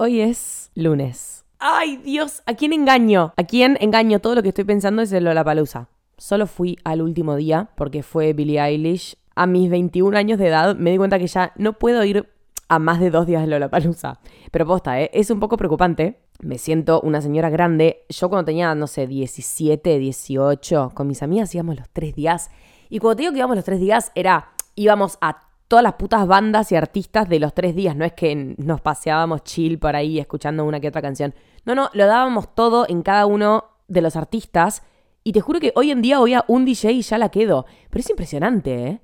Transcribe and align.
Hoy 0.00 0.20
es 0.20 0.70
lunes. 0.76 1.44
¡Ay, 1.58 1.96
Dios! 1.96 2.44
¿A 2.46 2.54
quién 2.54 2.72
engaño? 2.72 3.32
¿A 3.36 3.42
quién 3.42 3.76
engaño? 3.80 4.20
Todo 4.20 4.36
lo 4.36 4.44
que 4.44 4.50
estoy 4.50 4.62
pensando 4.62 5.02
es 5.02 5.10
el 5.10 5.24
Lollapalooza. 5.24 5.88
Solo 6.16 6.46
fui 6.46 6.78
al 6.84 7.02
último 7.02 7.34
día 7.34 7.70
porque 7.76 8.04
fue 8.04 8.32
Billie 8.32 8.60
Eilish. 8.60 9.16
A 9.34 9.48
mis 9.48 9.68
21 9.68 10.16
años 10.16 10.38
de 10.38 10.46
edad 10.46 10.76
me 10.76 10.92
di 10.92 10.98
cuenta 10.98 11.18
que 11.18 11.26
ya 11.26 11.52
no 11.56 11.72
puedo 11.72 12.04
ir 12.04 12.28
a 12.68 12.78
más 12.78 13.00
de 13.00 13.10
dos 13.10 13.26
días 13.26 13.42
de 13.42 13.48
Lollapalooza. 13.48 14.20
Pero 14.52 14.66
posta, 14.66 15.00
¿eh? 15.00 15.10
es 15.12 15.32
un 15.32 15.40
poco 15.40 15.56
preocupante. 15.56 16.20
Me 16.38 16.58
siento 16.58 17.00
una 17.00 17.20
señora 17.20 17.50
grande. 17.50 18.04
Yo 18.08 18.28
cuando 18.28 18.44
tenía, 18.44 18.72
no 18.76 18.86
sé, 18.86 19.08
17, 19.08 19.98
18, 19.98 20.92
con 20.94 21.08
mis 21.08 21.24
amigas 21.24 21.52
íbamos 21.56 21.76
los 21.76 21.88
tres 21.88 22.14
días. 22.14 22.52
Y 22.88 23.00
cuando 23.00 23.16
te 23.16 23.22
digo 23.22 23.32
que 23.32 23.38
íbamos 23.38 23.56
los 23.56 23.64
tres 23.64 23.80
días, 23.80 24.12
era 24.14 24.52
íbamos 24.76 25.18
a 25.20 25.47
todas 25.68 25.82
las 25.82 25.94
putas 25.94 26.26
bandas 26.26 26.72
y 26.72 26.76
artistas 26.76 27.28
de 27.28 27.38
los 27.38 27.54
tres 27.54 27.76
días. 27.76 27.94
No 27.94 28.04
es 28.04 28.14
que 28.14 28.34
nos 28.56 28.80
paseábamos 28.80 29.44
chill 29.44 29.78
por 29.78 29.94
ahí 29.94 30.18
escuchando 30.18 30.64
una 30.64 30.80
que 30.80 30.88
otra 30.88 31.02
canción. 31.02 31.34
No, 31.64 31.74
no, 31.74 31.90
lo 31.92 32.06
dábamos 32.06 32.54
todo 32.54 32.86
en 32.88 33.02
cada 33.02 33.26
uno 33.26 33.64
de 33.86 34.00
los 34.00 34.16
artistas. 34.16 34.82
Y 35.22 35.32
te 35.32 35.42
juro 35.42 35.60
que 35.60 35.72
hoy 35.76 35.90
en 35.90 36.00
día 36.00 36.18
voy 36.18 36.34
a 36.34 36.44
un 36.48 36.64
DJ 36.64 36.92
y 36.92 37.02
ya 37.02 37.18
la 37.18 37.28
quedo. 37.28 37.66
Pero 37.90 38.00
es 38.00 38.10
impresionante, 38.10 38.86
¿eh? 38.86 39.00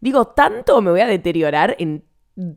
Digo, 0.00 0.26
¿tanto 0.28 0.80
me 0.80 0.90
voy 0.90 1.00
a 1.00 1.06
deteriorar 1.06 1.76
en 1.78 2.04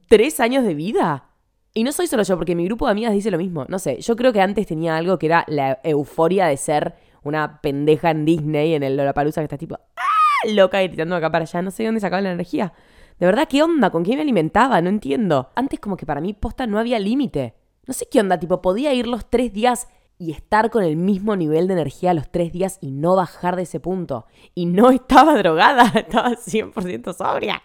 tres 0.08 0.40
años 0.40 0.64
de 0.64 0.74
vida? 0.74 1.26
Y 1.74 1.84
no 1.84 1.92
soy 1.92 2.08
solo 2.08 2.24
yo, 2.24 2.38
porque 2.38 2.56
mi 2.56 2.66
grupo 2.66 2.86
de 2.86 2.92
amigas 2.92 3.14
dice 3.14 3.32
lo 3.32 3.38
mismo. 3.38 3.66
No 3.68 3.80
sé, 3.80 4.00
yo 4.02 4.16
creo 4.16 4.32
que 4.32 4.42
antes 4.42 4.68
tenía 4.68 4.96
algo 4.96 5.20
que 5.20 5.28
era 5.28 5.46
la 5.48 5.80
euforia 5.84 6.48
de 6.48 6.58
ser 6.58 6.96
una 7.24 7.62
pendeja 7.62 8.12
en 8.12 8.26
Disney, 8.26 8.74
en 8.74 8.84
el 8.84 8.96
Lollapalooza, 8.96 9.42
que 9.42 9.46
está 9.46 9.58
tipo, 9.58 9.76
¡ah! 9.76 10.48
loca 10.48 10.82
y 10.84 10.90
tirando 10.90 11.16
acá 11.16 11.32
para 11.32 11.44
allá. 11.44 11.62
No 11.62 11.72
sé 11.72 11.84
de 11.84 11.88
dónde 11.88 12.02
sacaba 12.02 12.22
la 12.22 12.32
energía. 12.32 12.74
De 13.20 13.26
verdad, 13.26 13.48
¿qué 13.50 13.62
onda? 13.62 13.90
¿Con 13.90 14.06
quién 14.06 14.16
me 14.16 14.22
alimentaba? 14.22 14.82
No 14.82 14.90
entiendo. 14.90 15.50
Antes 15.56 15.80
como 15.82 15.98
que 15.98 16.06
para 16.06 16.22
mí 16.22 16.34
posta 16.34 16.66
no 16.68 16.80
había 16.80 17.00
límite. 17.00 17.54
No 17.86 17.94
sé 17.94 18.08
qué 18.10 18.22
onda, 18.22 18.40
tipo, 18.40 18.62
podía 18.62 18.94
ir 18.94 19.08
los 19.08 19.30
tres 19.30 19.52
días 19.52 19.90
y 20.18 20.32
estar 20.32 20.70
con 20.70 20.84
el 20.84 20.96
mismo 20.96 21.36
nivel 21.36 21.68
de 21.68 21.74
energía 21.74 22.14
los 22.14 22.32
tres 22.32 22.54
días 22.54 22.78
y 22.82 22.92
no 22.92 23.16
bajar 23.16 23.58
de 23.58 23.64
ese 23.64 23.82
punto. 23.82 24.26
Y 24.56 24.68
no 24.68 24.90
estaba 24.92 25.38
drogada, 25.38 25.84
estaba 25.96 26.32
100% 26.32 27.14
sobria. 27.14 27.62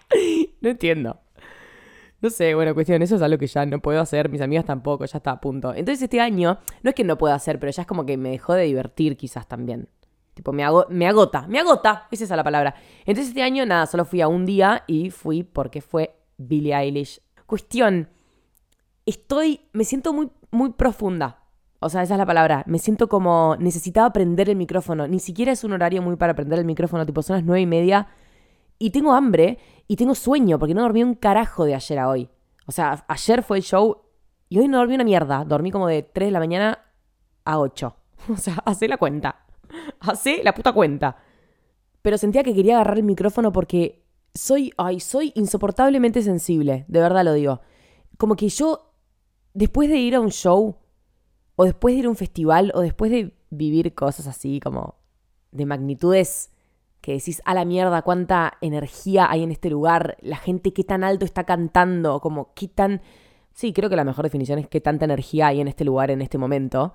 No 0.61 0.71
entiendo. 0.71 1.21
No 2.21 2.31
sé, 2.31 2.55
bueno, 2.55 2.75
cuestión, 2.75 3.03
eso 3.03 3.17
es 3.17 3.23
algo 3.23 3.39
que 3.39 3.47
ya 3.47 3.65
no 3.67 3.81
puedo 3.81 4.01
hacer, 4.01 4.31
mis 4.31 4.41
amigas 4.41 4.65
tampoco, 4.65 5.05
ya 5.05 5.19
está 5.19 5.33
a 5.33 5.41
punto. 5.41 5.75
Entonces 5.75 6.03
este 6.03 6.21
año, 6.21 6.59
no 6.83 6.89
es 6.89 6.97
que 6.97 7.05
no 7.05 7.19
pueda 7.19 7.35
hacer, 7.35 7.61
pero 7.61 7.71
ya 7.71 7.83
es 7.83 7.87
como 7.87 8.07
que 8.07 8.17
me 8.17 8.31
dejó 8.31 8.55
de 8.55 8.65
divertir 8.65 9.17
quizás 9.17 9.47
también. 9.47 9.89
Tipo, 10.35 10.53
me, 10.53 10.65
hago, 10.65 10.87
me 10.91 11.07
agota, 11.07 11.47
me 11.49 11.61
agota, 11.61 12.09
esa 12.11 12.25
es 12.25 12.31
la 12.31 12.45
palabra. 12.45 12.75
Entonces 13.07 13.29
este 13.29 13.43
año, 13.43 13.65
nada, 13.65 13.87
solo 13.87 14.05
fui 14.05 14.21
a 14.21 14.29
un 14.29 14.45
día 14.45 14.83
y 14.87 15.11
fui 15.11 15.45
porque 15.45 15.81
fue 15.81 16.17
Billie 16.37 16.75
Eilish. 16.75 17.21
Cuestión, 17.47 18.09
estoy, 19.07 19.61
me 19.73 19.85
siento 19.85 20.13
muy, 20.13 20.31
muy 20.51 20.71
profunda. 20.71 21.41
O 21.81 21.89
sea, 21.89 22.03
esa 22.03 22.15
es 22.15 22.19
la 22.19 22.27
palabra. 22.27 22.65
Me 22.67 22.79
siento 22.79 23.09
como 23.09 23.57
necesitaba 23.59 24.13
prender 24.13 24.49
el 24.49 24.57
micrófono. 24.57 25.07
Ni 25.07 25.21
siquiera 25.21 25.53
es 25.53 25.65
un 25.65 25.73
horario 25.73 26.01
muy 26.01 26.17
para 26.17 26.35
prender 26.35 26.59
el 26.59 26.65
micrófono, 26.65 27.05
tipo 27.05 27.23
son 27.23 27.37
las 27.37 27.45
nueve 27.45 27.61
y 27.61 27.67
media. 27.67 28.09
Y 28.79 28.91
tengo 28.91 29.13
hambre 29.13 29.59
y 29.87 29.97
tengo 29.97 30.15
sueño 30.15 30.59
porque 30.59 30.75
no 30.75 30.83
dormí 30.83 31.03
un 31.03 31.15
carajo 31.15 31.65
de 31.65 31.75
ayer 31.75 31.99
a 31.99 32.09
hoy. 32.09 32.29
O 32.67 32.73
sea, 32.73 33.05
ayer 33.07 33.43
fue 33.43 33.59
el 33.59 33.63
show 33.63 34.03
y 34.49 34.59
hoy 34.59 34.69
no 34.69 34.79
dormí 34.79 34.95
una 34.95 35.05
mierda. 35.05 35.45
Dormí 35.45 35.71
como 35.71 35.87
de 35.87 36.03
3 36.03 36.29
de 36.29 36.33
la 36.33 36.39
mañana 36.39 36.79
a 37.45 37.59
8. 37.59 37.97
O 38.33 38.37
sea, 38.39 38.55
hace 38.65 38.89
la 38.89 38.97
cuenta. 38.97 39.44
Hacé 40.01 40.43
la 40.43 40.55
puta 40.55 40.73
cuenta. 40.73 41.17
Pero 42.03 42.19
sentía 42.19 42.43
que 42.43 42.55
quería 42.55 42.75
agarrar 42.75 42.99
el 42.99 43.05
micrófono 43.05 43.53
porque 43.53 44.05
soy, 44.35 44.73
ay, 44.77 45.01
soy 45.01 45.33
insoportablemente 45.35 46.23
sensible, 46.23 46.85
de 46.89 47.01
verdad 47.01 47.25
lo 47.25 47.33
digo. 47.33 47.61
Como 48.19 48.37
que 48.37 48.49
yo, 48.49 48.93
después 49.55 49.89
de 49.89 49.97
ir 49.97 50.15
a 50.15 50.21
un 50.21 50.31
show, 50.31 50.77
o 51.57 51.65
después 51.65 51.95
de 51.95 52.01
ir 52.01 52.07
a 52.07 52.11
un 52.11 52.17
festival, 52.17 52.73
o 52.75 52.81
después 52.81 53.11
de 53.11 53.35
vivir 53.51 53.95
cosas 53.95 54.27
así 54.27 54.61
como 54.61 54.97
de 55.53 55.67
magnitudes 55.67 56.51
que 57.05 57.13
decís, 57.13 57.43
a 57.45 57.53
la 57.53 57.67
mierda, 57.67 58.01
cuánta 58.01 58.55
energía 58.63 59.31
hay 59.31 59.43
en 59.43 59.51
este 59.51 59.69
lugar, 59.69 60.17
la 60.23 60.37
gente 60.37 60.73
qué 60.73 60.85
tan 60.85 61.05
alto 61.05 61.27
está 61.27 61.45
cantando, 61.45 62.19
como 62.21 62.55
qué 62.55 62.67
tan... 62.67 63.03
Sí, 63.53 63.75
creo 63.75 63.91
que 63.91 63.97
la 63.97 64.05
mejor 64.05 64.25
definición 64.25 64.59
es 64.59 64.69
qué 64.69 64.81
tanta 64.81 65.05
energía 65.05 65.49
hay 65.49 65.61
en 65.61 65.69
este 65.69 65.85
lugar 65.85 66.11
en 66.11 66.23
este 66.23 66.39
momento. 66.39 66.95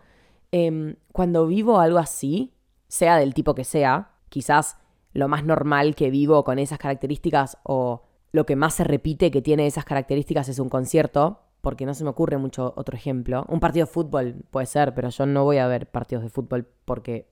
Em, 0.51 0.95
cuando 1.13 1.45
vivo 1.45 1.79
algo 1.79 1.99
así, 1.99 2.55
sea 2.89 3.17
del 3.17 3.33
tipo 3.33 3.55
que 3.55 3.63
sea, 3.63 4.11
quizás 4.27 4.77
lo 5.13 5.29
más 5.29 5.45
normal 5.45 5.95
que 5.95 6.09
vivo 6.09 6.43
con 6.43 6.59
esas 6.59 6.77
características 6.77 7.57
o 7.63 8.03
lo 8.31 8.45
que 8.45 8.55
más 8.55 8.73
se 8.73 8.83
repite 8.83 9.31
que 9.31 9.41
tiene 9.41 9.65
esas 9.65 9.85
características 9.85 10.49
es 10.49 10.59
un 10.59 10.69
concierto, 10.69 11.39
porque 11.61 11.85
no 11.85 11.93
se 11.93 12.03
me 12.03 12.09
ocurre 12.09 12.37
mucho 12.37 12.73
otro 12.75 12.95
ejemplo. 12.95 13.45
Un 13.47 13.59
partido 13.59 13.85
de 13.85 13.91
fútbol 13.91 14.35
puede 14.51 14.65
ser, 14.65 14.93
pero 14.93 15.09
yo 15.09 15.25
no 15.25 15.43
voy 15.43 15.57
a 15.57 15.67
ver 15.67 15.87
partidos 15.87 16.23
de 16.23 16.29
fútbol 16.29 16.67
porque 16.85 17.27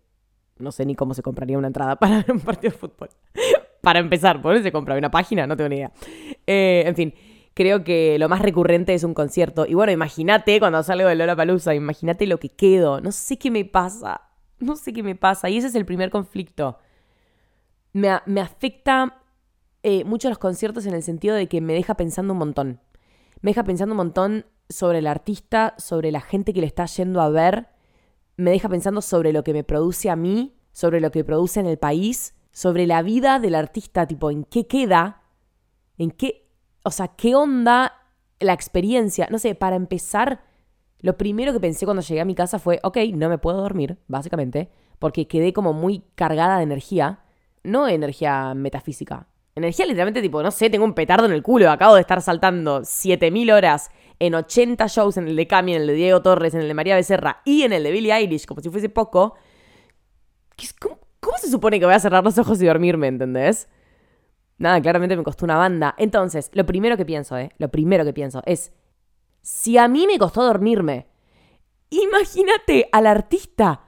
no 0.57 0.71
sé 0.71 0.85
ni 0.85 0.95
cómo 0.95 1.13
se 1.13 1.21
compraría 1.21 1.57
una 1.57 1.67
entrada 1.67 1.95
para 1.99 2.17
ver 2.17 2.31
un 2.31 2.39
partido 2.39 2.71
de 2.71 2.77
fútbol. 2.77 3.09
para 3.81 3.99
empezar, 3.99 4.41
¿por 4.41 4.55
qué 4.55 4.63
se 4.63 4.71
compra 4.71 4.97
una 4.97 5.11
página? 5.11 5.47
No 5.47 5.55
tengo 5.55 5.69
ni 5.69 5.77
idea. 5.77 5.91
Eh, 6.45 6.83
en 6.85 6.95
fin, 6.95 7.13
creo 7.53 7.83
que 7.83 8.17
lo 8.19 8.27
más 8.27 8.41
recurrente 8.41 8.93
es 8.93 9.03
un 9.03 9.13
concierto. 9.13 9.65
Y 9.65 9.75
bueno, 9.75 9.91
imagínate 9.91 10.59
cuando 10.59 10.81
salgo 10.83 11.07
de 11.07 11.15
Lola 11.15 11.35
Palusa, 11.35 11.73
imagínate 11.73 12.27
lo 12.27 12.39
que 12.39 12.49
quedo. 12.49 13.01
No 13.01 13.11
sé 13.11 13.37
qué 13.37 13.49
me 13.49 13.65
pasa. 13.65 14.26
No 14.59 14.75
sé 14.75 14.93
qué 14.93 15.03
me 15.03 15.15
pasa. 15.15 15.49
Y 15.49 15.57
ese 15.57 15.67
es 15.67 15.75
el 15.75 15.85
primer 15.85 16.09
conflicto. 16.09 16.77
Me, 17.93 18.19
me 18.25 18.41
afecta 18.41 19.21
eh, 19.83 20.03
mucho 20.03 20.29
los 20.29 20.37
conciertos 20.37 20.85
en 20.85 20.93
el 20.93 21.03
sentido 21.03 21.35
de 21.35 21.47
que 21.47 21.61
me 21.61 21.73
deja 21.73 21.95
pensando 21.95 22.33
un 22.33 22.39
montón. 22.39 22.81
Me 23.41 23.51
deja 23.51 23.63
pensando 23.63 23.93
un 23.93 23.97
montón 23.97 24.45
sobre 24.69 24.99
el 24.99 25.07
artista, 25.07 25.75
sobre 25.77 26.11
la 26.11 26.21
gente 26.21 26.53
que 26.53 26.61
le 26.61 26.67
está 26.67 26.85
yendo 26.85 27.21
a 27.21 27.29
ver. 27.29 27.69
Me 28.35 28.51
deja 28.51 28.69
pensando 28.69 29.01
sobre 29.01 29.33
lo 29.33 29.43
que 29.43 29.53
me 29.53 29.63
produce 29.63 30.09
a 30.09 30.15
mí, 30.15 30.57
sobre 30.71 30.99
lo 30.99 31.11
que 31.11 31.23
produce 31.23 31.59
en 31.59 31.65
el 31.65 31.77
país, 31.77 32.35
sobre 32.51 32.87
la 32.87 33.01
vida 33.01 33.39
del 33.39 33.55
artista, 33.55 34.07
tipo, 34.07 34.31
en 34.31 34.43
qué 34.43 34.67
queda, 34.67 35.21
en 35.97 36.11
qué, 36.11 36.49
o 36.83 36.91
sea, 36.91 37.09
qué 37.09 37.35
onda 37.35 37.93
la 38.39 38.53
experiencia. 38.53 39.27
No 39.31 39.39
sé, 39.39 39.55
para 39.55 39.75
empezar, 39.75 40.43
lo 40.99 41.17
primero 41.17 41.53
que 41.53 41.59
pensé 41.59 41.85
cuando 41.85 42.01
llegué 42.01 42.21
a 42.21 42.25
mi 42.25 42.35
casa 42.35 42.59
fue, 42.59 42.79
ok, 42.83 42.97
no 43.13 43.29
me 43.29 43.37
puedo 43.37 43.61
dormir, 43.61 43.97
básicamente, 44.07 44.69
porque 44.99 45.27
quedé 45.27 45.53
como 45.53 45.73
muy 45.73 46.03
cargada 46.15 46.57
de 46.57 46.63
energía, 46.63 47.19
no 47.63 47.87
energía 47.87 48.53
metafísica, 48.55 49.27
energía 49.55 49.85
literalmente 49.85 50.21
tipo, 50.21 50.41
no 50.41 50.51
sé, 50.51 50.69
tengo 50.69 50.85
un 50.85 50.93
petardo 50.93 51.25
en 51.25 51.31
el 51.31 51.43
culo, 51.43 51.69
acabo 51.69 51.95
de 51.95 52.01
estar 52.01 52.21
saltando 52.21 52.83
7000 52.83 53.51
horas 53.51 53.89
en 54.19 54.35
80 54.35 54.87
shows, 54.87 55.17
en 55.17 55.27
el 55.27 55.35
de 55.35 55.47
Cami, 55.47 55.75
en 55.75 55.81
el 55.81 55.87
de 55.87 55.93
Diego 55.93 56.21
Torres, 56.21 56.53
en 56.53 56.61
el 56.61 56.67
de 56.67 56.73
María 56.73 56.95
Becerra 56.95 57.41
y 57.45 57.63
en 57.63 57.73
el 57.73 57.83
de 57.83 57.91
Billie 57.91 58.13
Eilish, 58.13 58.45
como 58.45 58.61
si 58.61 58.69
fuese 58.69 58.89
poco. 58.89 59.35
¿Cómo, 60.79 60.99
cómo 61.19 61.37
se 61.37 61.49
supone 61.49 61.79
que 61.79 61.85
voy 61.85 61.93
a 61.93 61.99
cerrar 61.99 62.23
los 62.23 62.37
ojos 62.37 62.61
y 62.61 62.65
dormirme, 62.65 63.07
entendés? 63.07 63.67
Nada, 64.57 64.81
claramente 64.81 65.15
me 65.15 65.23
costó 65.23 65.45
una 65.45 65.57
banda. 65.57 65.93
Entonces, 65.99 66.49
lo 66.53 66.65
primero 66.65 66.97
que 66.97 67.05
pienso, 67.05 67.37
¿eh? 67.37 67.51
Lo 67.59 67.69
primero 67.69 68.03
que 68.05 68.13
pienso 68.13 68.41
es, 68.45 68.71
si 69.47 69.77
a 69.77 69.87
mí 69.87 70.07
me 70.07 70.19
costó 70.19 70.43
dormirme, 70.43 71.07
imagínate 71.89 72.89
al 72.91 73.07
artista. 73.07 73.85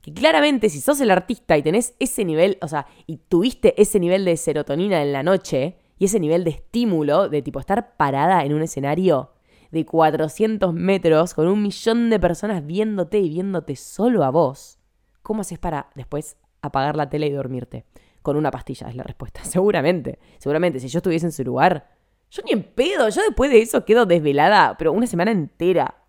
Que 0.00 0.14
claramente 0.14 0.70
si 0.70 0.80
sos 0.80 0.98
el 1.02 1.10
artista 1.10 1.58
y 1.58 1.62
tenés 1.62 1.94
ese 1.98 2.24
nivel, 2.24 2.56
o 2.62 2.68
sea, 2.68 2.86
y 3.06 3.18
tuviste 3.18 3.80
ese 3.80 4.00
nivel 4.00 4.24
de 4.24 4.38
serotonina 4.38 5.02
en 5.02 5.12
la 5.12 5.22
noche 5.22 5.76
y 5.98 6.06
ese 6.06 6.20
nivel 6.20 6.42
de 6.42 6.52
estímulo 6.52 7.28
de 7.28 7.42
tipo 7.42 7.60
estar 7.60 7.98
parada 7.98 8.46
en 8.46 8.54
un 8.54 8.62
escenario 8.62 9.32
de 9.70 9.84
400 9.84 10.72
metros 10.72 11.34
con 11.34 11.48
un 11.48 11.62
millón 11.62 12.08
de 12.08 12.18
personas 12.18 12.66
viéndote 12.66 13.18
y 13.18 13.28
viéndote 13.28 13.76
solo 13.76 14.24
a 14.24 14.30
vos, 14.30 14.78
¿cómo 15.20 15.42
haces 15.42 15.58
para 15.58 15.90
después 15.94 16.38
apagar 16.62 16.96
la 16.96 17.10
tele 17.10 17.26
y 17.26 17.32
dormirte? 17.32 17.84
Con 18.22 18.36
una 18.36 18.50
pastilla 18.50 18.88
es 18.88 18.96
la 18.96 19.02
respuesta, 19.02 19.44
seguramente. 19.44 20.18
Seguramente, 20.38 20.80
si 20.80 20.88
yo 20.88 21.00
estuviese 21.00 21.26
en 21.26 21.32
su 21.32 21.44
lugar, 21.44 21.93
yo 22.30 22.42
ni 22.44 22.52
en 22.52 22.62
pedo, 22.62 23.08
yo 23.08 23.22
después 23.22 23.50
de 23.50 23.62
eso 23.62 23.84
quedo 23.84 24.06
desvelada, 24.06 24.76
pero 24.76 24.92
una 24.92 25.06
semana 25.06 25.30
entera. 25.30 26.04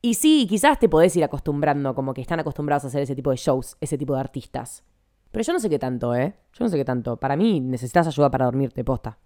Y 0.00 0.14
sí, 0.14 0.46
quizás 0.48 0.78
te 0.78 0.88
podés 0.88 1.16
ir 1.16 1.24
acostumbrando, 1.24 1.94
como 1.94 2.12
que 2.12 2.20
están 2.20 2.40
acostumbrados 2.40 2.84
a 2.84 2.88
hacer 2.88 3.02
ese 3.02 3.16
tipo 3.16 3.30
de 3.30 3.36
shows, 3.36 3.76
ese 3.80 3.96
tipo 3.96 4.14
de 4.14 4.20
artistas. 4.20 4.84
Pero 5.30 5.42
yo 5.42 5.52
no 5.52 5.58
sé 5.58 5.68
qué 5.68 5.78
tanto, 5.78 6.14
¿eh? 6.14 6.34
Yo 6.52 6.64
no 6.64 6.68
sé 6.68 6.76
qué 6.76 6.84
tanto. 6.84 7.16
Para 7.16 7.36
mí 7.36 7.60
necesitas 7.60 8.06
ayuda 8.06 8.30
para 8.30 8.44
dormirte, 8.44 8.84
posta. 8.84 9.18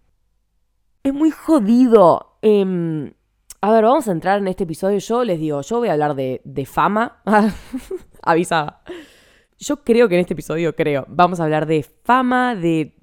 Es 1.02 1.12
muy 1.12 1.30
jodido. 1.30 2.38
Em, 2.40 3.12
a 3.60 3.72
ver, 3.72 3.84
vamos 3.84 4.08
a 4.08 4.12
entrar 4.12 4.38
en 4.38 4.48
este 4.48 4.64
episodio. 4.64 4.98
Yo 5.00 5.24
les 5.24 5.38
digo, 5.38 5.60
yo 5.60 5.78
voy 5.78 5.88
a 5.88 5.92
hablar 5.92 6.14
de, 6.14 6.40
de 6.44 6.64
fama. 6.64 7.22
Avisada. 8.22 8.82
Yo 9.58 9.82
creo 9.84 10.08
que 10.08 10.14
en 10.14 10.20
este 10.20 10.34
episodio, 10.34 10.74
creo, 10.76 11.04
vamos 11.08 11.40
a 11.40 11.44
hablar 11.44 11.66
de 11.66 11.82
fama, 11.82 12.54
de 12.54 12.96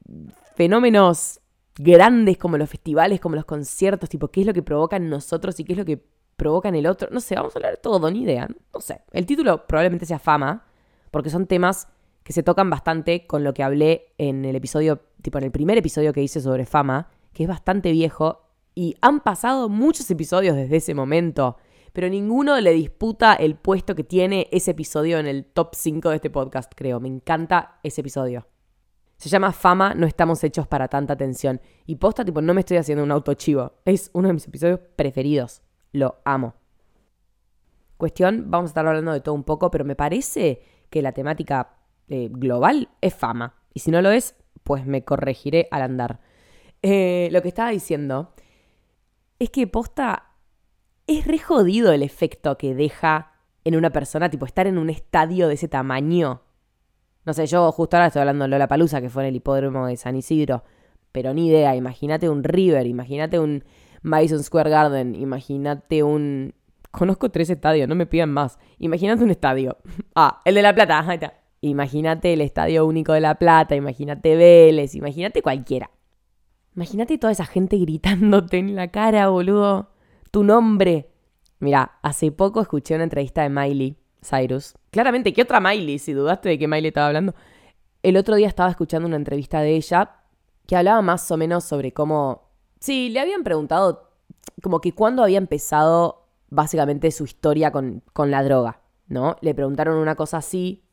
fenómenos 0.56 1.42
grandes 1.77 2.38
como 2.38 2.57
los 2.57 2.69
festivales, 2.69 3.19
como 3.19 3.36
los 3.36 3.45
conciertos, 3.45 4.10
tipo, 4.10 4.30
qué 4.30 4.42
es 4.42 4.48
lo 4.48 4.54
que 4.54 4.63
provocan 4.63 5.10
nosotros 5.10 5.60
y 5.60 5.63
qué 5.63 5.74
es 5.74 5.80
lo 5.80 5.86
que 5.86 6.04
provocan 6.38 6.75
el 6.75 6.88
otro. 6.88 7.10
No 7.12 7.19
sé, 7.19 7.36
vamos 7.36 7.56
a 7.56 7.60
hablar 7.60 7.72
de 7.72 7.77
todo, 7.77 8.10
ni 8.12 8.24
idea. 8.24 8.48
No 8.74 8.80
sé. 8.80 9.01
El 9.12 9.25
título 9.25 9.66
probablemente 9.68 10.06
sea 10.06 10.19
fama, 10.19 10.66
porque 11.12 11.30
son 11.30 11.48
temas 11.48 11.88
que 12.24 12.33
se 12.33 12.44
tocan 12.44 12.69
bastante 12.69 13.27
con 13.27 13.44
lo 13.44 13.54
que 13.54 13.63
hablé 13.63 14.13
en 14.18 14.45
el 14.45 14.56
episodio, 14.56 15.01
tipo 15.22 15.38
en 15.38 15.44
el 15.44 15.51
primer 15.51 15.77
episodio 15.77 16.12
que 16.12 16.24
hice 16.24 16.42
sobre 16.42 16.66
fama, 16.66 17.10
que 17.33 17.44
es 17.44 17.50
bastante 17.50 17.92
viejo, 17.92 18.42
y 18.74 18.95
han 19.01 19.22
pasado 19.22 19.69
muchos 19.69 20.10
episodios 20.12 20.56
desde 20.56 20.77
ese 20.77 20.94
momento, 20.94 21.57
pero 21.94 22.10
ninguno 22.10 22.60
le 22.60 22.74
disputa 22.74 23.33
el 23.36 23.56
puesto 23.56 23.95
que 23.95 24.04
tiene 24.04 24.48
ese 24.51 24.72
episodio 24.72 25.18
en 25.18 25.27
el 25.27 25.45
top 25.45 25.75
5 25.75 26.10
de 26.10 26.16
este 26.16 26.30
podcast, 26.30 26.74
creo. 26.75 27.00
Me 27.00 27.07
encanta 27.07 27.80
ese 27.83 28.01
episodio. 28.01 28.48
Se 29.17 29.29
llama 29.29 29.51
Fama, 29.51 29.94
no 29.94 30.06
estamos 30.06 30.44
hechos 30.44 30.67
para 30.67 30.88
tanta 30.88 31.13
atención. 31.13 31.62
Y 31.85 31.95
posta, 31.95 32.25
tipo, 32.25 32.41
no 32.41 32.53
me 32.53 32.62
estoy 32.62 32.77
haciendo 32.77 33.03
un 33.03 33.12
autochivo. 33.12 33.73
Es 33.85 34.09
uno 34.13 34.27
de 34.27 34.33
mis 34.33 34.47
episodios 34.47 34.79
preferidos. 34.95 35.62
Lo 35.91 36.21
amo. 36.25 36.56
Cuestión, 37.97 38.51
vamos 38.51 38.69
a 38.69 38.71
estar 38.71 38.85
hablando 38.85 39.13
de 39.13 39.21
todo 39.21 39.35
un 39.35 39.44
poco, 39.44 39.71
pero 39.71 39.85
me 39.85 39.95
parece 39.95 40.62
que 40.89 41.01
la 41.01 41.13
temática 41.13 41.77
eh, 42.09 42.27
global 42.29 42.89
es 43.01 43.15
fama. 43.15 43.56
Y 43.73 43.79
si 43.79 43.91
no 43.91 44.01
lo 44.01 44.12
es, 44.12 44.35
pues 44.63 44.85
me 44.85 45.03
corregiré 45.03 45.67
al 45.71 45.81
andar. 45.81 46.19
Eh, 46.81 47.29
lo 47.31 47.41
que 47.41 47.47
estaba 47.47 47.69
diciendo 47.69 48.33
es 49.39 49.50
que 49.50 49.67
posta 49.67 50.31
es 51.07 51.25
re 51.25 51.39
jodido 51.39 51.91
el 51.91 52.03
efecto 52.03 52.57
que 52.57 52.75
deja 52.75 53.31
en 53.63 53.75
una 53.75 53.91
persona, 53.91 54.29
tipo 54.29 54.45
estar 54.45 54.67
en 54.67 54.77
un 54.77 54.89
estadio 54.89 55.47
de 55.47 55.56
ese 55.56 55.67
tamaño. 55.67 56.41
No 57.25 57.33
sé, 57.33 57.48
yo 57.48 57.72
justo 57.72 57.98
ahora 57.98 58.07
estoy 58.07 58.19
hablando 58.22 58.44
de 58.44 58.50
Lola 58.50 58.68
Palusa, 58.68 59.01
que 59.01 59.10
fue 59.10 59.24
en 59.24 59.30
el 59.30 59.36
hipódromo 59.36 59.88
de 59.88 59.98
San 59.98 60.16
Isidro, 60.16 60.63
pero 61.12 61.33
ni 61.33 61.48
idea. 61.48 61.75
Imagínate 61.75 62.30
un 62.30 62.44
River, 62.44 62.86
imagínate 62.86 63.39
un 63.39 63.63
Madison 64.04 64.44
Square 64.44 64.69
Garden, 64.69 65.16
imagínate 65.16 66.04
un. 66.04 66.54
Conozco 66.92 67.30
tres 67.30 67.50
estadios, 67.50 67.89
no 67.89 67.95
me 67.95 68.06
pidan 68.06 68.31
más. 68.31 68.60
Imagínate 68.77 69.24
un 69.24 69.31
estadio. 69.31 69.77
Ah, 70.16 70.42
el 70.45 70.56
de 70.56 70.62
La 70.62 70.74
Plata, 70.74 71.00
ahí 71.00 71.16
está. 71.16 71.33
Imagínate 71.62 72.31
el 72.31 72.42
Estadio 72.42 72.86
Único 72.86 73.13
de 73.13 73.22
La 73.22 73.36
Plata, 73.36 73.75
imagínate 73.75 74.36
Vélez, 74.36 74.94
imagínate 74.94 75.42
cualquiera. 75.42 75.89
Imagínate 76.75 77.18
toda 77.18 77.33
esa 77.33 77.45
gente 77.45 77.77
gritándote 77.77 78.60
en 78.60 78.75
la 78.75 78.89
cara, 78.89 79.30
boludo. 79.30 79.89
Tu 80.31 80.44
nombre. 80.44 81.10
Mira, 81.60 81.98
hace 82.04 82.31
poco 82.31 82.62
escuché 82.62 82.95
una 82.95 83.06
entrevista 83.06 83.42
de 83.42 83.50
Miley 83.50 83.98
Cyrus. 84.25 84.74
Claramente, 84.92 85.33
¿qué 85.33 85.42
otra 85.42 85.60
Miley? 85.60 86.00
Si 86.00 86.13
dudaste 86.13 86.50
de 86.50 86.60
que 86.60 86.68
Miley 86.68 86.88
estaba 86.88 87.07
hablando. 87.07 87.36
El 88.04 88.18
otro 88.18 88.36
día 88.36 88.48
estaba 88.48 88.69
escuchando 88.69 89.07
una 89.07 89.18
entrevista 89.18 89.62
de 89.62 89.75
ella 89.75 90.18
que 90.68 90.75
hablaba 90.75 91.01
más 91.01 91.30
o 91.31 91.38
menos 91.38 91.63
sobre 91.63 91.94
cómo... 91.94 92.50
Sí, 92.80 93.10
le 93.10 93.19
habían 93.19 93.44
preguntado 93.44 94.12
como 94.62 94.81
que 94.81 94.94
cuándo 94.94 95.24
había 95.24 95.38
empezado 95.38 96.27
básicamente 96.50 97.12
su 97.12 97.25
historia 97.25 97.72
con, 97.72 98.04
con 98.13 98.31
la 98.31 98.44
droga, 98.44 98.81
¿no? 99.07 99.36
Le 99.42 99.54
preguntaron 99.54 99.98
una 99.98 100.16
cosa 100.16 100.38
así 100.38 100.86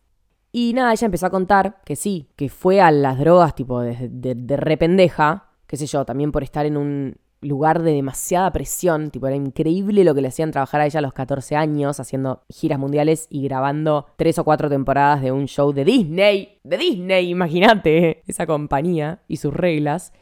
y 0.52 0.74
nada, 0.74 0.92
ella 0.92 1.06
empezó 1.06 1.26
a 1.26 1.30
contar 1.30 1.80
que 1.84 1.96
sí, 1.96 2.28
que 2.36 2.50
fue 2.50 2.80
a 2.82 2.90
las 2.90 3.18
drogas 3.18 3.54
tipo 3.54 3.80
de, 3.80 4.08
de, 4.10 4.56
rependeja, 4.58 5.50
qué 5.66 5.78
sé 5.78 5.86
yo, 5.86 6.04
también 6.04 6.30
por 6.30 6.42
estar 6.42 6.66
en 6.66 6.76
un 6.76 7.16
lugar 7.42 7.82
de 7.82 7.92
demasiada 7.92 8.50
presión, 8.52 9.10
tipo 9.10 9.26
era 9.26 9.36
increíble 9.36 10.04
lo 10.04 10.14
que 10.14 10.22
le 10.22 10.28
hacían 10.28 10.50
trabajar 10.50 10.80
a 10.80 10.86
ella 10.86 10.98
a 10.98 11.02
los 11.02 11.12
14 11.12 11.56
años, 11.56 12.00
haciendo 12.00 12.42
giras 12.48 12.78
mundiales 12.78 13.26
y 13.28 13.42
grabando 13.42 14.06
tres 14.16 14.38
o 14.38 14.44
cuatro 14.44 14.70
temporadas 14.70 15.20
de 15.20 15.32
un 15.32 15.46
show 15.46 15.72
de 15.72 15.84
Disney, 15.84 16.60
de 16.62 16.78
Disney, 16.78 17.28
imagínate, 17.28 18.22
esa 18.26 18.46
compañía 18.46 19.22
y 19.28 19.36
sus 19.36 19.52
reglas. 19.52 20.12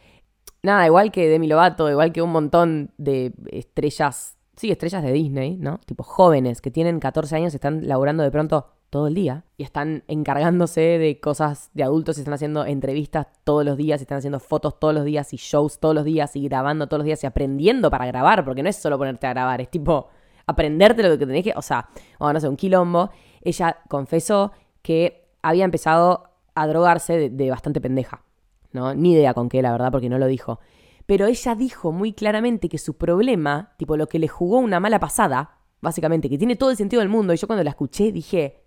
Nada, 0.63 0.87
igual 0.87 1.13
que 1.13 1.29
Demi 1.29 1.47
Lovato, 1.47 1.91
igual 1.91 2.13
que 2.13 2.23
un 2.23 2.33
montón 2.33 2.91
de 2.99 3.33
estrellas, 3.51 4.37
sí, 4.57 4.71
estrellas 4.71 5.03
de 5.03 5.13
Disney, 5.13 5.57
¿no? 5.57 5.79
Tipo 5.87 6.03
jóvenes 6.03 6.61
que 6.61 6.71
tienen 6.71 7.01
14 7.01 7.37
años, 7.37 7.55
están 7.55 7.87
laburando 7.87 8.23
de 8.23 8.31
pronto 8.31 8.67
todo 8.91 9.07
el 9.07 9.15
día 9.15 9.45
y 9.57 9.63
están 9.63 10.03
encargándose 10.09 10.81
de 10.81 11.21
cosas 11.21 11.71
de 11.75 11.85
adultos, 11.85 12.19
están 12.19 12.35
haciendo 12.35 12.67
entrevistas 12.67 13.29
todos 13.45 13.65
los 13.65 13.77
días, 13.77 14.01
están 14.01 14.19
haciendo 14.19 14.41
fotos 14.41 14.79
todos 14.79 14.93
los 14.93 15.05
días 15.05 15.33
y 15.33 15.37
shows 15.37 15.79
todos 15.79 15.95
los 15.95 16.05
días 16.05 16.35
y 16.35 16.43
grabando 16.49 16.89
todos 16.89 16.99
los 16.99 17.07
días 17.07 17.23
y 17.23 17.27
aprendiendo 17.27 17.91
para 17.91 18.07
grabar, 18.07 18.45
porque 18.45 18.63
no 18.63 18.69
es 18.69 18.77
solo 18.77 18.99
ponerte 18.99 19.29
a 19.29 19.31
grabar, 19.31 19.61
es 19.61 19.71
tipo 19.71 20.09
aprenderte 20.47 21.03
lo 21.05 21.17
que 21.17 21.27
tenés 21.27 21.45
que, 21.45 21.53
o 21.57 21.63
sea, 21.63 21.89
o 22.19 22.33
no 22.33 22.41
sé, 22.41 22.49
un 22.49 22.57
quilombo. 22.57 23.11
Ella 23.41 23.79
confesó 23.89 24.53
que 24.83 25.29
había 25.41 25.65
empezado 25.65 26.25
a 26.55 26.67
drogarse 26.67 27.17
de, 27.17 27.31
de 27.31 27.51
bastante 27.51 27.81
pendeja, 27.81 28.25
¿no? 28.73 28.93
Ni 28.95 29.13
idea 29.13 29.33
con 29.33 29.49
qué, 29.49 29.63
la 29.63 29.71
verdad, 29.71 29.93
porque 29.93 30.09
no 30.09 30.19
lo 30.19 30.27
dijo. 30.27 30.59
Pero 31.07 31.27
ella 31.27 31.55
dijo 31.55 31.93
muy 31.93 32.13
claramente 32.13 32.69
que 32.69 32.79
su 32.79 32.97
problema, 32.97 33.73
tipo 33.77 33.97
lo 33.97 34.09
que 34.09 34.19
le 34.19 34.29
jugó 34.29 34.59
una 34.59 34.81
mala 34.81 34.99
pasada, 34.99 35.59
básicamente, 35.81 36.29
que 36.29 36.39
tiene 36.39 36.57
todo 36.57 36.71
el 36.71 36.77
sentido 36.77 37.01
del 37.01 37.09
mundo, 37.09 37.33
y 37.33 37.37
yo 37.37 37.47
cuando 37.47 37.65
la 37.65 37.71
escuché 37.71 38.13
dije, 38.13 38.60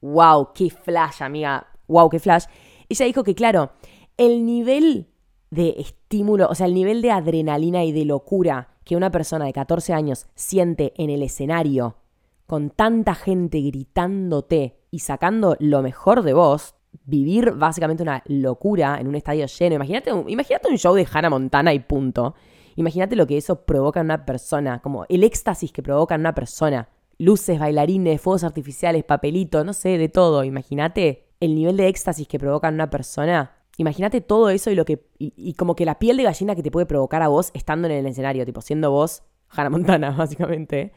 wow, 0.00 0.52
qué 0.54 0.70
flash, 0.70 1.22
amiga, 1.22 1.66
wow, 1.88 2.08
qué 2.08 2.18
flash. 2.18 2.44
Ella 2.88 3.06
dijo 3.06 3.24
que, 3.24 3.34
claro, 3.34 3.72
el 4.16 4.44
nivel 4.44 5.08
de 5.50 5.74
estímulo, 5.78 6.48
o 6.48 6.54
sea, 6.54 6.66
el 6.66 6.74
nivel 6.74 7.02
de 7.02 7.10
adrenalina 7.10 7.84
y 7.84 7.92
de 7.92 8.04
locura 8.04 8.68
que 8.84 8.96
una 8.96 9.10
persona 9.10 9.46
de 9.46 9.52
14 9.52 9.92
años 9.92 10.26
siente 10.34 10.92
en 10.96 11.10
el 11.10 11.22
escenario, 11.22 11.96
con 12.46 12.70
tanta 12.70 13.14
gente 13.14 13.60
gritándote 13.60 14.78
y 14.90 15.00
sacando 15.00 15.56
lo 15.58 15.82
mejor 15.82 16.22
de 16.22 16.32
vos, 16.32 16.76
vivir 17.04 17.52
básicamente 17.52 18.02
una 18.02 18.22
locura 18.26 18.98
en 19.00 19.08
un 19.08 19.16
estadio 19.16 19.46
lleno. 19.46 19.76
Imagínate 19.76 20.12
un, 20.12 20.28
imagínate 20.30 20.68
un 20.68 20.78
show 20.78 20.94
de 20.94 21.06
Hannah 21.10 21.30
Montana 21.30 21.74
y 21.74 21.80
punto. 21.80 22.34
Imagínate 22.76 23.16
lo 23.16 23.26
que 23.26 23.36
eso 23.36 23.64
provoca 23.64 24.00
en 24.00 24.06
una 24.06 24.24
persona, 24.24 24.80
como 24.80 25.04
el 25.08 25.24
éxtasis 25.24 25.72
que 25.72 25.82
provoca 25.82 26.14
en 26.14 26.20
una 26.20 26.34
persona 26.34 26.88
luces, 27.18 27.58
bailarines, 27.58 28.20
fuegos 28.20 28.44
artificiales, 28.44 29.04
papelito, 29.04 29.64
no 29.64 29.72
sé, 29.72 29.98
de 29.98 30.08
todo. 30.08 30.44
Imagínate 30.44 31.26
el 31.40 31.54
nivel 31.54 31.76
de 31.76 31.88
éxtasis 31.88 32.28
que 32.28 32.38
provoca 32.38 32.68
en 32.68 32.74
una 32.74 32.90
persona. 32.90 33.52
Imagínate 33.78 34.20
todo 34.20 34.48
eso 34.50 34.70
y 34.70 34.74
lo 34.74 34.84
que. 34.84 35.06
Y, 35.18 35.54
como 35.54 35.76
que 35.76 35.84
la 35.84 35.98
piel 35.98 36.16
de 36.16 36.22
gallina 36.22 36.54
que 36.54 36.62
te 36.62 36.70
puede 36.70 36.86
provocar 36.86 37.22
a 37.22 37.28
vos 37.28 37.50
estando 37.54 37.88
en 37.88 37.94
el 37.94 38.06
escenario, 38.06 38.44
tipo, 38.46 38.60
siendo 38.60 38.90
vos 38.90 39.22
Hannah 39.50 39.70
Montana, 39.70 40.10
básicamente. 40.16 40.92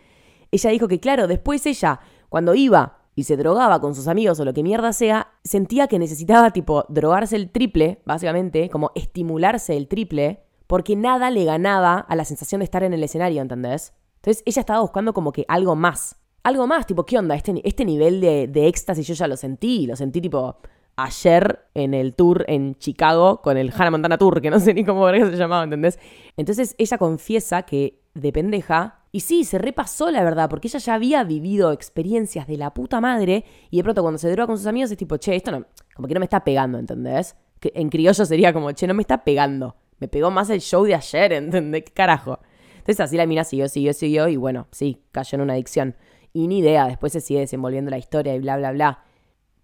Ella 0.52 0.70
dijo 0.72 0.88
que, 0.88 1.00
claro, 1.00 1.28
después 1.28 1.66
ella, 1.66 2.00
cuando 2.30 2.56
iba 2.56 3.00
y 3.16 3.24
se 3.24 3.38
drogaba 3.38 3.82
con 3.82 3.96
sus 3.96 4.08
amigos 4.08 4.40
o 4.40 4.46
lo 4.46 4.54
que 4.54 4.64
mierda 4.64 4.94
sea, 4.94 5.34
sentía 5.44 5.88
que 5.88 6.00
necesitaba, 6.00 6.52
tipo, 6.52 6.86
drogarse 6.88 7.36
el 7.36 7.52
triple, 7.52 8.02
básicamente, 8.06 8.70
como 8.70 8.92
estimularse 8.96 9.76
el 9.76 9.88
triple, 9.88 10.44
porque 10.68 10.96
nada 10.96 11.30
le 11.30 11.44
ganaba 11.44 11.98
a 12.00 12.16
la 12.16 12.26
sensación 12.26 12.60
de 12.60 12.66
estar 12.66 12.84
en 12.84 12.94
el 12.94 13.04
escenario, 13.04 13.42
¿entendés? 13.42 13.94
Entonces 14.20 14.44
ella 14.46 14.62
estaba 14.62 14.82
buscando 14.82 15.14
como 15.14 15.32
que 15.32 15.46
algo 15.48 15.76
más. 15.76 16.18
Algo 16.44 16.68
más, 16.68 16.86
tipo, 16.86 17.06
¿qué 17.06 17.18
onda? 17.18 17.36
Este, 17.36 17.62
este 17.68 17.86
nivel 17.86 18.22
de, 18.22 18.48
de 18.48 18.68
éxtasis 18.68 19.08
yo 19.08 19.14
ya 19.14 19.28
lo 19.28 19.36
sentí. 19.36 19.88
Lo 19.88 19.96
sentí 19.96 20.22
tipo 20.22 20.58
ayer 20.96 21.60
en 21.74 21.94
el 21.94 22.14
tour 22.14 22.46
en 22.48 22.76
Chicago 22.76 23.42
con 23.42 23.58
el 23.58 23.72
Hannah 23.72 23.92
Montana 23.92 24.18
Tour, 24.18 24.42
que 24.42 24.50
no 24.50 24.60
sé 24.60 24.74
ni 24.74 24.84
cómo 24.84 25.10
se 25.10 25.36
llamaba, 25.36 25.64
¿entendés? 25.64 26.00
Entonces 26.38 26.76
ella 26.78 26.98
confiesa 26.98 27.64
que 27.64 28.02
de 28.14 28.32
pendeja, 28.32 29.00
y 29.12 29.22
sí, 29.22 29.44
se 29.44 29.58
repasó 29.58 30.12
la 30.12 30.24
verdad, 30.24 30.50
porque 30.50 30.68
ella 30.68 30.80
ya 30.80 30.94
había 30.94 31.24
vivido 31.24 31.72
experiencias 31.72 32.48
de 32.48 32.58
la 32.58 32.74
puta 32.74 33.02
madre, 33.02 33.46
y 33.72 33.78
de 33.78 33.84
pronto 33.84 34.02
cuando 34.02 34.18
se 34.18 34.30
droga 34.30 34.48
con 34.48 34.58
sus 34.58 34.68
amigos 34.68 34.92
es 34.92 34.98
tipo, 34.98 35.18
che, 35.18 35.36
esto 35.36 35.52
no, 35.52 35.66
como 35.96 36.08
que 36.08 36.14
no 36.14 36.20
me 36.20 36.26
está 36.26 36.44
pegando, 36.44 36.78
¿entendés? 36.78 37.36
Que 37.60 37.72
en 37.76 37.90
criollo 37.90 38.26
sería 38.26 38.54
como, 38.54 38.72
che, 38.72 38.88
no 38.88 38.94
me 38.94 39.02
está 39.02 39.24
pegando. 39.24 39.76
Me 40.00 40.08
pegó 40.08 40.32
más 40.32 40.50
el 40.50 40.62
show 40.62 40.84
de 40.84 40.96
ayer, 40.96 41.34
¿entendés? 41.34 41.84
¿Qué 41.86 41.94
carajo? 41.94 42.40
Entonces 42.80 43.00
así 43.00 43.16
la 43.16 43.26
mina 43.26 43.44
siguió, 43.44 43.70
siguió, 43.70 43.94
siguió 43.94 44.28
y 44.28 44.36
bueno, 44.36 44.68
sí, 44.72 45.04
cayó 45.12 45.36
en 45.36 45.42
una 45.42 45.54
adicción. 45.54 45.96
Y 46.34 46.48
ni 46.48 46.60
idea, 46.60 46.88
después 46.88 47.14
se 47.14 47.22
sigue 47.22 47.42
desenvolviendo 47.42 47.92
la 47.92 47.98
historia 47.98 48.36
y 48.36 48.40
bla, 48.40 48.58
bla, 48.58 48.72
bla. 48.72 49.04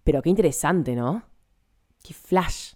Pero 0.04 0.22
qué 0.22 0.30
interesante, 0.30 0.94
¿no? 0.94 1.24
Qué 2.02 2.14
flash. 2.14 2.74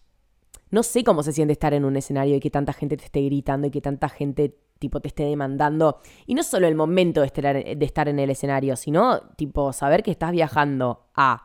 No 0.70 0.82
sé 0.82 1.02
cómo 1.02 1.23
se 1.23 1.32
siente 1.32 1.52
estar 1.52 1.75
en 1.75 1.85
un 1.85 1.97
escenario 1.97 2.37
y 2.37 2.40
que 2.40 2.50
tanta 2.50 2.73
gente 2.73 2.97
te 2.97 3.04
esté 3.04 3.23
gritando 3.23 3.66
y 3.66 3.70
que 3.70 3.80
tanta 3.80 4.09
gente 4.09 4.56
tipo 4.78 5.00
te 5.00 5.09
esté 5.09 5.25
demandando. 5.25 6.00
Y 6.26 6.35
no 6.35 6.42
solo 6.42 6.66
el 6.66 6.75
momento 6.75 7.20
de 7.20 7.26
estar, 7.26 8.09
en 8.09 8.18
el 8.18 8.30
escenario, 8.30 8.76
sino 8.76 9.20
tipo 9.37 9.73
saber 9.73 10.02
que 10.02 10.11
estás 10.11 10.32
viajando 10.32 11.06
a 11.14 11.44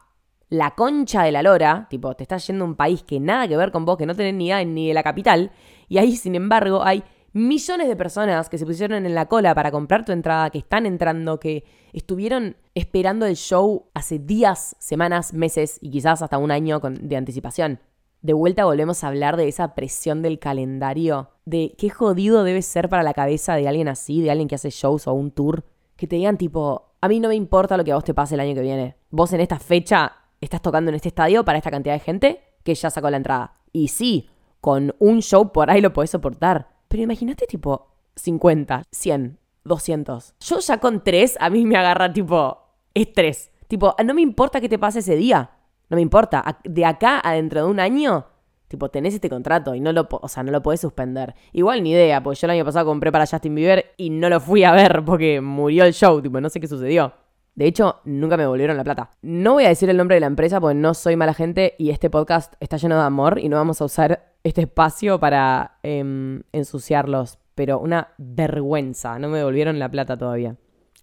la 0.49 0.71
concha 0.71 1.23
de 1.23 1.31
la 1.31 1.43
lora, 1.43 1.87
tipo 1.89 2.15
te 2.15 2.23
estás 2.23 2.47
yendo 2.47 2.65
a 2.65 2.67
un 2.67 2.75
país 2.75 3.03
que 3.03 3.19
nada 3.19 3.47
que 3.47 3.57
ver 3.57 3.71
con 3.71 3.83
vos, 3.83 3.97
que 3.97 4.05
no 4.05 4.15
tenés 4.15 4.35
ni 4.35 4.45
idea 4.45 4.63
ni 4.63 4.87
de 4.87 4.93
la 4.93 5.03
capital, 5.03 5.51
y 5.87 5.97
ahí 5.97 6.15
sin 6.15 6.35
embargo 6.35 6.83
hay 6.83 7.03
millones 7.35 7.89
de 7.89 7.97
personas 7.97 8.47
que 8.47 8.57
se 8.57 8.65
pusieron 8.65 9.05
en 9.05 9.13
la 9.13 9.25
cola 9.25 9.53
para 9.53 9.69
comprar 9.69 10.05
tu 10.05 10.13
entrada, 10.13 10.49
que 10.49 10.59
están 10.59 10.85
entrando, 10.85 11.37
que 11.37 11.65
estuvieron 11.91 12.55
esperando 12.75 13.25
el 13.25 13.35
show 13.35 13.87
hace 13.93 14.19
días, 14.19 14.77
semanas, 14.79 15.33
meses 15.33 15.77
y 15.81 15.91
quizás 15.91 16.21
hasta 16.21 16.37
un 16.37 16.49
año 16.49 16.79
de 16.79 17.17
anticipación. 17.17 17.81
De 18.21 18.31
vuelta 18.31 18.63
volvemos 18.63 19.03
a 19.03 19.09
hablar 19.09 19.35
de 19.35 19.49
esa 19.49 19.75
presión 19.75 20.21
del 20.21 20.39
calendario, 20.39 21.31
de 21.43 21.75
qué 21.77 21.89
jodido 21.89 22.45
debe 22.45 22.61
ser 22.61 22.87
para 22.87 23.03
la 23.03 23.13
cabeza 23.13 23.55
de 23.55 23.67
alguien 23.67 23.89
así, 23.89 24.21
de 24.21 24.31
alguien 24.31 24.47
que 24.47 24.55
hace 24.55 24.69
shows 24.69 25.05
o 25.05 25.13
un 25.13 25.31
tour, 25.31 25.65
que 25.97 26.07
te 26.07 26.15
digan 26.15 26.37
tipo, 26.37 26.93
a 27.01 27.09
mí 27.09 27.19
no 27.19 27.27
me 27.27 27.35
importa 27.35 27.75
lo 27.75 27.83
que 27.83 27.91
a 27.91 27.95
vos 27.95 28.05
te 28.05 28.13
pase 28.13 28.35
el 28.35 28.39
año 28.39 28.55
que 28.55 28.61
viene. 28.61 28.95
Vos 29.09 29.33
en 29.33 29.41
esta 29.41 29.59
fecha 29.59 30.13
estás 30.39 30.61
tocando 30.61 30.87
en 30.87 30.95
este 30.95 31.09
estadio 31.09 31.43
para 31.43 31.57
esta 31.57 31.69
cantidad 31.69 31.95
de 31.95 31.99
gente 31.99 32.41
que 32.63 32.75
ya 32.75 32.89
sacó 32.89 33.09
la 33.09 33.17
entrada. 33.17 33.57
Y 33.73 33.89
sí, 33.89 34.29
con 34.61 34.95
un 34.99 35.21
show 35.21 35.51
por 35.51 35.69
ahí 35.69 35.81
lo 35.81 35.91
podés 35.91 36.11
soportar. 36.11 36.74
Pero 36.95 37.03
imagínate 37.03 37.45
tipo 37.45 37.89
50, 38.15 38.83
100, 38.89 39.37
200. 39.65 40.35
Yo 40.39 40.59
ya 40.59 40.77
con 40.77 41.03
3 41.03 41.37
a 41.41 41.49
mí 41.49 41.65
me 41.65 41.75
agarra 41.75 42.13
tipo 42.13 42.57
estrés. 42.93 43.51
Tipo, 43.67 43.93
no 44.05 44.13
me 44.13 44.21
importa 44.21 44.61
qué 44.61 44.69
te 44.69 44.79
pase 44.79 44.99
ese 44.99 45.17
día. 45.17 45.51
No 45.89 45.95
me 45.95 46.01
importa. 46.01 46.61
De 46.63 46.85
acá 46.85 47.19
a 47.21 47.33
dentro 47.33 47.65
de 47.65 47.69
un 47.69 47.81
año, 47.81 48.27
Tipo, 48.69 48.89
tenés 48.89 49.13
este 49.13 49.29
contrato 49.29 49.75
y 49.75 49.81
no 49.81 49.91
lo, 49.91 50.07
o 50.09 50.27
sea, 50.29 50.41
no 50.43 50.53
lo 50.53 50.63
podés 50.63 50.79
suspender. 50.79 51.35
Igual 51.51 51.83
ni 51.83 51.91
idea, 51.91 52.23
porque 52.23 52.39
yo 52.39 52.47
el 52.47 52.51
año 52.51 52.63
pasado 52.63 52.85
compré 52.85 53.11
para 53.11 53.27
Justin 53.27 53.55
Bieber 53.55 53.93
y 53.97 54.09
no 54.09 54.29
lo 54.29 54.39
fui 54.39 54.63
a 54.63 54.71
ver 54.71 55.03
porque 55.03 55.41
murió 55.41 55.83
el 55.83 55.93
show, 55.93 56.21
tipo, 56.21 56.39
no 56.39 56.47
sé 56.47 56.61
qué 56.61 56.67
sucedió. 56.69 57.13
De 57.55 57.67
hecho, 57.67 58.01
nunca 58.03 58.35
me 58.35 58.45
volvieron 58.45 58.75
la 58.75 58.83
plata. 58.83 59.11
No 59.21 59.53
voy 59.53 59.63
a 59.63 59.69
decir 59.69 59.89
el 59.89 59.95
nombre 59.95 60.15
de 60.15 60.19
la 60.19 60.27
empresa 60.27 60.59
porque 60.59 60.75
no 60.75 60.93
soy 60.93 61.15
mala 61.15 61.33
gente 61.33 61.73
y 61.77 61.89
este 61.89 62.09
podcast 62.09 62.53
está 62.59 62.75
lleno 62.75 62.95
de 62.95 63.03
amor 63.03 63.39
y 63.39 63.47
no 63.47 63.55
vamos 63.55 63.79
a 63.79 63.85
usar 63.85 64.33
este 64.43 64.63
espacio 64.63 65.21
para 65.21 65.79
em, 65.81 66.43
ensuciarlos. 66.51 67.39
Pero 67.55 67.79
una 67.79 68.09
vergüenza, 68.17 69.17
no 69.19 69.29
me 69.29 69.37
devolvieron 69.37 69.79
la 69.79 69.89
plata 69.89 70.17
todavía. 70.17 70.57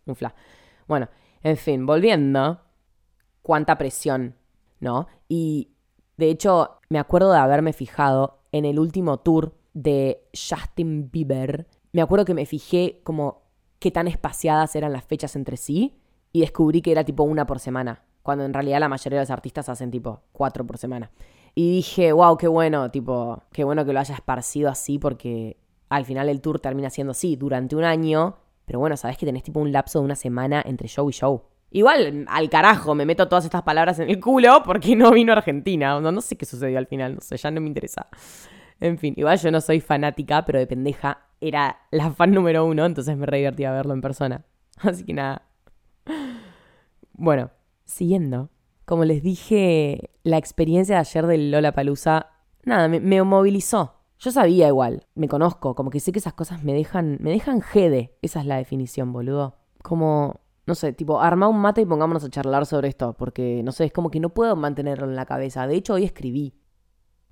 Un 0.04 0.14
fla. 0.14 0.34
Bueno, 0.86 1.08
en 1.42 1.56
fin, 1.56 1.86
volviendo. 1.86 2.60
Cuánta 3.40 3.78
presión, 3.78 4.36
¿no? 4.78 5.08
Y 5.28 5.70
de 6.18 6.28
hecho, 6.28 6.80
me 6.90 6.98
acuerdo 6.98 7.32
de 7.32 7.38
haberme 7.38 7.72
fijado 7.72 8.42
en 8.52 8.66
el 8.66 8.78
último 8.78 9.20
tour 9.20 9.54
de 9.72 10.28
Justin 10.34 11.10
Bieber. 11.10 11.66
Me 11.92 12.02
acuerdo 12.02 12.26
que 12.26 12.34
me 12.34 12.44
fijé 12.44 13.00
como 13.04 13.42
qué 13.78 13.90
tan 13.90 14.06
espaciadas 14.06 14.76
eran 14.76 14.92
las 14.92 15.04
fechas 15.04 15.34
entre 15.34 15.56
sí 15.56 16.01
y 16.32 16.40
descubrí 16.40 16.82
que 16.82 16.92
era 16.92 17.04
tipo 17.04 17.22
una 17.22 17.46
por 17.46 17.58
semana, 17.58 18.02
cuando 18.22 18.44
en 18.44 18.54
realidad 18.54 18.80
la 18.80 18.88
mayoría 18.88 19.18
de 19.18 19.22
los 19.24 19.30
artistas 19.30 19.68
hacen 19.68 19.90
tipo 19.90 20.22
cuatro 20.32 20.66
por 20.66 20.78
semana. 20.78 21.10
Y 21.54 21.70
dije, 21.70 22.12
wow, 22.12 22.36
qué 22.38 22.48
bueno, 22.48 22.90
tipo, 22.90 23.42
qué 23.52 23.64
bueno 23.64 23.84
que 23.84 23.92
lo 23.92 24.00
haya 24.00 24.14
esparcido 24.14 24.70
así 24.70 24.98
porque 24.98 25.58
al 25.90 26.06
final 26.06 26.28
el 26.30 26.40
tour 26.40 26.58
termina 26.58 26.88
siendo 26.88 27.10
así, 27.10 27.36
durante 27.36 27.76
un 27.76 27.84
año, 27.84 28.36
pero 28.64 28.78
bueno, 28.78 28.96
sabes 28.96 29.18
que 29.18 29.26
tenés 29.26 29.42
tipo 29.42 29.60
un 29.60 29.72
lapso 29.72 29.98
de 29.98 30.06
una 30.06 30.16
semana 30.16 30.62
entre 30.64 30.88
show 30.88 31.08
y 31.10 31.12
show. 31.12 31.42
Igual, 31.70 32.26
al 32.28 32.50
carajo, 32.50 32.94
me 32.94 33.06
meto 33.06 33.28
todas 33.28 33.44
estas 33.44 33.62
palabras 33.62 33.98
en 33.98 34.08
el 34.08 34.20
culo 34.20 34.62
porque 34.64 34.94
no 34.94 35.10
vino 35.10 35.32
a 35.32 35.36
Argentina. 35.36 35.98
No, 36.00 36.12
no 36.12 36.20
sé 36.20 36.36
qué 36.36 36.46
sucedió 36.46 36.78
al 36.78 36.86
final, 36.86 37.16
no 37.16 37.20
sé, 37.20 37.36
ya 37.36 37.50
no 37.50 37.60
me 37.60 37.66
interesa. 37.66 38.08
En 38.80 38.98
fin, 38.98 39.14
igual 39.16 39.38
yo 39.38 39.50
no 39.50 39.60
soy 39.60 39.80
fanática, 39.80 40.44
pero 40.44 40.58
de 40.58 40.66
pendeja 40.66 41.26
era 41.40 41.78
la 41.90 42.10
fan 42.10 42.32
número 42.32 42.64
uno, 42.64 42.84
entonces 42.84 43.16
me 43.16 43.26
re 43.26 43.38
divertía 43.38 43.72
verlo 43.72 43.94
en 43.94 44.00
persona. 44.00 44.44
Así 44.80 45.04
que 45.04 45.12
nada. 45.12 45.42
Bueno, 47.12 47.50
siguiendo. 47.84 48.50
Como 48.84 49.04
les 49.04 49.22
dije, 49.22 50.10
la 50.24 50.38
experiencia 50.38 50.96
de 50.96 51.00
ayer 51.00 51.26
del 51.26 51.50
Lola 51.50 51.72
Palusa, 51.72 52.30
nada, 52.64 52.88
me, 52.88 53.22
movilizó. 53.22 53.94
Yo 54.18 54.30
sabía 54.30 54.68
igual, 54.68 55.06
me 55.14 55.28
conozco, 55.28 55.74
como 55.74 55.90
que 55.90 56.00
sé 56.00 56.12
que 56.12 56.18
esas 56.18 56.34
cosas 56.34 56.62
me 56.62 56.72
dejan, 56.74 57.18
me 57.20 57.30
dejan 57.30 57.60
jede. 57.60 58.16
Esa 58.22 58.40
es 58.40 58.46
la 58.46 58.56
definición, 58.56 59.12
boludo. 59.12 59.56
Como, 59.82 60.40
no 60.66 60.74
sé, 60.74 60.92
tipo, 60.92 61.20
arma 61.20 61.48
un 61.48 61.60
mate 61.60 61.82
y 61.82 61.86
pongámonos 61.86 62.24
a 62.24 62.30
charlar 62.30 62.66
sobre 62.66 62.88
esto, 62.88 63.14
porque, 63.14 63.62
no 63.64 63.72
sé, 63.72 63.84
es 63.84 63.92
como 63.92 64.10
que 64.10 64.20
no 64.20 64.30
puedo 64.30 64.54
mantenerlo 64.56 65.06
en 65.06 65.16
la 65.16 65.26
cabeza. 65.26 65.66
De 65.66 65.74
hecho, 65.74 65.94
hoy 65.94 66.04
escribí. 66.04 66.54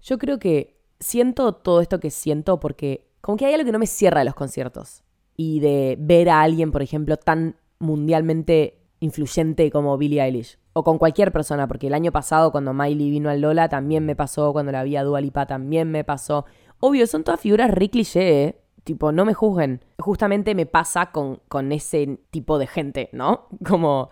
Yo 0.00 0.18
creo 0.18 0.38
que 0.38 0.80
siento 0.98 1.52
todo 1.52 1.80
esto 1.80 2.00
que 2.00 2.10
siento 2.10 2.60
porque 2.60 3.10
como 3.20 3.36
que 3.36 3.46
hay 3.46 3.54
algo 3.54 3.66
que 3.66 3.72
no 3.72 3.78
me 3.78 3.86
cierra 3.86 4.20
de 4.20 4.24
los 4.24 4.34
conciertos. 4.34 5.04
Y 5.36 5.60
de 5.60 5.96
ver 5.98 6.28
a 6.28 6.42
alguien, 6.42 6.70
por 6.70 6.82
ejemplo, 6.82 7.16
tan 7.16 7.56
mundialmente 7.80 8.80
influyente 9.00 9.70
como 9.70 9.98
Billie 9.98 10.22
Eilish. 10.22 10.58
O 10.72 10.84
con 10.84 10.98
cualquier 10.98 11.32
persona, 11.32 11.66
porque 11.66 11.88
el 11.88 11.94
año 11.94 12.12
pasado 12.12 12.52
cuando 12.52 12.72
Miley 12.72 13.10
vino 13.10 13.28
al 13.28 13.40
Lola 13.40 13.68
también 13.68 14.06
me 14.06 14.14
pasó, 14.14 14.52
cuando 14.52 14.70
la 14.70 14.84
vi 14.84 14.94
a 14.96 15.02
Dua 15.02 15.20
Lipa 15.20 15.46
también 15.46 15.90
me 15.90 16.04
pasó. 16.04 16.44
Obvio, 16.78 17.06
son 17.08 17.24
todas 17.24 17.40
figuras 17.40 17.70
re 17.70 17.90
cliché, 17.90 18.44
¿eh? 18.44 18.60
Tipo, 18.84 19.10
no 19.10 19.24
me 19.24 19.34
juzguen. 19.34 19.84
Justamente 19.98 20.54
me 20.54 20.66
pasa 20.66 21.10
con, 21.10 21.40
con 21.48 21.72
ese 21.72 22.20
tipo 22.30 22.58
de 22.58 22.66
gente, 22.66 23.10
¿no? 23.12 23.48
Como 23.68 24.10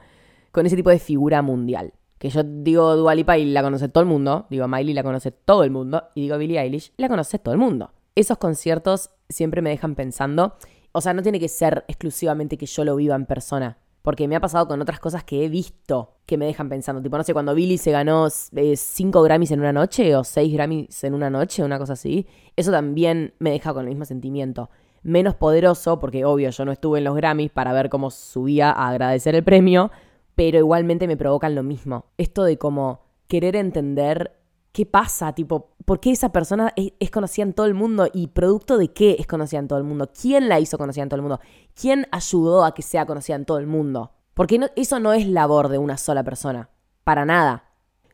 con 0.50 0.66
ese 0.66 0.76
tipo 0.76 0.90
de 0.90 0.98
figura 0.98 1.42
mundial. 1.42 1.92
Que 2.18 2.30
yo 2.30 2.42
digo 2.42 2.96
Dua 2.96 3.14
Lipa 3.14 3.38
y 3.38 3.44
la 3.46 3.62
conoce 3.62 3.88
todo 3.88 4.02
el 4.02 4.08
mundo. 4.08 4.46
Digo 4.50 4.66
Miley 4.66 4.92
la 4.92 5.04
conoce 5.04 5.30
todo 5.30 5.62
el 5.62 5.70
mundo. 5.70 6.08
Y 6.14 6.22
digo 6.22 6.36
Billie 6.36 6.60
Eilish 6.60 6.92
la 6.96 7.08
conoce 7.08 7.38
todo 7.38 7.54
el 7.54 7.60
mundo. 7.60 7.92
Esos 8.16 8.38
conciertos 8.38 9.10
siempre 9.28 9.62
me 9.62 9.70
dejan 9.70 9.94
pensando. 9.94 10.56
O 10.98 11.00
sea, 11.00 11.14
no 11.14 11.22
tiene 11.22 11.38
que 11.38 11.46
ser 11.46 11.84
exclusivamente 11.86 12.58
que 12.58 12.66
yo 12.66 12.84
lo 12.84 12.96
viva 12.96 13.14
en 13.14 13.24
persona. 13.24 13.78
Porque 14.02 14.26
me 14.26 14.34
ha 14.34 14.40
pasado 14.40 14.66
con 14.66 14.80
otras 14.80 14.98
cosas 14.98 15.22
que 15.22 15.44
he 15.44 15.48
visto 15.48 16.16
que 16.26 16.36
me 16.36 16.44
dejan 16.44 16.68
pensando. 16.68 17.00
Tipo, 17.00 17.16
no 17.16 17.22
sé, 17.22 17.32
cuando 17.32 17.54
Billy 17.54 17.78
se 17.78 17.92
ganó 17.92 18.28
5 18.30 19.22
Grammys 19.22 19.52
en 19.52 19.60
una 19.60 19.72
noche 19.72 20.16
o 20.16 20.24
6 20.24 20.52
Grammys 20.52 21.04
en 21.04 21.14
una 21.14 21.30
noche, 21.30 21.62
una 21.62 21.78
cosa 21.78 21.92
así. 21.92 22.26
Eso 22.56 22.72
también 22.72 23.32
me 23.38 23.52
deja 23.52 23.72
con 23.72 23.84
el 23.84 23.90
mismo 23.90 24.06
sentimiento. 24.06 24.70
Menos 25.04 25.36
poderoso, 25.36 26.00
porque 26.00 26.24
obvio 26.24 26.50
yo 26.50 26.64
no 26.64 26.72
estuve 26.72 26.98
en 26.98 27.04
los 27.04 27.14
Grammys 27.14 27.52
para 27.52 27.72
ver 27.72 27.90
cómo 27.90 28.10
subía 28.10 28.72
a 28.72 28.88
agradecer 28.88 29.36
el 29.36 29.44
premio, 29.44 29.92
pero 30.34 30.58
igualmente 30.58 31.06
me 31.06 31.16
provocan 31.16 31.54
lo 31.54 31.62
mismo. 31.62 32.06
Esto 32.18 32.42
de 32.42 32.58
como 32.58 33.02
querer 33.28 33.54
entender 33.54 34.32
qué 34.78 34.86
pasa, 34.86 35.32
tipo, 35.32 35.72
por 35.84 35.98
qué 35.98 36.12
esa 36.12 36.30
persona 36.30 36.72
es, 36.76 37.10
conocida 37.10 37.42
en 37.42 37.52
todo 37.52 37.66
el 37.66 37.74
mundo 37.74 38.06
y 38.12 38.28
producto 38.28 38.78
de 38.78 38.92
qué 38.92 39.16
es 39.18 39.26
conocida 39.26 39.58
en 39.58 39.66
todo 39.66 39.76
el 39.76 39.84
mundo, 39.84 40.08
quién 40.12 40.48
la 40.48 40.60
hizo 40.60 40.78
conocida 40.78 41.02
en 41.02 41.08
todo 41.08 41.16
el 41.16 41.22
mundo, 41.22 41.40
quién 41.74 42.06
ayudó 42.12 42.64
a 42.64 42.74
que 42.74 42.82
sea 42.82 43.04
conocida 43.04 43.34
en 43.34 43.44
todo 43.44 43.58
el 43.58 43.66
mundo. 43.66 44.12
Porque 44.34 44.60
eso 44.76 45.00
no 45.00 45.14
es 45.14 45.26
labor 45.26 45.68
de 45.68 45.78
una 45.78 45.96
sola 45.96 46.22
persona, 46.22 46.70
para 47.02 47.24
nada. 47.24 47.64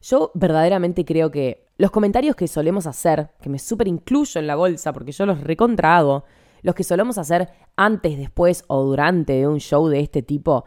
Yo 0.01 0.31
verdaderamente 0.33 1.05
creo 1.05 1.31
que 1.31 1.67
los 1.77 1.91
comentarios 1.91 2.35
que 2.35 2.49
solemos 2.49 2.87
hacer, 2.87 3.29
que 3.43 3.51
me 3.51 3.59
súper 3.59 3.87
incluyo 3.87 4.41
en 4.41 4.47
la 4.47 4.57
bolsa 4.57 4.95
porque 4.95 5.13
yo 5.13 5.27
los 5.27 5.43
recontra 5.43 5.99
hago, 5.99 6.25
los 6.63 6.75
que 6.75 6.83
solemos 6.83 7.19
hacer 7.19 7.51
antes, 7.77 8.17
después 8.17 8.65
o 8.69 8.83
durante 8.85 9.35
de 9.35 9.47
un 9.47 9.61
show 9.61 9.87
de 9.89 10.01
este 10.01 10.23
tipo, 10.23 10.65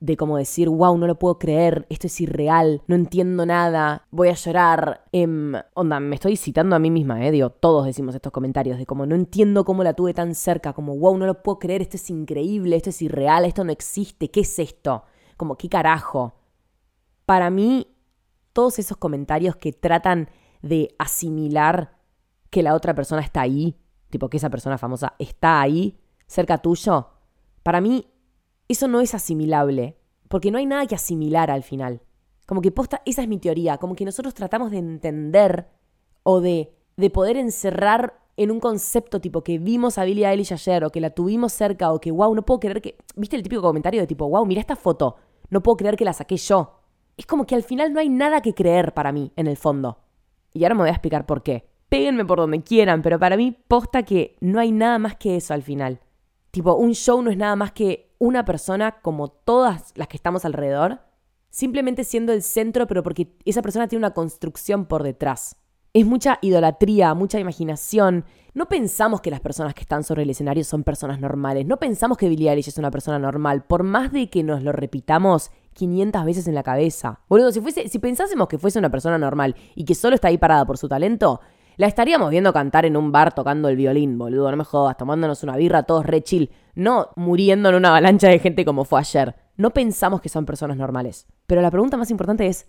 de 0.00 0.16
como 0.16 0.36
decir, 0.36 0.68
wow, 0.68 0.96
no 0.96 1.06
lo 1.06 1.18
puedo 1.18 1.38
creer, 1.38 1.86
esto 1.90 2.06
es 2.06 2.20
irreal, 2.20 2.82
no 2.86 2.94
entiendo 2.94 3.44
nada, 3.44 4.06
voy 4.10 4.28
a 4.28 4.34
llorar. 4.34 5.04
Em, 5.10 5.54
onda, 5.74 5.98
me 5.98 6.14
estoy 6.14 6.36
citando 6.36 6.76
a 6.76 6.78
mí 6.78 6.90
misma, 6.90 7.26
eh, 7.26 7.32
digo, 7.32 7.50
todos 7.50 7.86
decimos 7.86 8.14
estos 8.14 8.32
comentarios 8.32 8.78
de 8.78 8.86
como 8.86 9.06
no 9.06 9.16
entiendo 9.16 9.64
cómo 9.64 9.82
la 9.82 9.94
tuve 9.94 10.14
tan 10.14 10.34
cerca, 10.34 10.72
como 10.72 10.96
wow, 10.96 11.18
no 11.18 11.26
lo 11.26 11.42
puedo 11.42 11.58
creer, 11.58 11.82
esto 11.82 11.96
es 11.96 12.10
increíble, 12.10 12.76
esto 12.76 12.90
es 12.90 13.02
irreal, 13.02 13.44
esto 13.44 13.64
no 13.64 13.72
existe, 13.72 14.30
¿qué 14.30 14.40
es 14.40 14.58
esto? 14.58 15.02
Como, 15.36 15.56
¿qué 15.56 15.68
carajo? 15.68 16.34
Para 17.26 17.50
mí, 17.50 17.88
todos 18.52 18.78
esos 18.78 18.96
comentarios 18.96 19.56
que 19.56 19.72
tratan 19.72 20.28
de 20.62 20.94
asimilar 20.98 21.98
que 22.50 22.62
la 22.62 22.74
otra 22.74 22.94
persona 22.94 23.22
está 23.22 23.40
ahí, 23.40 23.76
tipo 24.10 24.28
que 24.30 24.36
esa 24.36 24.50
persona 24.50 24.78
famosa 24.78 25.14
está 25.18 25.60
ahí, 25.60 25.98
cerca 26.26 26.58
tuyo, 26.58 27.08
para 27.62 27.80
mí 27.80 28.06
eso 28.68 28.86
no 28.88 29.00
es 29.00 29.14
asimilable, 29.14 29.96
porque 30.28 30.50
no 30.50 30.58
hay 30.58 30.66
nada 30.66 30.86
que 30.86 30.94
asimilar 30.94 31.50
al 31.50 31.62
final. 31.62 32.02
Como 32.46 32.60
que 32.60 32.70
posta, 32.70 33.02
esa 33.04 33.22
es 33.22 33.28
mi 33.28 33.38
teoría, 33.38 33.78
como 33.78 33.94
que 33.94 34.04
nosotros 34.04 34.34
tratamos 34.34 34.70
de 34.70 34.78
entender 34.78 35.68
o 36.22 36.40
de, 36.40 36.72
de 36.96 37.10
poder 37.10 37.36
encerrar 37.36 38.20
en 38.36 38.50
un 38.50 38.60
concepto 38.60 39.20
tipo 39.20 39.42
que 39.42 39.58
vimos 39.58 39.98
a 39.98 40.04
Billie 40.04 40.26
Eilish 40.26 40.52
ayer 40.52 40.84
o 40.84 40.90
que 40.90 41.00
la 41.00 41.10
tuvimos 41.10 41.52
cerca 41.52 41.92
o 41.92 42.00
que 42.00 42.12
wow, 42.12 42.34
no 42.34 42.42
puedo 42.42 42.60
creer 42.60 42.80
que... 42.80 42.96
¿Viste 43.16 43.36
el 43.36 43.42
típico 43.42 43.62
comentario 43.62 44.00
de 44.00 44.06
tipo, 44.06 44.28
wow, 44.28 44.46
mira 44.46 44.60
esta 44.60 44.76
foto, 44.76 45.16
no 45.50 45.62
puedo 45.62 45.76
creer 45.76 45.96
que 45.96 46.04
la 46.04 46.12
saqué 46.12 46.36
yo? 46.36 46.78
Es 47.16 47.26
como 47.26 47.46
que 47.46 47.56
al 47.56 47.64
final 47.64 47.92
no 47.92 47.98
hay 47.98 48.08
nada 48.08 48.40
que 48.40 48.54
creer 48.54 48.94
para 48.94 49.10
mí 49.10 49.32
en 49.34 49.48
el 49.48 49.56
fondo. 49.56 49.98
Y 50.54 50.62
ahora 50.62 50.76
me 50.76 50.82
voy 50.82 50.90
a 50.90 50.92
explicar 50.92 51.26
por 51.26 51.42
qué. 51.42 51.68
Péguenme 51.88 52.24
por 52.24 52.38
donde 52.38 52.62
quieran, 52.62 53.02
pero 53.02 53.18
para 53.18 53.36
mí 53.36 53.56
posta 53.66 54.04
que 54.04 54.36
no 54.40 54.60
hay 54.60 54.70
nada 54.70 54.98
más 54.98 55.16
que 55.16 55.36
eso 55.36 55.52
al 55.52 55.62
final. 55.62 56.00
Tipo, 56.52 56.74
un 56.74 56.94
show 56.94 57.20
no 57.22 57.30
es 57.30 57.36
nada 57.36 57.56
más 57.56 57.72
que 57.72 58.07
una 58.18 58.44
persona 58.44 59.00
como 59.00 59.28
todas 59.28 59.92
las 59.94 60.08
que 60.08 60.16
estamos 60.16 60.44
alrededor, 60.44 61.00
simplemente 61.50 62.04
siendo 62.04 62.32
el 62.32 62.42
centro, 62.42 62.86
pero 62.86 63.02
porque 63.02 63.36
esa 63.44 63.62
persona 63.62 63.88
tiene 63.88 64.04
una 64.04 64.14
construcción 64.14 64.86
por 64.86 65.02
detrás. 65.02 65.56
Es 65.94 66.04
mucha 66.04 66.38
idolatría, 66.42 67.14
mucha 67.14 67.40
imaginación. 67.40 68.24
No 68.54 68.66
pensamos 68.66 69.20
que 69.20 69.30
las 69.30 69.40
personas 69.40 69.74
que 69.74 69.80
están 69.80 70.04
sobre 70.04 70.22
el 70.22 70.30
escenario 70.30 70.62
son 70.64 70.84
personas 70.84 71.18
normales. 71.20 71.66
No 71.66 71.78
pensamos 71.78 72.18
que 72.18 72.28
Billie 72.28 72.50
Eilish 72.50 72.68
es 72.68 72.78
una 72.78 72.90
persona 72.90 73.18
normal, 73.18 73.64
por 73.64 73.84
más 73.84 74.12
de 74.12 74.28
que 74.28 74.42
nos 74.42 74.62
lo 74.62 74.72
repitamos 74.72 75.50
500 75.72 76.24
veces 76.24 76.46
en 76.48 76.54
la 76.54 76.62
cabeza. 76.62 77.20
Boludo, 77.28 77.52
si, 77.52 77.60
fuese, 77.60 77.88
si 77.88 77.98
pensásemos 77.98 78.48
que 78.48 78.58
fuese 78.58 78.78
una 78.78 78.90
persona 78.90 79.16
normal 79.16 79.56
y 79.74 79.84
que 79.84 79.94
solo 79.94 80.14
está 80.14 80.28
ahí 80.28 80.38
parada 80.38 80.66
por 80.66 80.76
su 80.76 80.88
talento, 80.88 81.40
la 81.78 81.86
estaríamos 81.86 82.30
viendo 82.30 82.52
cantar 82.52 82.84
en 82.86 82.96
un 82.96 83.12
bar 83.12 83.32
tocando 83.34 83.68
el 83.68 83.76
violín, 83.76 84.18
boludo, 84.18 84.50
no 84.50 84.56
me 84.56 84.64
jodas, 84.64 84.96
tomándonos 84.96 85.44
una 85.44 85.56
birra 85.56 85.84
todos 85.84 86.04
re 86.04 86.22
chill, 86.22 86.50
no 86.74 87.10
muriendo 87.14 87.68
en 87.68 87.76
una 87.76 87.90
avalancha 87.90 88.28
de 88.28 88.40
gente 88.40 88.64
como 88.64 88.84
fue 88.84 88.98
ayer. 88.98 89.36
No 89.56 89.70
pensamos 89.70 90.20
que 90.20 90.28
son 90.28 90.44
personas 90.44 90.76
normales. 90.76 91.28
Pero 91.46 91.62
la 91.62 91.70
pregunta 91.70 91.96
más 91.96 92.10
importante 92.10 92.48
es, 92.48 92.66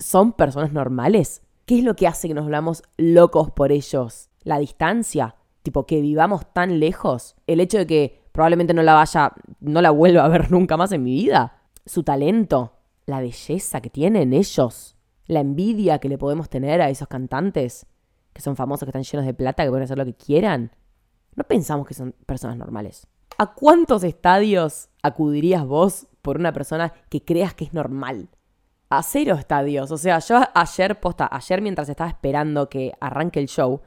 ¿son 0.00 0.32
personas 0.32 0.72
normales? 0.72 1.42
¿Qué 1.64 1.78
es 1.78 1.84
lo 1.84 1.94
que 1.94 2.08
hace 2.08 2.26
que 2.26 2.34
nos 2.34 2.44
volvamos 2.44 2.82
locos 2.96 3.52
por 3.52 3.70
ellos? 3.70 4.30
¿La 4.42 4.58
distancia? 4.58 5.36
Tipo, 5.62 5.86
que 5.86 6.00
vivamos 6.00 6.52
tan 6.52 6.80
lejos. 6.80 7.36
El 7.46 7.60
hecho 7.60 7.78
de 7.78 7.86
que 7.86 8.20
probablemente 8.32 8.74
no 8.74 8.82
la 8.82 8.94
vaya, 8.94 9.32
no 9.60 9.80
la 9.80 9.92
vuelva 9.92 10.24
a 10.24 10.28
ver 10.28 10.50
nunca 10.50 10.76
más 10.76 10.90
en 10.90 11.04
mi 11.04 11.12
vida. 11.12 11.60
Su 11.86 12.02
talento, 12.02 12.72
la 13.06 13.20
belleza 13.20 13.80
que 13.80 13.90
tienen 13.90 14.32
ellos, 14.32 14.96
la 15.28 15.38
envidia 15.38 16.00
que 16.00 16.08
le 16.08 16.18
podemos 16.18 16.48
tener 16.48 16.82
a 16.82 16.90
esos 16.90 17.06
cantantes 17.06 17.86
que 18.40 18.44
son 18.44 18.56
famosos, 18.56 18.86
que 18.86 18.90
están 18.90 19.02
llenos 19.02 19.26
de 19.26 19.34
plata, 19.34 19.62
que 19.62 19.70
pueden 19.70 19.84
hacer 19.84 19.98
lo 19.98 20.04
que 20.04 20.14
quieran, 20.14 20.72
no 21.34 21.44
pensamos 21.44 21.86
que 21.86 21.94
son 21.94 22.14
personas 22.26 22.56
normales. 22.56 23.06
¿A 23.38 23.54
cuántos 23.54 24.02
estadios 24.02 24.88
acudirías 25.02 25.64
vos 25.64 26.06
por 26.22 26.38
una 26.38 26.52
persona 26.52 26.92
que 27.08 27.24
creas 27.24 27.54
que 27.54 27.64
es 27.64 27.72
normal? 27.72 28.28
a 28.90 29.02
cero 29.02 29.36
estadios. 29.36 29.90
O 29.90 29.96
sea, 29.96 30.18
yo 30.18 30.40
ayer, 30.52 31.00
posta, 31.00 31.28
ayer 31.30 31.62
mientras 31.62 31.88
estaba 31.88 32.10
esperando 32.10 32.68
que 32.68 32.92
arranque 33.00 33.40
el 33.40 33.46
show, 33.46 33.80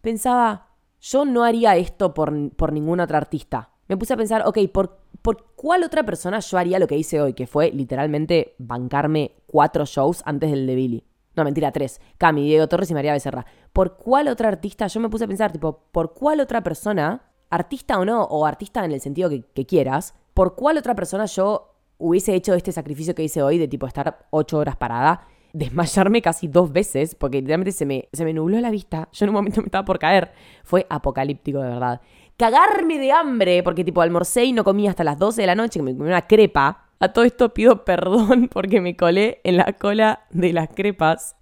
pensaba, 0.00 0.68
yo 1.00 1.24
no 1.24 1.42
haría 1.44 1.76
esto 1.76 2.14
por, 2.14 2.50
por 2.54 2.72
ningún 2.72 3.00
otro 3.00 3.16
artista. 3.16 3.70
Me 3.88 3.96
puse 3.96 4.14
a 4.14 4.16
pensar, 4.16 4.42
ok, 4.46 4.58
¿por, 4.72 5.00
¿por 5.22 5.46
cuál 5.56 5.82
otra 5.82 6.04
persona 6.04 6.40
yo 6.40 6.58
haría 6.58 6.78
lo 6.78 6.86
que 6.86 6.96
hice 6.96 7.20
hoy? 7.20 7.32
Que 7.32 7.46
fue 7.46 7.70
literalmente 7.72 8.54
bancarme 8.58 9.34
cuatro 9.46 9.86
shows 9.86 10.22
antes 10.26 10.50
del 10.50 10.66
de 10.66 10.74
Billy. 10.74 11.04
No, 11.36 11.44
mentira, 11.44 11.72
tres. 11.72 12.00
Cami, 12.18 12.44
Diego 12.44 12.68
Torres 12.68 12.90
y 12.90 12.94
María 12.94 13.12
Becerra. 13.12 13.44
¿Por 13.72 13.96
cuál 13.96 14.28
otra 14.28 14.48
artista? 14.48 14.86
Yo 14.86 15.00
me 15.00 15.08
puse 15.08 15.24
a 15.24 15.28
pensar, 15.28 15.52
tipo, 15.52 15.84
¿por 15.90 16.14
cuál 16.14 16.40
otra 16.40 16.62
persona, 16.62 17.22
artista 17.50 17.98
o 17.98 18.04
no, 18.04 18.22
o 18.22 18.46
artista 18.46 18.84
en 18.84 18.92
el 18.92 19.00
sentido 19.00 19.30
que, 19.30 19.66
quieras, 19.66 20.14
¿por 20.32 20.54
cuál 20.54 20.78
otra 20.78 20.94
persona 20.94 21.26
yo 21.26 21.74
hubiese 21.98 22.34
hecho 22.34 22.54
este 22.54 22.72
sacrificio 22.72 23.14
que 23.14 23.22
hice 23.22 23.42
hoy 23.42 23.58
de 23.58 23.68
tipo 23.68 23.86
estar 23.86 24.26
ocho 24.30 24.58
horas 24.58 24.76
parada, 24.76 25.26
desmayarme 25.52 26.20
casi 26.20 26.48
dos 26.48 26.72
veces, 26.72 27.14
porque 27.14 27.38
literalmente 27.38 27.72
se 27.72 27.86
me, 27.86 28.08
se 28.12 28.24
me 28.24 28.32
nubló 28.32 28.60
la 28.60 28.70
vista, 28.70 29.08
yo 29.12 29.24
en 29.24 29.30
un 29.30 29.34
momento 29.34 29.60
me 29.60 29.66
estaba 29.66 29.84
por 29.84 29.98
caer, 29.98 30.32
fue 30.64 30.86
apocalíptico 30.90 31.60
de 31.60 31.68
verdad. 31.68 32.00
Cagarme 32.36 32.98
de 32.98 33.12
hambre, 33.12 33.62
porque 33.62 33.84
tipo 33.84 34.02
almorcé 34.02 34.44
y 34.44 34.52
no 34.52 34.64
comí 34.64 34.88
hasta 34.88 35.04
las 35.04 35.18
12 35.18 35.40
de 35.40 35.46
la 35.46 35.54
noche, 35.54 35.78
que 35.78 35.84
me 35.84 35.96
comí 35.96 36.08
una 36.08 36.26
crepa. 36.26 36.83
A 37.00 37.12
todo 37.12 37.24
esto 37.24 37.52
pido 37.54 37.84
perdón 37.84 38.48
porque 38.48 38.80
me 38.80 38.96
colé 38.96 39.40
en 39.44 39.56
la 39.56 39.72
cola 39.72 40.26
de 40.30 40.52
las 40.52 40.68
crepas. 40.68 41.36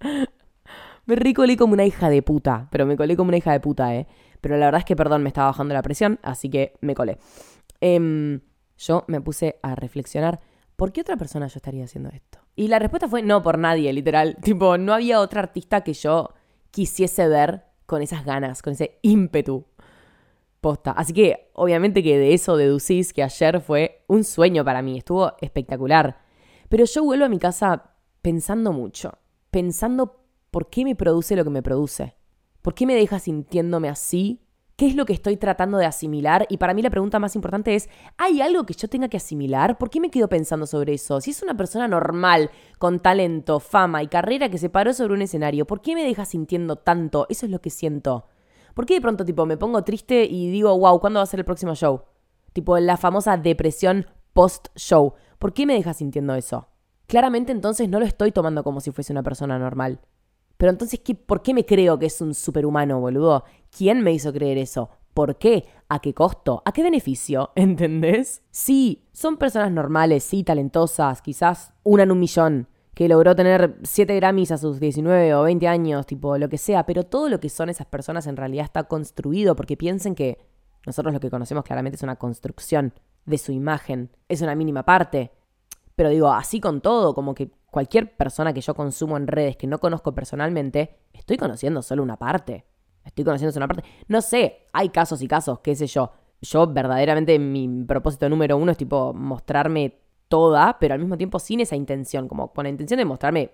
Me 1.05 1.15
ricolé 1.15 1.57
como 1.57 1.73
una 1.73 1.85
hija 1.85 2.09
de 2.09 2.21
puta, 2.21 2.67
pero 2.71 2.85
me 2.85 2.95
colé 2.95 3.15
como 3.17 3.29
una 3.29 3.37
hija 3.37 3.51
de 3.51 3.59
puta, 3.59 3.93
¿eh? 3.95 4.07
Pero 4.41 4.57
la 4.57 4.65
verdad 4.65 4.79
es 4.79 4.85
que, 4.85 4.95
perdón, 4.95 5.23
me 5.23 5.29
estaba 5.29 5.47
bajando 5.47 5.73
la 5.73 5.81
presión, 5.81 6.19
así 6.21 6.49
que 6.49 6.73
me 6.81 6.95
colé. 6.95 7.17
Eh, 7.81 8.39
yo 8.77 9.05
me 9.07 9.21
puse 9.21 9.59
a 9.61 9.75
reflexionar, 9.75 10.39
¿por 10.75 10.91
qué 10.91 11.01
otra 11.01 11.17
persona 11.17 11.47
yo 11.47 11.57
estaría 11.57 11.85
haciendo 11.85 12.09
esto? 12.09 12.39
Y 12.55 12.67
la 12.67 12.79
respuesta 12.79 13.07
fue 13.07 13.21
no 13.21 13.41
por 13.41 13.57
nadie, 13.57 13.91
literal. 13.93 14.37
Tipo, 14.43 14.77
no 14.77 14.93
había 14.93 15.19
otra 15.19 15.41
artista 15.41 15.81
que 15.81 15.93
yo 15.93 16.33
quisiese 16.71 17.27
ver 17.27 17.65
con 17.85 18.01
esas 18.01 18.25
ganas, 18.25 18.61
con 18.61 18.73
ese 18.73 18.99
ímpetu. 19.01 19.65
Así 20.95 21.13
que, 21.13 21.51
obviamente 21.53 22.01
que 22.03 22.17
de 22.17 22.33
eso 22.33 22.57
deducís 22.57 23.13
que 23.13 23.23
ayer 23.23 23.61
fue 23.61 24.03
un 24.07 24.23
sueño 24.23 24.63
para 24.63 24.81
mí, 24.81 24.97
estuvo 24.97 25.33
espectacular. 25.41 26.17
Pero 26.69 26.85
yo 26.85 27.03
vuelvo 27.03 27.25
a 27.25 27.29
mi 27.29 27.39
casa 27.39 27.95
pensando 28.21 28.71
mucho, 28.71 29.17
pensando 29.51 30.25
por 30.51 30.69
qué 30.69 30.83
me 30.83 30.95
produce 30.95 31.35
lo 31.35 31.43
que 31.43 31.49
me 31.49 31.61
produce. 31.61 32.15
¿Por 32.61 32.73
qué 32.73 32.85
me 32.85 32.95
deja 32.95 33.19
sintiéndome 33.19 33.89
así 33.89 34.43
¿Qué 34.75 34.87
es 34.87 34.95
lo 34.95 35.05
que 35.05 35.13
estoy 35.13 35.37
tratando 35.37 35.77
de 35.77 35.85
asimilar? 35.85 36.47
Y 36.49 36.57
para 36.57 36.73
mí 36.73 36.81
la 36.81 36.89
pregunta 36.89 37.19
más 37.19 37.35
importante 37.35 37.75
es, 37.75 37.89
¿hay 38.17 38.41
algo 38.41 38.65
que 38.65 38.73
yo 38.73 38.87
tenga 38.87 39.07
que 39.07 39.17
asimilar? 39.17 39.77
¿Por 39.77 39.91
qué 39.91 39.99
me 39.99 40.09
quedo 40.09 40.27
pensando 40.27 40.65
sobre 40.65 40.95
eso? 40.95 41.21
Si 41.21 41.29
es 41.29 41.43
una 41.43 41.55
persona 41.55 41.87
normal, 41.87 42.49
con 42.79 42.99
talento, 42.99 43.59
fama 43.59 44.01
y 44.01 44.07
carrera 44.07 44.49
que 44.49 44.57
se 44.57 44.71
paró 44.71 44.91
sobre 44.93 45.13
un 45.13 45.21
escenario, 45.21 45.67
¿por 45.67 45.81
qué 45.81 45.93
me 45.93 46.03
deja 46.03 46.25
sintiendo 46.25 46.75
tanto? 46.75 47.27
Eso 47.29 47.45
es 47.45 47.51
lo 47.51 47.61
que 47.61 47.69
siento. 47.69 48.25
¿Por 48.73 48.85
qué 48.85 48.95
de 48.95 49.01
pronto 49.01 49.25
tipo 49.25 49.45
me 49.45 49.57
pongo 49.57 49.83
triste 49.83 50.25
y 50.25 50.49
digo, 50.49 50.77
wow, 50.77 50.99
¿cuándo 50.99 51.19
va 51.19 51.23
a 51.23 51.27
ser 51.27 51.39
el 51.39 51.45
próximo 51.45 51.75
show? 51.75 52.03
Tipo 52.53 52.77
la 52.79 52.97
famosa 52.97 53.37
depresión 53.37 54.07
post-show. 54.33 55.13
¿Por 55.39 55.53
qué 55.53 55.65
me 55.65 55.75
deja 55.75 55.93
sintiendo 55.93 56.33
eso? 56.35 56.67
Claramente 57.07 57.51
entonces 57.51 57.89
no 57.89 57.99
lo 57.99 58.05
estoy 58.05 58.31
tomando 58.31 58.63
como 58.63 58.81
si 58.81 58.91
fuese 58.91 59.13
una 59.13 59.23
persona 59.23 59.59
normal. 59.59 59.99
Pero 60.57 60.71
entonces, 60.71 60.99
¿qué, 61.01 61.15
¿por 61.15 61.41
qué 61.41 61.53
me 61.53 61.65
creo 61.65 61.99
que 61.99 62.05
es 62.05 62.21
un 62.21 62.33
superhumano, 62.33 62.99
boludo? 62.99 63.43
¿Quién 63.75 64.01
me 64.01 64.13
hizo 64.13 64.31
creer 64.31 64.57
eso? 64.57 64.89
¿Por 65.13 65.37
qué? 65.37 65.65
¿A 65.89 65.99
qué 65.99 66.13
costo? 66.13 66.63
¿A 66.65 66.71
qué 66.71 66.83
beneficio? 66.83 67.51
¿Entendés? 67.55 68.41
Sí, 68.49 69.03
son 69.11 69.37
personas 69.37 69.71
normales, 69.71 70.23
sí, 70.23 70.43
talentosas, 70.43 71.21
quizás 71.21 71.73
una 71.83 72.03
en 72.03 72.11
un 72.11 72.19
millón, 72.19 72.67
que 72.93 73.07
logró 73.07 73.35
tener 73.35 73.77
7 73.83 74.15
Grammys 74.15 74.51
a 74.51 74.57
sus 74.57 74.79
19 74.79 75.33
o 75.33 75.43
20 75.43 75.67
años, 75.67 76.05
tipo 76.05 76.37
lo 76.37 76.49
que 76.49 76.57
sea, 76.57 76.85
pero 76.85 77.03
todo 77.03 77.29
lo 77.29 77.39
que 77.39 77.49
son 77.49 77.69
esas 77.69 77.87
personas 77.87 78.27
en 78.27 78.37
realidad 78.37 78.65
está 78.65 78.83
construido 78.83 79.55
porque 79.55 79.77
piensen 79.77 80.15
que 80.15 80.37
nosotros 80.85 81.13
lo 81.13 81.19
que 81.19 81.29
conocemos 81.29 81.63
claramente 81.63 81.95
es 81.95 82.03
una 82.03 82.17
construcción 82.17 82.93
de 83.25 83.37
su 83.37 83.51
imagen, 83.51 84.11
es 84.27 84.41
una 84.41 84.53
mínima 84.53 84.83
parte. 84.83 85.31
Pero 85.95 86.09
digo, 86.09 86.31
así 86.31 86.59
con 86.59 86.81
todo, 86.81 87.13
como 87.13 87.33
que 87.33 87.51
cualquier 87.71 88.15
persona 88.15 88.53
que 88.53 88.61
yo 88.61 88.75
consumo 88.75 89.17
en 89.17 89.27
redes 89.27 89.57
que 89.57 89.67
no 89.67 89.79
conozco 89.79 90.13
personalmente, 90.13 90.97
estoy 91.13 91.37
conociendo 91.37 91.81
solo 91.81 92.03
una 92.03 92.17
parte. 92.17 92.65
Estoy 93.05 93.23
conociendo 93.25 93.51
solo 93.51 93.65
una 93.65 93.73
parte. 93.73 93.89
No 94.07 94.21
sé, 94.21 94.67
hay 94.73 94.89
casos 94.89 95.21
y 95.21 95.27
casos, 95.27 95.59
qué 95.59 95.75
sé 95.75 95.87
yo. 95.87 96.11
Yo 96.41 96.67
verdaderamente 96.67 97.39
mi 97.39 97.85
propósito 97.85 98.27
número 98.29 98.57
uno 98.57 98.71
es 98.71 98.77
tipo 98.77 99.13
mostrarme 99.13 100.02
toda, 100.33 100.79
pero 100.79 100.95
al 100.95 100.99
mismo 100.99 101.15
tiempo 101.15 101.37
sin 101.37 101.59
esa 101.59 101.75
intención, 101.75 102.27
como 102.27 102.51
con 102.51 102.63
la 102.63 102.69
intención 102.71 102.97
de 102.97 103.05
mostrarme 103.05 103.51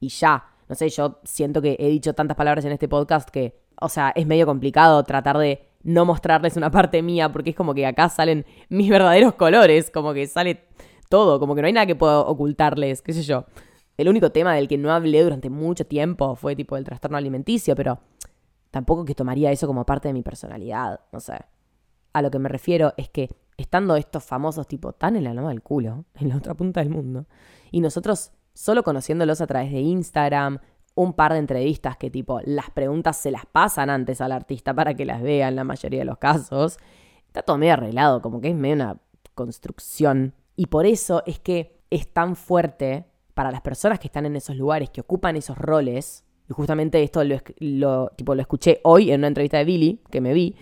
y 0.00 0.08
ya. 0.08 0.42
No 0.66 0.74
sé, 0.74 0.88
yo 0.88 1.20
siento 1.24 1.60
que 1.60 1.76
he 1.78 1.90
dicho 1.90 2.14
tantas 2.14 2.38
palabras 2.38 2.64
en 2.64 2.72
este 2.72 2.88
podcast 2.88 3.28
que, 3.28 3.60
o 3.78 3.90
sea, 3.90 4.14
es 4.16 4.26
medio 4.26 4.46
complicado 4.46 5.04
tratar 5.04 5.36
de 5.36 5.68
no 5.82 6.06
mostrarles 6.06 6.56
una 6.56 6.70
parte 6.78 7.02
mía, 7.02 7.30
porque 7.30 7.50
es 7.50 7.56
como 7.56 7.74
que 7.74 7.84
acá 7.84 8.08
salen 8.08 8.46
mis 8.70 8.88
verdaderos 8.88 9.34
colores, 9.34 9.90
como 9.90 10.14
que 10.14 10.26
sale 10.26 10.64
todo, 11.10 11.38
como 11.38 11.54
que 11.54 11.60
no 11.60 11.66
hay 11.66 11.74
nada 11.74 11.84
que 11.84 11.96
pueda 11.96 12.20
ocultarles, 12.20 13.02
qué 13.02 13.12
sé 13.12 13.24
yo. 13.24 13.44
El 13.98 14.08
único 14.08 14.32
tema 14.32 14.54
del 14.54 14.68
que 14.68 14.78
no 14.78 14.90
hablé 14.90 15.22
durante 15.22 15.50
mucho 15.50 15.84
tiempo 15.84 16.34
fue 16.34 16.56
tipo 16.56 16.78
el 16.78 16.84
trastorno 16.84 17.18
alimenticio, 17.18 17.76
pero 17.76 17.98
tampoco 18.70 19.04
que 19.04 19.14
tomaría 19.14 19.52
eso 19.52 19.66
como 19.66 19.84
parte 19.84 20.08
de 20.08 20.14
mi 20.14 20.22
personalidad, 20.22 21.00
no 21.12 21.20
sé. 21.20 21.34
A 22.14 22.22
lo 22.22 22.30
que 22.30 22.38
me 22.38 22.48
refiero 22.48 22.94
es 22.96 23.10
que 23.10 23.28
estando 23.56 23.96
estos 23.96 24.24
famosos 24.24 24.66
tipo 24.66 24.92
tan 24.92 25.16
en 25.16 25.24
la 25.24 25.34
loma 25.34 25.50
del 25.50 25.62
culo, 25.62 26.04
en 26.14 26.28
la 26.28 26.36
otra 26.36 26.54
punta 26.54 26.80
del 26.80 26.90
mundo, 26.90 27.26
y 27.70 27.80
nosotros 27.80 28.32
solo 28.54 28.82
conociéndolos 28.82 29.40
a 29.40 29.46
través 29.46 29.72
de 29.72 29.80
Instagram, 29.80 30.58
un 30.94 31.14
par 31.14 31.32
de 31.32 31.38
entrevistas 31.38 31.96
que 31.96 32.10
tipo 32.10 32.40
las 32.44 32.70
preguntas 32.70 33.16
se 33.16 33.30
las 33.30 33.46
pasan 33.46 33.88
antes 33.88 34.20
al 34.20 34.30
artista 34.30 34.74
para 34.74 34.92
que 34.92 35.06
las 35.06 35.22
vea 35.22 35.48
en 35.48 35.56
la 35.56 35.64
mayoría 35.64 36.00
de 36.00 36.04
los 36.04 36.18
casos, 36.18 36.76
está 37.26 37.42
todo 37.42 37.56
medio 37.56 37.72
arreglado, 37.72 38.20
como 38.20 38.40
que 38.40 38.50
es 38.50 38.54
medio 38.54 38.74
una 38.74 39.00
construcción 39.34 40.34
y 40.56 40.66
por 40.66 40.86
eso 40.86 41.22
es 41.26 41.38
que 41.38 41.80
es 41.90 42.12
tan 42.12 42.36
fuerte 42.36 43.06
para 43.34 43.50
las 43.50 43.60
personas 43.62 43.98
que 43.98 44.08
están 44.08 44.26
en 44.26 44.36
esos 44.36 44.56
lugares, 44.56 44.90
que 44.90 45.00
ocupan 45.00 45.36
esos 45.36 45.56
roles. 45.56 46.24
Y 46.48 46.52
justamente 46.52 47.02
esto 47.02 47.22
lo, 47.24 48.08
tipo, 48.16 48.34
lo 48.34 48.40
escuché 48.40 48.80
hoy 48.84 49.10
en 49.10 49.20
una 49.20 49.28
entrevista 49.28 49.58
de 49.58 49.64
Billy, 49.64 50.00
que 50.10 50.20
me 50.20 50.34
vi, 50.34 50.56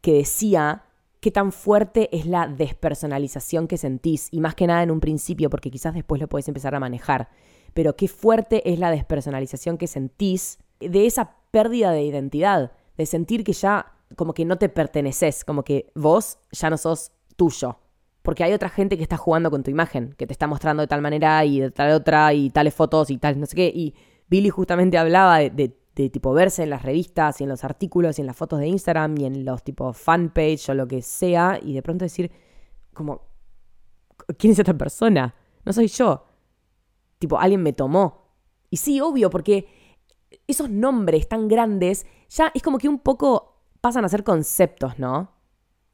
que 0.00 0.14
decía 0.14 0.84
qué 1.20 1.30
tan 1.30 1.52
fuerte 1.52 2.14
es 2.16 2.26
la 2.26 2.46
despersonalización 2.46 3.68
que 3.68 3.76
sentís. 3.76 4.28
Y 4.30 4.40
más 4.40 4.54
que 4.54 4.66
nada 4.66 4.82
en 4.82 4.90
un 4.90 5.00
principio, 5.00 5.50
porque 5.50 5.70
quizás 5.70 5.94
después 5.94 6.20
lo 6.20 6.28
puedes 6.28 6.48
empezar 6.48 6.74
a 6.74 6.80
manejar. 6.80 7.28
Pero 7.74 7.96
qué 7.96 8.08
fuerte 8.08 8.70
es 8.70 8.78
la 8.78 8.90
despersonalización 8.90 9.78
que 9.78 9.86
sentís 9.86 10.58
de 10.80 11.06
esa 11.06 11.36
pérdida 11.50 11.92
de 11.92 12.02
identidad. 12.02 12.72
De 12.96 13.06
sentir 13.06 13.44
que 13.44 13.52
ya 13.52 13.92
como 14.16 14.34
que 14.34 14.44
no 14.44 14.56
te 14.56 14.68
perteneces, 14.68 15.44
como 15.44 15.64
que 15.64 15.90
vos 15.94 16.38
ya 16.50 16.70
no 16.70 16.78
sos 16.78 17.12
tuyo 17.36 17.78
porque 18.28 18.44
hay 18.44 18.52
otra 18.52 18.68
gente 18.68 18.98
que 18.98 19.02
está 19.02 19.16
jugando 19.16 19.50
con 19.50 19.62
tu 19.62 19.70
imagen, 19.70 20.14
que 20.18 20.26
te 20.26 20.34
está 20.34 20.46
mostrando 20.46 20.82
de 20.82 20.86
tal 20.86 21.00
manera 21.00 21.42
y 21.46 21.60
de 21.60 21.70
tal 21.70 21.92
otra 21.92 22.34
y 22.34 22.50
tales 22.50 22.74
fotos 22.74 23.08
y 23.08 23.16
tal, 23.16 23.40
no 23.40 23.46
sé 23.46 23.56
qué. 23.56 23.72
Y 23.74 23.94
Billy 24.28 24.50
justamente 24.50 24.98
hablaba 24.98 25.38
de, 25.38 25.77
tipo 26.10 26.32
verse 26.32 26.62
en 26.62 26.70
las 26.70 26.82
revistas 26.82 27.40
y 27.40 27.44
en 27.44 27.50
los 27.50 27.64
artículos 27.64 28.18
y 28.18 28.22
en 28.22 28.26
las 28.26 28.36
fotos 28.36 28.60
de 28.60 28.68
Instagram 28.68 29.18
y 29.18 29.24
en 29.24 29.44
los 29.44 29.62
tipo 29.64 29.92
fanpage 29.92 30.68
o 30.70 30.74
lo 30.74 30.86
que 30.86 31.02
sea 31.02 31.58
y 31.60 31.74
de 31.74 31.82
pronto 31.82 32.04
decir 32.04 32.30
como, 32.94 33.22
¿quién 34.38 34.52
es 34.52 34.58
esta 34.58 34.74
persona? 34.74 35.34
No 35.64 35.72
soy 35.72 35.88
yo. 35.88 36.24
Tipo, 37.18 37.38
alguien 37.38 37.62
me 37.62 37.72
tomó. 37.72 38.28
Y 38.70 38.76
sí, 38.76 39.00
obvio, 39.00 39.28
porque 39.30 39.66
esos 40.46 40.70
nombres 40.70 41.28
tan 41.28 41.48
grandes 41.48 42.06
ya 42.28 42.50
es 42.54 42.62
como 42.62 42.78
que 42.78 42.88
un 42.88 43.00
poco 43.00 43.62
pasan 43.80 44.04
a 44.04 44.08
ser 44.08 44.24
conceptos, 44.24 44.98
¿no? 44.98 45.38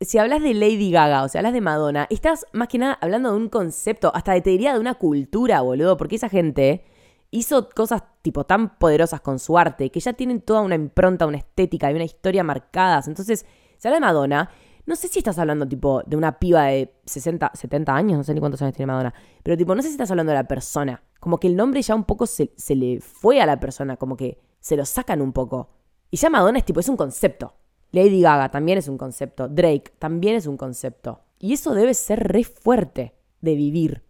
si 0.01 0.19
hablas 0.19 0.43
de 0.43 0.55
Lady 0.55 0.91
Gaga 0.91 1.23
o 1.23 1.29
si 1.29 1.39
hablas 1.39 1.53
de 1.53 1.61
Madonna, 1.61 2.07
estás 2.11 2.47
más 2.53 2.69
que 2.69 2.79
nada 2.79 2.99
hablando 3.01 3.31
de 3.31 3.37
un 3.37 3.49
concepto, 3.49 4.13
hasta 4.15 4.33
de, 4.33 4.41
te 4.41 4.51
diría 4.51 4.75
de 4.75 4.81
una 4.81 4.95
cultura, 4.95 5.61
boludo, 5.61 5.97
porque 5.97 6.17
esa 6.17 6.29
gente 6.29 6.85
hizo 7.31 7.69
cosas 7.71 8.03
tipo 8.25 8.45
tan 8.45 8.79
poderosas 8.79 9.21
con 9.21 9.39
su 9.39 9.59
arte 9.59 9.91
que 9.91 10.01
ya 10.01 10.15
tienen 10.15 10.41
toda 10.41 10.63
una 10.63 10.75
impronta, 10.75 11.27
una 11.27 11.37
estética 11.37 11.93
y 11.93 11.95
una 11.95 12.05
historia 12.05 12.43
marcadas. 12.43 13.07
Entonces, 13.07 13.45
si 13.77 13.87
hablas 13.87 14.01
de 14.01 14.07
Madonna, 14.07 14.51
no 14.87 14.97
sé 14.97 15.09
si 15.09 15.19
estás 15.19 15.39
hablando 15.39 15.69
tipo 15.69 16.03
de 16.07 16.17
una 16.17 16.39
piba 16.39 16.65
de 16.65 16.95
60, 17.05 17.53
70 17.53 17.95
años, 17.95 18.17
no 18.17 18.25
sé 18.25 18.33
ni 18.33 18.41
cuántos 18.41 18.63
años 18.63 18.75
tiene 18.75 18.91
Madonna, 18.91 19.13
pero 19.43 19.59
tipo, 19.59 19.75
no 19.75 19.83
sé 19.83 19.89
si 19.89 19.95
estás 19.95 20.11
hablando 20.11 20.31
de 20.33 20.39
la 20.39 20.49
persona. 20.49 21.03
Como 21.21 21.39
que 21.39 21.49
el 21.49 21.55
nombre 21.55 21.83
ya 21.83 21.95
un 21.95 22.05
poco 22.05 22.27
se, 22.27 22.55
se 22.57 22.75
le 22.75 23.03
fue 23.03 23.43
a 23.43 23.47
la 23.47 23.61
persona, 23.61 23.99
como 23.99 24.17
que 24.17 24.39
se 24.59 24.79
lo 24.79 24.87
sacan 24.87 25.21
un 25.21 25.35
poco. 25.35 25.69
Y 26.11 26.17
ya 26.17 26.31
Madonna 26.31 26.59
es 26.59 26.65
tipo, 26.65 26.81
es 26.81 26.89
un 26.89 26.97
concepto. 26.97 27.53
Lady 27.93 28.23
Gaga 28.23 28.51
también 28.51 28.79
es 28.79 28.89
un 28.89 28.97
concepto, 28.97 29.49
Drake 29.49 29.93
también 29.99 30.35
es 30.35 30.47
un 30.47 30.57
concepto. 30.57 31.21
Y 31.39 31.53
eso 31.53 31.75
debe 31.75 31.93
ser 31.93 32.21
re 32.21 32.43
fuerte 32.43 33.15
de 33.43 33.55
vivir, 33.55 34.03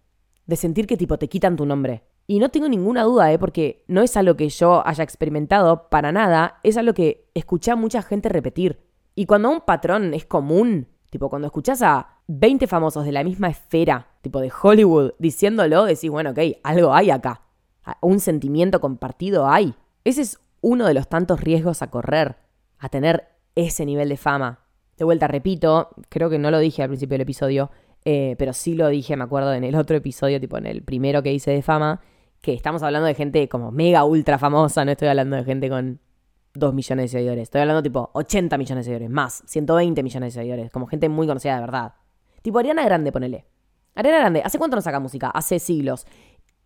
de 0.46 0.55
sentir 0.55 0.87
que 0.87 0.96
tipo 0.96 1.18
te 1.18 1.29
quitan 1.29 1.57
tu 1.57 1.66
nombre. 1.66 2.05
Y 2.27 2.39
no 2.39 2.49
tengo 2.49 2.69
ninguna 2.69 3.03
duda, 3.03 3.33
¿eh? 3.33 3.39
porque 3.39 3.85
no 3.87 4.03
es 4.03 4.17
algo 4.17 4.37
que 4.37 4.49
yo 4.49 4.87
haya 4.87 5.05
experimentado 5.05 5.89
para 5.91 6.11
nada, 6.11 6.59
es 6.63 6.77
algo 6.77 6.95
que 6.95 7.29
escuché 7.35 7.71
a 7.71 7.77
mucha 7.77 8.03
gente 8.03 8.29
repetir. 8.29 8.81
Y 9.15 9.27
cuando 9.27 9.51
un 9.51 9.61
patrón 9.61 10.15
es 10.15 10.25
común, 10.25 10.89
tipo 11.11 11.29
cuando 11.29 11.47
escuchás 11.47 11.83
a 11.83 12.21
20 12.27 12.67
famosos 12.67 13.05
de 13.05 13.13
la 13.13 13.25
misma 13.25 13.49
esfera, 13.49 14.09
tipo 14.23 14.41
de 14.41 14.51
Hollywood, 14.63 15.13
diciéndolo, 15.19 15.85
decís, 15.85 16.11
bueno, 16.11 16.31
ok, 16.31 16.39
algo 16.63 16.95
hay 16.95 17.11
acá. 17.11 17.43
un 18.01 18.21
sentimiento 18.21 18.81
compartido 18.81 19.47
hay. 19.47 19.75
Ese 20.05 20.23
es 20.23 20.39
uno 20.63 20.87
de 20.87 20.95
los 20.95 21.09
tantos 21.09 21.41
riesgos 21.43 21.83
a 21.83 21.91
correr, 21.91 22.37
a 22.79 22.89
tener 22.89 23.29
ese 23.55 23.85
nivel 23.85 24.09
de 24.09 24.17
fama. 24.17 24.61
De 24.97 25.05
vuelta, 25.05 25.29
repito, 25.29 25.91
creo 26.09 26.31
que 26.31 26.39
no 26.39 26.51
lo 26.51 26.59
dije 26.59 26.83
al 26.83 26.89
principio 26.89 27.15
del 27.15 27.23
episodio, 27.23 27.71
eh, 28.05 28.35
pero 28.39 28.53
sí 28.53 28.75
lo 28.75 28.89
dije, 28.89 29.17
me 29.17 29.25
acuerdo, 29.25 29.53
en 29.53 29.65
el 29.65 29.75
otro 29.75 29.97
episodio, 29.97 30.41
tipo 30.41 30.57
en 30.57 30.67
el 30.67 30.83
primero 30.83 31.23
que 31.23 31.33
hice 31.33 31.51
de 31.51 31.63
fama, 31.63 32.01
que 32.44 32.52
estamos 32.52 32.83
hablando 32.83 33.07
de 33.07 33.14
gente 33.14 33.48
como 33.48 33.72
mega 33.72 34.04
ultra 34.04 34.38
famosa, 34.38 34.85
no 34.85 34.92
estoy 34.92 35.09
hablando 35.09 35.35
de 35.35 35.44
gente 35.44 35.70
con 35.70 35.98
2 36.52 36.74
millones 36.74 37.11
de 37.11 37.18
seguidores, 37.18 37.42
estoy 37.44 37.62
hablando 37.62 37.83
tipo 37.83 38.11
80 38.12 38.59
millones 38.59 38.85
de 38.85 38.90
seguidores, 38.90 39.11
más, 39.11 39.42
120 39.46 40.02
millones 40.02 40.35
de 40.35 40.40
seguidores, 40.40 40.70
como 40.70 40.87
gente 40.87 41.09
muy 41.09 41.26
conocida 41.26 41.54
de 41.54 41.61
verdad. 41.62 41.94
Tipo 42.42 42.59
Ariana 42.59 42.85
Grande, 42.85 43.11
ponele. 43.11 43.46
Ariana 43.94 44.18
Grande, 44.18 44.42
¿hace 44.44 44.59
cuánto 44.59 44.76
no 44.76 44.83
saca 44.83 45.00
música? 45.00 45.30
Hace 45.30 45.59
siglos. 45.59 46.07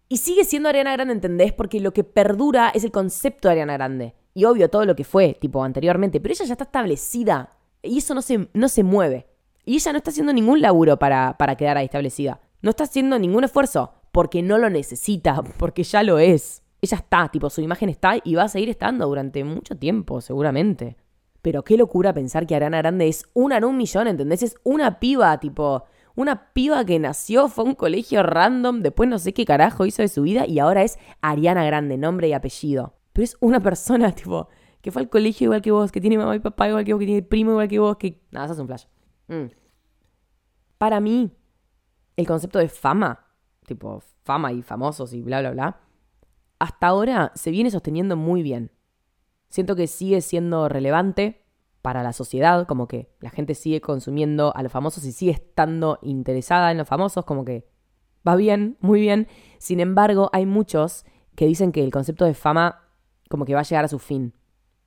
Y 0.09 0.17
sigue 0.17 0.45
siendo 0.45 0.69
Ariana 0.69 0.93
Grande, 0.93 1.15
¿entendés? 1.15 1.53
Porque 1.53 1.79
lo 1.79 1.93
que 1.93 2.03
perdura 2.03 2.71
es 2.75 2.83
el 2.83 2.91
concepto 2.91 3.47
de 3.47 3.53
Ariana 3.53 3.75
Grande. 3.75 4.15
Y 4.35 4.45
obvio 4.47 4.69
todo 4.69 4.85
lo 4.85 4.97
que 4.97 5.05
fue, 5.05 5.37
tipo, 5.41 5.63
anteriormente. 5.63 6.21
Pero 6.21 6.33
ella 6.33 6.45
ya 6.45 6.55
está 6.55 6.65
establecida. 6.65 7.53
Y 7.83 7.99
eso 7.99 8.15
no 8.15 8.23
se, 8.23 8.49
no 8.53 8.69
se 8.69 8.83
mueve. 8.83 9.29
Y 9.65 9.77
ella 9.77 9.93
no 9.93 9.99
está 9.99 10.11
haciendo 10.11 10.33
ningún 10.33 10.61
laburo 10.61 10.99
para, 10.99 11.37
para 11.39 11.57
quedar 11.57 11.77
ahí 11.77 11.85
establecida. 11.85 12.41
No 12.63 12.71
está 12.71 12.85
haciendo 12.85 13.19
ningún 13.19 13.45
esfuerzo. 13.45 13.93
Porque 14.19 14.43
no 14.43 14.59
lo 14.59 14.69
necesita. 14.69 15.45
Porque 15.59 15.85
ya 15.85 16.03
lo 16.03 16.19
es. 16.19 16.65
Ella 16.81 16.97
está, 16.97 17.29
tipo, 17.29 17.49
su 17.51 17.61
imagen 17.61 17.89
está 17.89 18.17
y 18.25 18.35
va 18.35 18.43
a 18.43 18.49
seguir 18.49 18.69
estando 18.69 19.07
durante 19.07 19.45
mucho 19.45 19.77
tiempo, 19.77 20.21
seguramente. 20.21 20.97
Pero 21.41 21.63
qué 21.63 21.77
locura 21.77 22.13
pensar 22.13 22.45
que 22.45 22.57
Ariana 22.57 22.79
Grande 22.79 23.07
es 23.07 23.27
una 23.33 23.59
en 23.59 23.65
un 23.65 23.77
millón, 23.77 24.09
¿entendés? 24.09 24.43
Es 24.43 24.57
una 24.65 24.99
piba, 24.99 25.39
tipo, 25.39 25.85
una 26.17 26.53
piba 26.53 26.85
que 26.85 26.99
nació, 26.99 27.47
fue 27.47 27.63
a 27.63 27.69
un 27.69 27.77
colegio 27.77 28.25
random, 28.25 28.83
después 28.83 29.09
no 29.09 29.21
sé 29.21 29.33
qué 29.33 29.45
carajo 29.45 29.87
hizo 29.87 30.03
de 30.03 30.09
su 30.09 30.23
vida 30.23 30.49
y 30.49 30.59
ahora 30.59 30.83
es 30.83 30.99
Ariana 31.21 31.65
Grande, 31.65 31.97
nombre 31.97 32.27
y 32.27 32.33
apellido. 32.33 32.95
Pero 33.13 33.23
es 33.23 33.37
una 33.39 33.61
persona, 33.63 34.11
tipo, 34.11 34.49
que 34.81 34.91
fue 34.91 35.03
al 35.03 35.11
colegio 35.11 35.45
igual 35.45 35.63
que 35.63 35.71
vos, 35.71 35.93
que 35.93 36.01
tiene 36.01 36.19
mamá 36.19 36.35
y 36.35 36.41
papá 36.41 36.67
igual 36.67 36.85
que 36.85 36.93
vos, 36.93 36.99
que 36.99 37.07
tiene 37.07 37.23
primo 37.23 37.53
igual 37.53 37.69
que 37.69 37.79
vos, 37.79 37.97
que... 37.97 38.21
Nada, 38.33 38.47
eso 38.47 38.55
es 38.55 38.59
un 38.59 38.67
flash. 38.67 38.85
Mm. 39.29 39.47
Para 40.77 40.99
mí, 40.99 41.31
el 42.17 42.27
concepto 42.27 42.59
de 42.59 42.69
fama, 42.69 43.28
tipo 43.69 44.03
fama 44.25 44.53
y 44.53 44.63
famosos 44.63 45.13
y 45.13 45.23
bla, 45.23 45.41
bla, 45.41 45.53
bla, 45.53 45.81
hasta 46.59 46.89
ahora 46.89 47.31
se 47.37 47.53
viene 47.53 47.71
sosteniendo 47.71 48.17
muy 48.17 48.43
bien. 48.43 48.73
Siento 49.49 49.77
que 49.77 49.87
sigue 49.87 50.21
siendo 50.21 50.69
relevante, 50.69 51.45
para 51.83 52.03
la 52.03 52.13
sociedad, 52.13 52.67
como 52.67 52.89
que 52.89 53.09
la 53.21 53.31
gente 53.31 53.55
sigue 53.55 53.81
consumiendo 53.81 54.55
a 54.55 54.63
los 54.63 54.73
famosos 54.73 55.05
y 55.05 55.13
sigue 55.13 55.33
estando 55.33 55.99
interesada 56.03 56.71
en 56.71 56.79
los 56.79 56.89
famosos, 56.89 57.25
como 57.25 57.45
que 57.45 57.67
va 58.27 58.37
bien, 58.37 58.77
muy 58.81 59.01
bien. 59.01 59.29
Sin 59.59 59.81
embargo, 59.81 60.29
hay 60.33 60.45
muchos 60.45 61.05
que 61.35 61.47
dicen 61.47 61.73
que 61.73 61.83
el 61.83 61.91
concepto 61.91 62.25
de 62.25 62.35
fama 62.35 62.83
como 63.31 63.45
que 63.45 63.55
va 63.55 63.61
a 63.61 63.65
llegar 63.65 63.85
a 63.85 63.89
su 63.89 63.99
fin. 63.99 64.35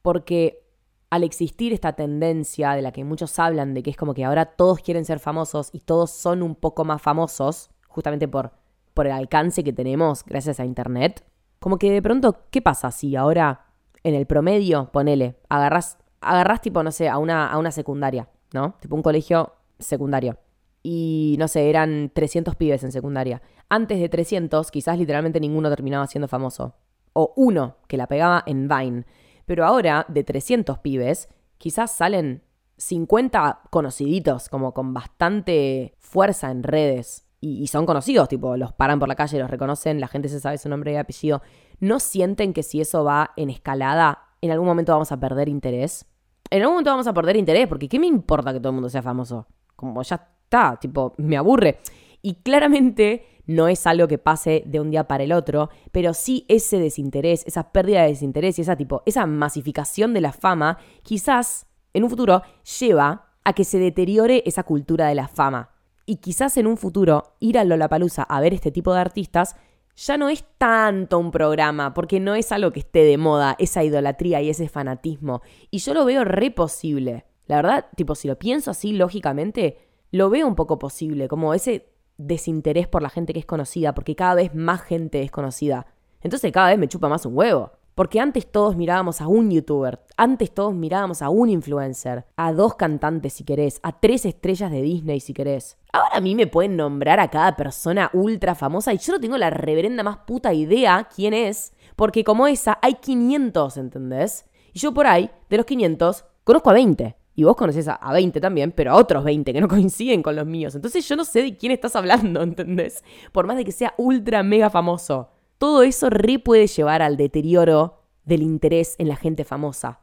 Porque 0.02 0.67
al 1.10 1.24
existir 1.24 1.74
esta 1.74 1.94
tendencia 1.94 2.74
de 2.74 2.82
la 2.82 2.91
que 2.91 3.04
muchos 3.04 3.39
hablan, 3.39 3.74
de 3.74 3.84
que 3.84 3.89
es 3.91 3.98
como 3.98 4.13
que 4.13 4.26
ahora 4.26 4.46
todos 4.46 4.80
quieren 4.80 5.06
ser 5.06 5.20
famosos 5.20 5.70
y 5.74 5.80
todos 5.80 6.12
son 6.12 6.41
un 6.41 6.56
poco 6.56 6.86
más 6.86 7.02
famosos, 7.02 7.72
justamente 7.88 8.28
por, 8.28 8.52
por 8.93 9.06
el 9.08 9.13
alcance 9.13 9.63
que 9.63 9.73
tenemos 9.73 10.23
gracias 10.25 10.60
a 10.60 10.65
Internet, 10.65 11.23
como 11.60 11.77
que 11.77 11.91
de 11.91 12.01
pronto, 12.01 12.45
¿qué 12.49 12.62
pasa 12.62 12.91
si 12.91 13.15
ahora 13.15 13.65
en 14.04 14.15
el 14.15 14.25
promedio, 14.25 14.89
ponele, 14.91 15.36
agarras 15.47 15.97
agarrás 16.21 16.62
tipo, 16.62 16.82
no 16.84 16.91
sé, 16.91 17.10
a 17.10 17.17
una, 17.17 17.47
a 17.47 17.58
una 17.58 17.71
secundaria, 17.71 18.30
¿no? 18.54 18.75
Tipo 18.80 18.95
un 18.95 19.01
colegio 19.01 19.54
secundario. 19.80 20.38
Y 20.84 21.36
no 21.39 21.47
sé, 21.47 21.69
eran 21.69 22.12
300 22.13 22.56
pibes 22.56 22.84
en 22.84 22.91
secundaria. 22.91 23.41
Antes 23.69 23.99
de 23.99 24.10
300, 24.10 24.71
quizás 24.71 24.97
literalmente 24.97 25.39
ninguno 25.39 25.69
terminaba 25.69 26.08
siendo 26.08 26.27
famoso. 26.27 26.75
O 27.13 27.34
uno 27.36 27.77
que 27.88 27.97
la 27.97 28.08
pegaba 28.08 28.43
en 28.45 28.67
Vine. 28.67 29.06
Pero 29.45 29.65
ahora, 29.65 30.06
de 30.08 30.23
300 30.23 30.80
pibes, 30.80 31.27
quizás 31.58 31.91
salen 31.91 32.43
50 32.77 33.62
conociditos, 33.69 34.49
como 34.49 34.73
con 34.73 34.93
bastante 34.93 35.93
fuerza 35.99 36.49
en 36.51 36.63
redes. 36.63 37.27
Y, 37.43 37.65
son 37.67 37.88
conocidos, 37.88 38.30
tipo, 38.30 38.56
los 38.56 38.71
paran 38.71 38.99
por 38.99 39.10
la 39.10 39.15
calle, 39.15 39.39
los 39.39 39.49
reconocen, 39.49 39.99
la 39.99 40.08
gente 40.08 40.30
se 40.30 40.39
sabe 40.39 40.60
su 40.60 40.69
nombre 40.69 40.93
y 40.93 40.95
apellido. 40.95 41.41
¿No 41.80 41.99
sienten 41.99 42.54
que 42.54 42.62
si 42.62 42.82
eso 42.82 43.04
va 43.04 43.32
en 43.36 43.49
escalada, 43.49 44.19
en 44.41 44.51
algún 44.51 44.67
momento 44.67 44.91
vamos 44.91 45.12
a 45.12 45.19
perder 45.19 45.49
interés? 45.49 46.06
en 46.51 46.62
algún 46.62 46.75
momento 46.75 46.91
vamos 46.91 47.08
a 47.08 47.13
perder 47.13 47.38
interés, 47.38 47.67
porque 47.67 47.88
¿qué 47.88 47.97
me 47.97 48.08
importa 48.08 48.51
que 48.51 48.60
todo 48.60 48.69
el 48.69 48.75
mundo 48.75 48.89
sea 48.89 49.01
famoso? 49.01 49.47
Como 49.75 50.04
ya 50.04 50.15
está, 50.43 50.77
tipo, 50.80 51.13
me 51.17 51.38
aburre. 51.38 51.80
Y 52.21 52.36
claramente 52.36 53.25
no 53.45 53.69
es 53.69 53.88
algo 53.88 54.08
que 54.08 54.17
pase 54.17 54.62
de 54.65 54.80
un 54.82 54.91
día 54.91 55.08
para 55.08 55.23
el 55.23 55.32
otro, 55.32 55.69
pero 55.91 56.13
sí 56.13 56.45
ese 56.49 56.77
desinterés, 56.77 57.45
esa 57.47 57.71
pérdida 57.71 58.01
de 58.01 58.10
desinterés 58.10 58.60
y 58.60 58.63
esa 58.63 58.75
tipo, 58.75 59.01
esa 59.06 59.25
masificación 59.25 60.13
de 60.13 60.21
la 60.21 60.34
fama, 60.34 60.77
quizás 61.04 61.67
en 61.93 62.04
un 62.04 62.10
futuro 62.10 62.43
lleva 62.80 63.30
a 63.43 63.54
que 63.54 63.63
se 63.63 63.80
deteriore 63.80 64.43
esa 64.45 64.63
cultura 64.63 65.08
de 65.08 65.15
la 65.15 65.30
fama. 65.30 65.69
Y 66.12 66.17
quizás 66.17 66.58
en 66.58 66.67
un 66.67 66.76
futuro 66.76 67.36
ir 67.39 67.58
a 67.58 67.63
Lollapalooza 67.63 68.24
a 68.24 68.41
ver 68.41 68.54
este 68.54 68.69
tipo 68.69 68.93
de 68.93 69.00
artistas 69.00 69.56
ya 69.95 70.17
no 70.17 70.28
es 70.28 70.43
tanto 70.58 71.17
un 71.17 71.32
programa, 71.32 71.93
porque 71.93 72.19
no 72.19 72.36
es 72.36 72.52
algo 72.52 72.71
que 72.71 72.82
esté 72.82 73.06
de 73.06 73.17
moda, 73.17 73.56
esa 73.60 73.82
idolatría 73.82 74.41
y 74.41 74.50
ese 74.50 74.67
fanatismo. 74.67 75.41
Y 75.69 75.78
yo 75.78 75.93
lo 75.93 76.04
veo 76.04 76.26
re 76.26 76.52
posible. 76.52 77.24
La 77.47 77.56
verdad, 77.56 77.86
tipo, 77.95 78.15
si 78.15 78.28
lo 78.28 78.38
pienso 78.38 78.71
así 78.71 78.91
lógicamente, 78.91 79.78
lo 80.12 80.30
veo 80.30 80.47
un 80.47 80.56
poco 80.56 80.78
posible, 80.78 81.30
como 81.30 81.54
ese 81.54 81.88
desinterés 82.17 82.89
por 82.89 83.02
la 83.02 83.10
gente 83.10 83.32
que 83.32 83.39
es 83.39 83.45
conocida, 83.45 83.93
porque 83.93 84.17
cada 84.17 84.36
vez 84.36 84.54
más 84.54 84.82
gente 84.82 85.21
es 85.21 85.32
conocida. 85.32 85.86
Entonces 86.19 86.52
cada 86.52 86.71
vez 86.71 86.78
me 86.78 86.89
chupa 86.89 87.08
más 87.08 87.26
un 87.26 87.38
huevo. 87.38 87.71
Porque 87.95 88.19
antes 88.19 88.49
todos 88.49 88.77
mirábamos 88.77 89.19
a 89.21 89.27
un 89.27 89.51
youtuber, 89.51 89.99
antes 90.15 90.54
todos 90.54 90.73
mirábamos 90.73 91.21
a 91.21 91.30
un 91.30 91.49
influencer, 91.49 92.25
a 92.38 92.54
dos 92.54 92.75
cantantes 92.75 93.34
si 93.34 93.43
querés, 93.43 93.80
a 93.84 93.99
tres 93.99 94.25
estrellas 94.25 94.71
de 94.71 94.82
Disney 94.82 95.19
si 95.19 95.34
querés. 95.34 95.77
Ahora 95.91 96.15
a 96.15 96.21
mí 96.21 96.34
me 96.34 96.47
pueden 96.47 96.77
nombrar 96.77 97.19
a 97.19 97.30
cada 97.30 97.56
persona 97.58 98.10
ultra 98.13 98.56
famosa 98.56 98.93
y 98.93 98.97
yo 98.97 99.13
no 99.13 99.19
tengo 99.19 99.38
la 99.38 99.49
reverenda 99.49 100.04
más 100.04 100.19
puta 100.19 100.54
idea 100.54 101.10
quién 101.13 101.34
es, 101.34 101.73
porque 101.95 102.23
como 102.23 102.47
esa 102.47 102.80
hay 102.82 102.95
500, 102.95 103.77
¿entendés? 103.77 104.45
Y 104.73 104.80
yo 104.80 104.93
por 104.93 105.06
ahí, 105.06 105.30
de 105.49 105.58
los 105.58 105.65
500, 105.65 106.25
conozco 106.43 106.69
a 106.69 106.73
20. 106.73 107.17
Y 107.34 107.43
vos 107.43 107.56
conoces 107.56 107.88
a, 107.88 108.12
20 108.12 108.41
también, 108.41 108.71
pero 108.71 108.91
a 108.91 108.95
otros 108.95 109.23
20 109.23 109.54
que 109.54 109.62
no 109.62 109.67
coinciden 109.67 110.21
con 110.21 110.36
los 110.36 110.45
míos. 110.45 110.75
Entonces 110.75 111.08
yo 111.08 111.15
no 111.15 111.25
sé 111.25 111.41
de 111.41 111.58
quién 111.58 111.71
estás 111.71 111.95
hablando, 111.95 112.41
¿entendés? 112.43 113.04
Por 113.32 113.47
más 113.47 113.58
de 113.58 113.65
que 113.65 113.71
sea 113.71 113.93
ultra 113.97 114.43
mega 114.43 114.69
famoso 114.69 115.30
todo 115.62 115.84
eso 115.84 116.10
re 116.10 116.39
puede 116.39 116.65
llevar 116.65 117.04
al 117.04 117.17
deterioro 117.17 118.00
del 118.26 118.41
interés 118.41 118.95
en 118.97 119.08
la 119.08 119.15
gente 119.15 119.43
famosa. 119.43 120.00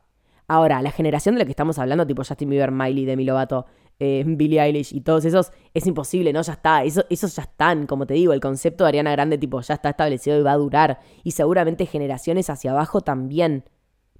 Ahora, 0.47 0.81
la 0.83 0.93
generación 0.93 1.35
de 1.35 1.41
la 1.41 1.47
que 1.47 1.51
estamos 1.51 1.81
hablando, 1.81 2.07
tipo 2.07 2.23
Justin 2.23 2.49
Bieber, 2.49 2.71
Miley, 2.71 3.05
Demi 3.05 3.25
Lovato, 3.25 3.67
eh, 3.99 4.23
Billie 4.25 4.63
Eilish 4.63 4.95
y 4.95 5.01
todos 5.01 5.25
esos, 5.25 5.51
es 5.75 5.85
imposible, 5.89 6.33
¿no? 6.33 6.43
Ya 6.43 6.53
está, 6.53 6.85
eso, 6.85 7.05
esos 7.11 7.35
ya 7.35 7.43
están, 7.43 7.89
como 7.89 8.07
te 8.07 8.15
digo, 8.15 8.33
el 8.33 8.39
concepto 8.39 8.85
de 8.85 8.89
Ariana 8.91 9.11
Grande, 9.11 9.37
tipo, 9.37 9.61
ya 9.61 9.75
está 9.75 9.91
establecido 9.91 10.39
y 10.39 10.45
va 10.45 10.53
a 10.53 10.59
durar. 10.59 11.01
Y 11.25 11.33
seguramente 11.33 11.87
generaciones 11.87 12.51
hacia 12.51 12.71
abajo 12.71 13.01
también. 13.01 13.65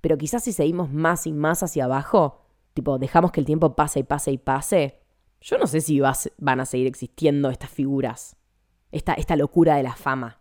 Pero 0.01 0.19
quizás 0.19 0.43
si 0.43 0.53
seguimos 0.53 0.91
más 0.91 1.25
y 1.29 1.33
más 1.33 1.63
hacia 1.63 1.85
abajo, 1.85 2.41
tipo, 2.75 2.99
dejamos 2.99 3.31
que 3.31 3.39
el 3.39 3.47
tiempo 3.47 3.77
pase 3.77 4.01
y 4.01 4.03
pase 4.03 4.33
y 4.33 4.39
pase, 4.39 5.03
yo 5.41 5.57
no 5.57 5.69
sé 5.69 5.83
si 5.83 6.01
van 6.01 6.59
a 6.59 6.67
seguir 6.67 6.89
existiendo 6.89 7.49
estas 7.49 7.71
figuras, 7.71 8.37
esta 8.91 9.37
locura 9.37 9.77
de 9.77 9.85
la 9.85 9.95
fama. 9.95 10.38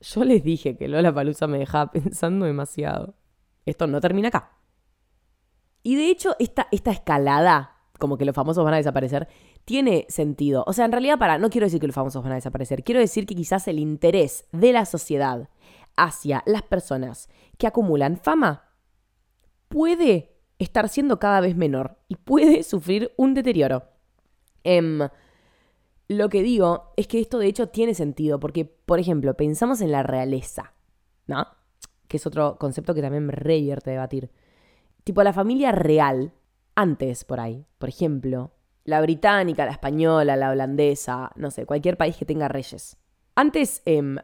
Yo 0.00 0.24
les 0.24 0.42
dije 0.42 0.76
que 0.76 0.88
Lola 0.88 1.12
Palusa 1.12 1.46
me 1.46 1.58
dejaba 1.58 1.90
pensando 1.92 2.46
demasiado. 2.46 3.14
Esto 3.66 3.86
no 3.86 4.00
termina 4.00 4.28
acá. 4.28 4.56
Y 5.82 5.96
de 5.96 6.10
hecho, 6.10 6.36
esta, 6.38 6.68
esta 6.72 6.90
escalada, 6.90 7.76
como 7.98 8.16
que 8.18 8.24
los 8.24 8.34
famosos 8.34 8.64
van 8.64 8.74
a 8.74 8.78
desaparecer, 8.78 9.28
tiene 9.64 10.06
sentido. 10.08 10.64
O 10.66 10.72
sea, 10.72 10.84
en 10.84 10.92
realidad, 10.92 11.18
para, 11.18 11.38
no 11.38 11.50
quiero 11.50 11.66
decir 11.66 11.80
que 11.80 11.86
los 11.86 11.94
famosos 11.94 12.22
van 12.22 12.32
a 12.32 12.36
desaparecer, 12.36 12.82
quiero 12.82 13.00
decir 13.00 13.26
que 13.26 13.34
quizás 13.34 13.68
el 13.68 13.78
interés 13.78 14.46
de 14.52 14.72
la 14.72 14.84
sociedad 14.84 15.48
hacia 15.96 16.42
las 16.46 16.62
personas 16.62 17.28
que 17.58 17.66
acumulan 17.66 18.16
fama 18.16 18.64
puede 19.68 20.36
estar 20.58 20.88
siendo 20.88 21.18
cada 21.18 21.40
vez 21.40 21.56
menor 21.56 21.98
y 22.08 22.16
puede 22.16 22.62
sufrir 22.62 23.12
un 23.16 23.34
deterioro. 23.34 23.84
Em, 24.64 25.08
lo 26.10 26.28
que 26.28 26.42
digo 26.42 26.92
es 26.96 27.06
que 27.06 27.20
esto 27.20 27.38
de 27.38 27.46
hecho 27.46 27.68
tiene 27.68 27.94
sentido, 27.94 28.40
porque, 28.40 28.64
por 28.64 28.98
ejemplo, 28.98 29.34
pensamos 29.34 29.80
en 29.80 29.92
la 29.92 30.02
realeza, 30.02 30.74
¿no? 31.28 31.46
Que 32.08 32.16
es 32.16 32.26
otro 32.26 32.58
concepto 32.58 32.94
que 32.94 33.00
también 33.00 33.26
me 33.26 33.32
revierte 33.32 33.92
debatir. 33.92 34.28
Tipo, 35.04 35.22
la 35.22 35.32
familia 35.32 35.70
real, 35.70 36.32
antes 36.74 37.22
por 37.22 37.38
ahí, 37.38 37.64
por 37.78 37.88
ejemplo, 37.88 38.50
la 38.82 39.00
británica, 39.00 39.64
la 39.64 39.70
española, 39.70 40.34
la 40.34 40.50
holandesa, 40.50 41.30
no 41.36 41.52
sé, 41.52 41.64
cualquier 41.64 41.96
país 41.96 42.16
que 42.16 42.24
tenga 42.24 42.48
reyes. 42.48 42.96
Antes 43.36 43.80
em, 43.84 44.16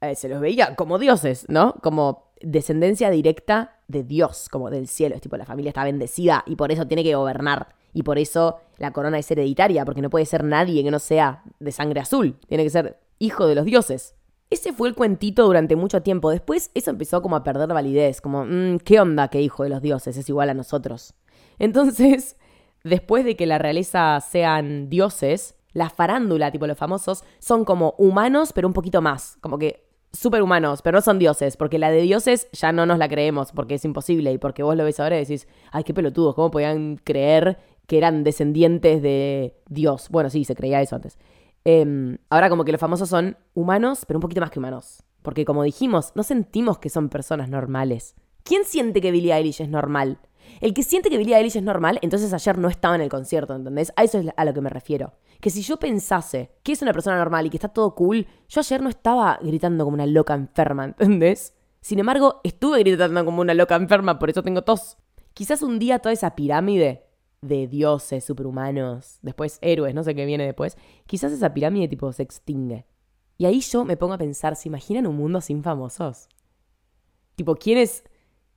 eh, 0.00 0.14
se 0.14 0.28
los 0.28 0.40
veía 0.40 0.76
como 0.76 1.00
dioses, 1.00 1.46
¿no? 1.48 1.74
Como 1.82 2.30
descendencia 2.40 3.10
directa 3.10 3.80
de 3.88 4.04
Dios, 4.04 4.48
como 4.48 4.70
del 4.70 4.86
cielo. 4.86 5.16
Es 5.16 5.22
tipo, 5.22 5.36
la 5.36 5.44
familia 5.44 5.70
está 5.70 5.82
bendecida 5.82 6.44
y 6.46 6.54
por 6.54 6.70
eso 6.70 6.86
tiene 6.86 7.02
que 7.02 7.16
gobernar. 7.16 7.74
Y 7.92 8.02
por 8.02 8.18
eso 8.18 8.58
la 8.78 8.92
corona 8.92 9.18
es 9.18 9.30
hereditaria, 9.30 9.84
porque 9.84 10.02
no 10.02 10.10
puede 10.10 10.26
ser 10.26 10.44
nadie 10.44 10.82
que 10.82 10.90
no 10.90 10.98
sea 10.98 11.42
de 11.60 11.72
sangre 11.72 12.00
azul. 12.00 12.36
Tiene 12.48 12.64
que 12.64 12.70
ser 12.70 12.98
hijo 13.18 13.46
de 13.46 13.54
los 13.54 13.64
dioses. 13.64 14.14
Ese 14.50 14.72
fue 14.72 14.88
el 14.88 14.94
cuentito 14.94 15.46
durante 15.46 15.76
mucho 15.76 16.02
tiempo. 16.02 16.30
Después 16.30 16.70
eso 16.74 16.90
empezó 16.90 17.22
como 17.22 17.36
a 17.36 17.44
perder 17.44 17.68
validez, 17.68 18.20
como, 18.20 18.44
mm, 18.44 18.78
¿qué 18.84 19.00
onda 19.00 19.28
que 19.28 19.40
hijo 19.40 19.62
de 19.62 19.70
los 19.70 19.82
dioses 19.82 20.16
es 20.16 20.28
igual 20.28 20.50
a 20.50 20.54
nosotros? 20.54 21.14
Entonces, 21.58 22.36
después 22.84 23.24
de 23.24 23.36
que 23.36 23.46
la 23.46 23.58
realeza 23.58 24.20
sean 24.20 24.90
dioses, 24.90 25.54
la 25.72 25.88
farándula, 25.88 26.50
tipo 26.50 26.66
los 26.66 26.76
famosos, 26.76 27.24
son 27.38 27.64
como 27.64 27.94
humanos, 27.98 28.52
pero 28.52 28.68
un 28.68 28.74
poquito 28.74 29.00
más. 29.00 29.38
Como 29.40 29.58
que 29.58 29.86
superhumanos, 30.12 30.82
pero 30.82 30.98
no 30.98 31.02
son 31.02 31.18
dioses, 31.18 31.56
porque 31.56 31.78
la 31.78 31.90
de 31.90 32.02
dioses 32.02 32.48
ya 32.52 32.72
no 32.72 32.84
nos 32.84 32.98
la 32.98 33.08
creemos, 33.08 33.52
porque 33.52 33.76
es 33.76 33.84
imposible, 33.84 34.32
y 34.32 34.38
porque 34.38 34.62
vos 34.62 34.76
lo 34.76 34.84
ves 34.84 35.00
ahora 35.00 35.16
y 35.16 35.20
decís, 35.20 35.48
ay, 35.70 35.84
qué 35.84 35.94
pelotudos, 35.94 36.34
¿cómo 36.34 36.50
podían 36.50 36.96
creer 37.02 37.58
que 37.92 37.98
eran 37.98 38.24
descendientes 38.24 39.02
de 39.02 39.54
Dios? 39.68 40.08
Bueno, 40.08 40.30
sí, 40.30 40.46
se 40.46 40.54
creía 40.54 40.80
eso 40.80 40.96
antes. 40.96 41.18
Em, 41.62 42.16
ahora 42.30 42.48
como 42.48 42.64
que 42.64 42.72
los 42.72 42.80
famosos 42.80 43.06
son 43.06 43.36
humanos, 43.52 44.06
pero 44.06 44.16
un 44.16 44.22
poquito 44.22 44.40
más 44.40 44.50
que 44.50 44.60
humanos. 44.60 45.02
Porque 45.20 45.44
como 45.44 45.62
dijimos, 45.62 46.10
no 46.14 46.22
sentimos 46.22 46.78
que 46.78 46.88
son 46.88 47.10
personas 47.10 47.50
normales. 47.50 48.14
¿Quién 48.44 48.64
siente 48.64 49.02
que 49.02 49.10
Billie 49.10 49.34
Eilish 49.34 49.60
es 49.60 49.68
normal? 49.68 50.20
El 50.62 50.72
que 50.72 50.82
siente 50.84 51.10
que 51.10 51.18
Billie 51.18 51.36
Eilish 51.36 51.58
es 51.58 51.62
normal, 51.62 51.98
entonces 52.00 52.32
ayer 52.32 52.56
no 52.56 52.68
estaba 52.68 52.94
en 52.94 53.02
el 53.02 53.10
concierto, 53.10 53.54
¿entendés? 53.54 53.92
A 53.96 54.04
eso 54.04 54.20
es 54.20 54.28
a 54.34 54.44
lo 54.46 54.54
que 54.54 54.62
me 54.62 54.70
refiero. 54.70 55.12
Que 55.42 55.50
si 55.50 55.60
yo 55.60 55.76
pensase 55.76 56.50
que 56.62 56.72
es 56.72 56.80
una 56.80 56.94
persona 56.94 57.18
normal 57.18 57.44
y 57.44 57.50
que 57.50 57.58
está 57.58 57.68
todo 57.68 57.94
cool, 57.94 58.26
yo 58.48 58.60
ayer 58.60 58.80
no 58.80 58.88
estaba 58.88 59.38
gritando 59.42 59.84
como 59.84 59.96
una 59.96 60.06
loca 60.06 60.32
enferma, 60.32 60.86
¿entendés? 60.86 61.52
Sin 61.82 61.98
embargo, 61.98 62.40
estuve 62.42 62.78
gritando 62.78 63.22
como 63.22 63.42
una 63.42 63.52
loca 63.52 63.76
enferma, 63.76 64.18
por 64.18 64.30
eso 64.30 64.42
tengo 64.42 64.62
tos. 64.62 64.96
Quizás 65.34 65.60
un 65.60 65.78
día 65.78 65.98
toda 65.98 66.14
esa 66.14 66.34
pirámide 66.34 67.11
de 67.42 67.66
dioses, 67.66 68.24
superhumanos, 68.24 69.18
después 69.20 69.58
héroes, 69.60 69.94
no 69.94 70.04
sé 70.04 70.14
qué 70.14 70.24
viene 70.24 70.46
después, 70.46 70.78
quizás 71.06 71.32
esa 71.32 71.52
pirámide 71.52 71.88
tipo 71.88 72.10
se 72.12 72.22
extingue. 72.22 72.86
Y 73.36 73.44
ahí 73.44 73.60
yo 73.60 73.84
me 73.84 73.96
pongo 73.96 74.14
a 74.14 74.18
pensar, 74.18 74.56
¿se 74.56 74.68
imaginan 74.68 75.06
un 75.06 75.16
mundo 75.16 75.40
sin 75.40 75.62
famosos? 75.62 76.28
Tipo, 77.34 77.56
¿quiénes, 77.56 78.04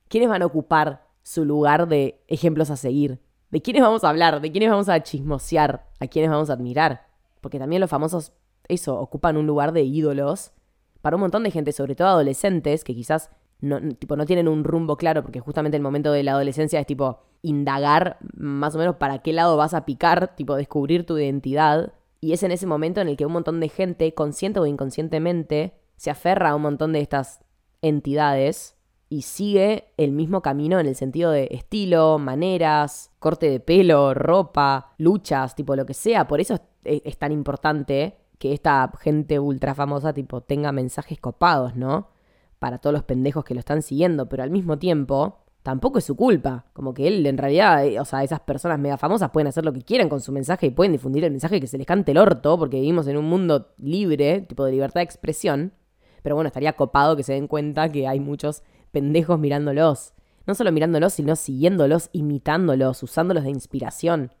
¿quiénes 0.08 0.28
van 0.28 0.42
a 0.42 0.46
ocupar 0.46 1.08
su 1.22 1.44
lugar 1.44 1.88
de 1.88 2.22
ejemplos 2.28 2.70
a 2.70 2.76
seguir? 2.76 3.20
¿De 3.50 3.60
quiénes 3.60 3.82
vamos 3.82 4.04
a 4.04 4.08
hablar? 4.08 4.40
¿De 4.40 4.52
quiénes 4.52 4.70
vamos 4.70 4.88
a 4.88 5.02
chismosear? 5.02 5.88
¿A 5.98 6.06
quiénes 6.06 6.30
vamos 6.30 6.50
a 6.50 6.52
admirar? 6.52 7.08
Porque 7.40 7.58
también 7.58 7.80
los 7.80 7.90
famosos, 7.90 8.32
eso, 8.68 8.98
ocupan 9.00 9.36
un 9.36 9.46
lugar 9.46 9.72
de 9.72 9.82
ídolos 9.82 10.52
para 11.00 11.16
un 11.16 11.22
montón 11.22 11.42
de 11.42 11.50
gente, 11.50 11.72
sobre 11.72 11.96
todo 11.96 12.08
adolescentes, 12.08 12.84
que 12.84 12.94
quizás 12.94 13.30
no, 13.60 13.80
tipo, 13.94 14.16
no 14.16 14.26
tienen 14.26 14.48
un 14.48 14.64
rumbo 14.64 14.96
claro, 14.96 15.22
porque 15.22 15.40
justamente 15.40 15.76
el 15.76 15.82
momento 15.82 16.12
de 16.12 16.22
la 16.22 16.32
adolescencia 16.32 16.80
es 16.80 16.86
tipo 16.86 17.20
indagar 17.42 18.18
más 18.34 18.74
o 18.74 18.78
menos 18.78 18.96
para 18.96 19.20
qué 19.20 19.32
lado 19.32 19.56
vas 19.56 19.74
a 19.74 19.84
picar, 19.84 20.34
tipo 20.36 20.56
descubrir 20.56 21.06
tu 21.06 21.16
identidad. 21.18 21.94
Y 22.20 22.32
es 22.32 22.42
en 22.42 22.50
ese 22.50 22.66
momento 22.66 23.00
en 23.00 23.08
el 23.08 23.16
que 23.16 23.26
un 23.26 23.32
montón 23.32 23.60
de 23.60 23.68
gente, 23.68 24.12
consciente 24.14 24.60
o 24.60 24.66
inconscientemente, 24.66 25.74
se 25.96 26.10
aferra 26.10 26.50
a 26.50 26.54
un 26.54 26.62
montón 26.62 26.92
de 26.92 27.00
estas 27.00 27.40
entidades 27.82 28.76
y 29.08 29.22
sigue 29.22 29.92
el 29.96 30.12
mismo 30.12 30.42
camino 30.42 30.80
en 30.80 30.86
el 30.86 30.96
sentido 30.96 31.30
de 31.30 31.48
estilo, 31.52 32.18
maneras, 32.18 33.12
corte 33.20 33.48
de 33.48 33.60
pelo, 33.60 34.12
ropa, 34.14 34.94
luchas, 34.98 35.54
tipo 35.54 35.76
lo 35.76 35.86
que 35.86 35.94
sea. 35.94 36.26
Por 36.26 36.40
eso 36.40 36.54
es, 36.84 37.02
es 37.04 37.16
tan 37.16 37.32
importante 37.32 38.16
que 38.38 38.52
esta 38.52 38.90
gente 39.00 39.38
ultra 39.38 39.74
famosa 39.74 40.12
tipo 40.12 40.40
tenga 40.40 40.72
mensajes 40.72 41.20
copados, 41.20 41.76
¿no? 41.76 42.08
Para 42.58 42.78
todos 42.78 42.94
los 42.94 43.04
pendejos 43.04 43.44
que 43.44 43.54
lo 43.54 43.60
están 43.60 43.82
siguiendo, 43.82 44.28
pero 44.28 44.42
al 44.42 44.50
mismo 44.50 44.78
tiempo 44.78 45.44
tampoco 45.62 45.98
es 45.98 46.04
su 46.04 46.14
culpa. 46.14 46.66
Como 46.72 46.94
que 46.94 47.08
él 47.08 47.26
en 47.26 47.38
realidad, 47.38 47.84
eh, 47.84 47.98
o 47.98 48.04
sea, 48.04 48.22
esas 48.22 48.40
personas 48.40 48.78
mega 48.78 48.96
famosas 48.96 49.30
pueden 49.30 49.48
hacer 49.48 49.64
lo 49.64 49.72
que 49.72 49.82
quieran 49.82 50.08
con 50.08 50.20
su 50.20 50.30
mensaje 50.32 50.66
y 50.66 50.70
pueden 50.70 50.92
difundir 50.92 51.24
el 51.24 51.32
mensaje 51.32 51.60
que 51.60 51.66
se 51.66 51.76
les 51.76 51.86
cante 51.86 52.12
el 52.12 52.18
orto, 52.18 52.56
porque 52.58 52.78
vivimos 52.78 53.08
en 53.08 53.16
un 53.16 53.24
mundo 53.24 53.74
libre, 53.78 54.42
tipo 54.42 54.64
de 54.64 54.72
libertad 54.72 55.00
de 55.00 55.04
expresión. 55.04 55.72
Pero 56.22 56.36
bueno, 56.36 56.48
estaría 56.48 56.74
copado 56.74 57.16
que 57.16 57.24
se 57.24 57.32
den 57.32 57.48
cuenta 57.48 57.88
que 57.88 58.06
hay 58.06 58.20
muchos 58.20 58.62
pendejos 58.92 59.38
mirándolos. 59.38 60.14
No 60.46 60.54
solo 60.54 60.70
mirándolos, 60.70 61.14
sino 61.14 61.34
siguiéndolos, 61.34 62.10
imitándolos, 62.12 63.02
usándolos 63.02 63.42
de 63.42 63.50
inspiración. 63.50 64.32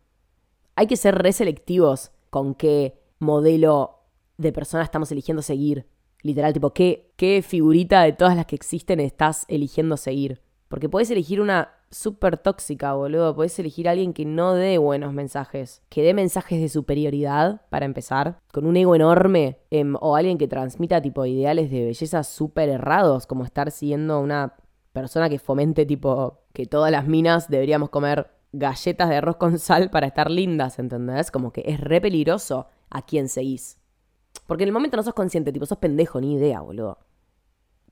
Hay 0.76 0.86
que 0.86 0.96
ser 0.96 1.16
reselectivos 1.16 2.12
con 2.30 2.54
qué 2.54 3.02
modelo 3.18 4.04
de 4.38 4.52
persona 4.52 4.84
estamos 4.84 5.10
eligiendo 5.10 5.42
seguir. 5.42 5.86
Literal, 6.26 6.52
tipo, 6.52 6.72
¿qué, 6.72 7.12
¿qué 7.14 7.40
figurita 7.40 8.02
de 8.02 8.12
todas 8.12 8.34
las 8.34 8.46
que 8.46 8.56
existen 8.56 8.98
estás 8.98 9.44
eligiendo 9.46 9.96
seguir? 9.96 10.42
Porque 10.66 10.88
puedes 10.88 11.08
elegir 11.12 11.40
una 11.40 11.70
súper 11.92 12.36
tóxica, 12.36 12.94
boludo. 12.94 13.36
Puedes 13.36 13.56
elegir 13.60 13.86
a 13.86 13.92
alguien 13.92 14.12
que 14.12 14.24
no 14.24 14.54
dé 14.54 14.76
buenos 14.78 15.12
mensajes. 15.12 15.82
Que 15.88 16.02
dé 16.02 16.14
mensajes 16.14 16.60
de 16.60 16.68
superioridad, 16.68 17.62
para 17.70 17.86
empezar. 17.86 18.40
Con 18.52 18.66
un 18.66 18.76
ego 18.76 18.96
enorme. 18.96 19.60
Em, 19.70 19.94
o 20.00 20.16
alguien 20.16 20.36
que 20.36 20.48
transmita, 20.48 21.00
tipo, 21.00 21.24
ideales 21.26 21.70
de 21.70 21.84
belleza 21.84 22.24
súper 22.24 22.70
errados. 22.70 23.28
Como 23.28 23.44
estar 23.44 23.70
siguiendo 23.70 24.18
una 24.20 24.56
persona 24.92 25.28
que 25.28 25.38
fomente, 25.38 25.86
tipo, 25.86 26.40
que 26.52 26.66
todas 26.66 26.90
las 26.90 27.06
minas 27.06 27.48
deberíamos 27.48 27.90
comer 27.90 28.32
galletas 28.52 29.08
de 29.10 29.16
arroz 29.16 29.36
con 29.36 29.60
sal 29.60 29.90
para 29.90 30.08
estar 30.08 30.28
lindas, 30.28 30.80
¿entendés? 30.80 31.30
Como 31.30 31.52
que 31.52 31.62
es 31.66 31.78
re 31.78 32.00
peligroso 32.00 32.66
a 32.90 33.02
quien 33.02 33.28
seguís. 33.28 33.78
Porque 34.46 34.64
en 34.64 34.68
el 34.68 34.72
momento 34.72 34.96
no 34.96 35.02
sos 35.02 35.14
consciente, 35.14 35.52
tipo, 35.52 35.66
sos 35.66 35.78
pendejo, 35.78 36.20
ni 36.20 36.34
idea, 36.34 36.60
boludo. 36.60 36.98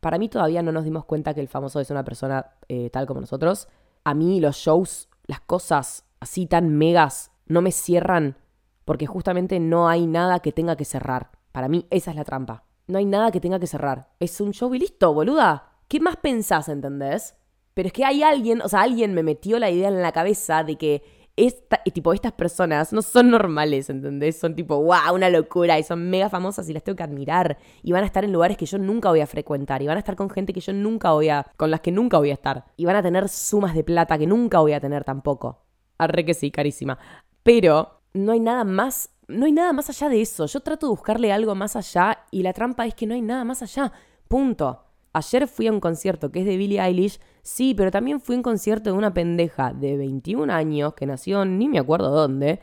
Para 0.00 0.18
mí 0.18 0.28
todavía 0.28 0.62
no 0.62 0.72
nos 0.72 0.84
dimos 0.84 1.04
cuenta 1.04 1.34
que 1.34 1.40
el 1.40 1.48
famoso 1.48 1.80
es 1.80 1.90
una 1.90 2.04
persona 2.04 2.52
eh, 2.68 2.90
tal 2.90 3.06
como 3.06 3.20
nosotros. 3.20 3.68
A 4.04 4.14
mí 4.14 4.40
los 4.40 4.56
shows, 4.56 5.08
las 5.26 5.40
cosas 5.40 6.04
así 6.20 6.46
tan 6.46 6.76
megas, 6.76 7.30
no 7.46 7.62
me 7.62 7.72
cierran 7.72 8.36
porque 8.84 9.06
justamente 9.06 9.60
no 9.60 9.88
hay 9.88 10.06
nada 10.06 10.40
que 10.40 10.52
tenga 10.52 10.76
que 10.76 10.84
cerrar. 10.84 11.30
Para 11.52 11.68
mí 11.68 11.86
esa 11.90 12.10
es 12.10 12.16
la 12.16 12.24
trampa. 12.24 12.64
No 12.86 12.98
hay 12.98 13.06
nada 13.06 13.30
que 13.30 13.40
tenga 13.40 13.58
que 13.58 13.66
cerrar. 13.66 14.10
Es 14.20 14.40
un 14.40 14.52
show 14.52 14.74
y 14.74 14.78
listo, 14.78 15.12
boluda. 15.14 15.72
¿Qué 15.88 16.00
más 16.00 16.16
pensás, 16.16 16.68
entendés? 16.68 17.36
Pero 17.72 17.86
es 17.86 17.92
que 17.92 18.04
hay 18.04 18.22
alguien, 18.22 18.60
o 18.62 18.68
sea, 18.68 18.82
alguien 18.82 19.14
me 19.14 19.22
metió 19.22 19.58
la 19.58 19.70
idea 19.70 19.88
en 19.88 20.02
la 20.02 20.12
cabeza 20.12 20.64
de 20.64 20.76
que 20.76 21.02
esta, 21.36 21.82
tipo, 21.92 22.12
estas 22.12 22.32
personas 22.32 22.92
no 22.92 23.02
son 23.02 23.30
normales, 23.30 23.90
¿entendés? 23.90 24.38
Son 24.38 24.54
tipo, 24.54 24.76
wow, 24.76 25.14
una 25.14 25.28
locura, 25.30 25.78
y 25.78 25.82
son 25.82 26.08
mega 26.08 26.28
famosas 26.28 26.68
y 26.68 26.72
las 26.72 26.84
tengo 26.84 26.96
que 26.96 27.02
admirar. 27.02 27.58
Y 27.82 27.92
van 27.92 28.04
a 28.04 28.06
estar 28.06 28.24
en 28.24 28.32
lugares 28.32 28.56
que 28.56 28.66
yo 28.66 28.78
nunca 28.78 29.08
voy 29.08 29.20
a 29.20 29.26
frecuentar. 29.26 29.82
Y 29.82 29.86
van 29.86 29.96
a 29.96 30.00
estar 30.00 30.16
con 30.16 30.30
gente 30.30 30.52
que 30.52 30.60
yo 30.60 30.72
nunca 30.72 31.12
voy 31.12 31.28
a. 31.28 31.46
con 31.56 31.70
las 31.70 31.80
que 31.80 31.90
nunca 31.90 32.18
voy 32.18 32.30
a 32.30 32.34
estar. 32.34 32.66
Y 32.76 32.84
van 32.84 32.96
a 32.96 33.02
tener 33.02 33.28
sumas 33.28 33.74
de 33.74 33.84
plata 33.84 34.16
que 34.18 34.26
nunca 34.26 34.60
voy 34.60 34.72
a 34.72 34.80
tener 34.80 35.04
tampoco. 35.04 35.64
Arre 35.98 36.24
que 36.24 36.34
sí, 36.34 36.50
carísima. 36.50 36.98
Pero 37.42 38.00
no 38.12 38.32
hay 38.32 38.40
nada 38.40 38.64
más. 38.64 39.10
No 39.26 39.46
hay 39.46 39.52
nada 39.52 39.72
más 39.72 39.88
allá 39.88 40.08
de 40.08 40.20
eso. 40.20 40.46
Yo 40.46 40.60
trato 40.60 40.86
de 40.86 40.90
buscarle 40.90 41.32
algo 41.32 41.54
más 41.54 41.76
allá 41.76 42.26
y 42.30 42.42
la 42.42 42.52
trampa 42.52 42.86
es 42.86 42.94
que 42.94 43.06
no 43.06 43.14
hay 43.14 43.22
nada 43.22 43.44
más 43.44 43.62
allá. 43.62 43.92
Punto. 44.28 44.83
Ayer 45.14 45.46
fui 45.46 45.68
a 45.68 45.72
un 45.72 45.80
concierto 45.80 46.30
que 46.30 46.40
es 46.40 46.46
de 46.46 46.56
Billie 46.56 46.80
Eilish, 46.80 47.20
sí, 47.40 47.72
pero 47.74 47.90
también 47.90 48.20
fui 48.20 48.34
a 48.34 48.38
un 48.38 48.42
concierto 48.42 48.90
de 48.90 48.98
una 48.98 49.14
pendeja 49.14 49.72
de 49.72 49.96
21 49.96 50.52
años 50.52 50.94
que 50.94 51.06
nació 51.06 51.44
ni 51.44 51.68
me 51.68 51.78
acuerdo 51.78 52.10
dónde, 52.10 52.60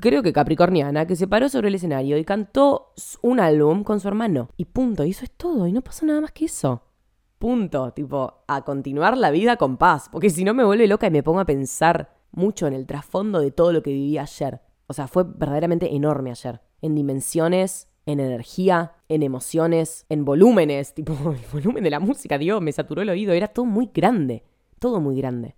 creo 0.00 0.22
que 0.22 0.32
capricorniana, 0.32 1.06
que 1.06 1.16
se 1.16 1.26
paró 1.26 1.48
sobre 1.48 1.68
el 1.68 1.74
escenario 1.74 2.18
y 2.18 2.24
cantó 2.24 2.92
un 3.22 3.40
álbum 3.40 3.82
con 3.82 3.98
su 3.98 4.08
hermano. 4.08 4.50
Y 4.56 4.66
punto, 4.66 5.04
y 5.04 5.10
eso 5.10 5.24
es 5.24 5.30
todo, 5.30 5.66
y 5.66 5.72
no 5.72 5.82
pasa 5.82 6.06
nada 6.06 6.20
más 6.20 6.32
que 6.32 6.44
eso. 6.44 6.82
Punto, 7.38 7.92
tipo, 7.92 8.44
a 8.46 8.62
continuar 8.62 9.16
la 9.16 9.30
vida 9.30 9.56
con 9.56 9.76
paz, 9.76 10.08
porque 10.10 10.30
si 10.30 10.44
no 10.44 10.54
me 10.54 10.64
vuelve 10.64 10.86
loca 10.86 11.06
y 11.06 11.10
me 11.10 11.22
pongo 11.22 11.40
a 11.40 11.46
pensar 11.46 12.14
mucho 12.30 12.66
en 12.66 12.74
el 12.74 12.86
trasfondo 12.86 13.40
de 13.40 13.50
todo 13.50 13.72
lo 13.72 13.82
que 13.82 13.90
viví 13.90 14.18
ayer. 14.18 14.60
O 14.86 14.92
sea, 14.92 15.08
fue 15.08 15.24
verdaderamente 15.24 15.94
enorme 15.94 16.30
ayer, 16.30 16.60
en 16.82 16.94
dimensiones, 16.94 17.88
en 18.06 18.20
energía, 18.20 18.92
en 19.08 19.22
emociones, 19.22 20.06
en 20.08 20.24
volúmenes, 20.24 20.94
tipo 20.94 21.12
el 21.32 21.40
volumen 21.52 21.84
de 21.84 21.90
la 21.90 22.00
música, 22.00 22.38
Dios, 22.38 22.60
me 22.60 22.72
saturó 22.72 23.02
el 23.02 23.10
oído, 23.10 23.32
era 23.32 23.48
todo 23.48 23.64
muy 23.64 23.90
grande, 23.92 24.44
todo 24.78 25.00
muy 25.00 25.16
grande. 25.16 25.56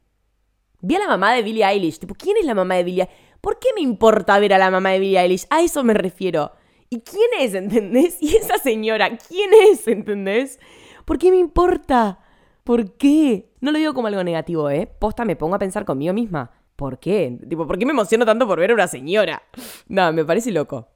Vi 0.81 0.95
a 0.95 0.99
la 1.01 1.09
mamá 1.09 1.33
de 1.33 1.43
Billie 1.43 1.65
Eilish, 1.65 1.99
tipo, 1.99 2.15
¿quién 2.15 2.37
es 2.37 2.45
la 2.45 2.55
mamá 2.55 2.77
de 2.77 2.85
Billie 2.85 3.03
Eilish? 3.03 3.41
¿Por 3.41 3.59
qué 3.59 3.69
me 3.75 3.81
importa 3.81 4.39
ver 4.39 4.55
a 4.55 4.59
la 4.59 4.71
mamá 4.71 4.91
de 4.91 4.99
Billie 4.99 5.21
Eilish? 5.21 5.47
A 5.51 5.63
eso 5.63 5.83
me 5.85 5.95
refiero. 5.95 6.53
¿Y 6.91 7.01
quién 7.01 7.29
es, 7.41 7.55
entendés? 7.55 8.19
¿Y 8.21 8.37
esa 8.37 8.59
señora? 8.59 9.17
¿Quién 9.17 9.51
es, 9.71 9.89
entendés? 9.89 10.61
¿Por 11.05 11.19
qué 11.19 11.31
me 11.31 11.39
importa? 11.39 12.21
¿Por 12.65 12.97
qué? 12.97 13.53
No 13.61 13.73
lo 13.73 13.79
digo 13.79 13.95
como 13.95 14.09
algo 14.09 14.25
negativo, 14.25 14.71
¿eh? 14.71 14.87
Posta, 14.87 15.25
me 15.25 15.37
pongo 15.37 15.55
a 15.55 15.59
pensar 15.59 15.85
conmigo 15.85 16.13
misma. 16.13 16.51
¿Por 16.75 16.99
qué? 16.99 17.39
Tipo, 17.49 17.67
¿por 17.67 17.79
qué 17.79 17.87
me 17.87 17.93
emociono 17.93 18.27
tanto 18.27 18.47
por 18.47 18.59
ver 18.59 18.71
a 18.71 18.75
una 18.75 18.89
señora? 18.89 19.43
No, 19.89 20.13
me 20.13 20.25
parece 20.25 20.51
loco. 20.51 20.89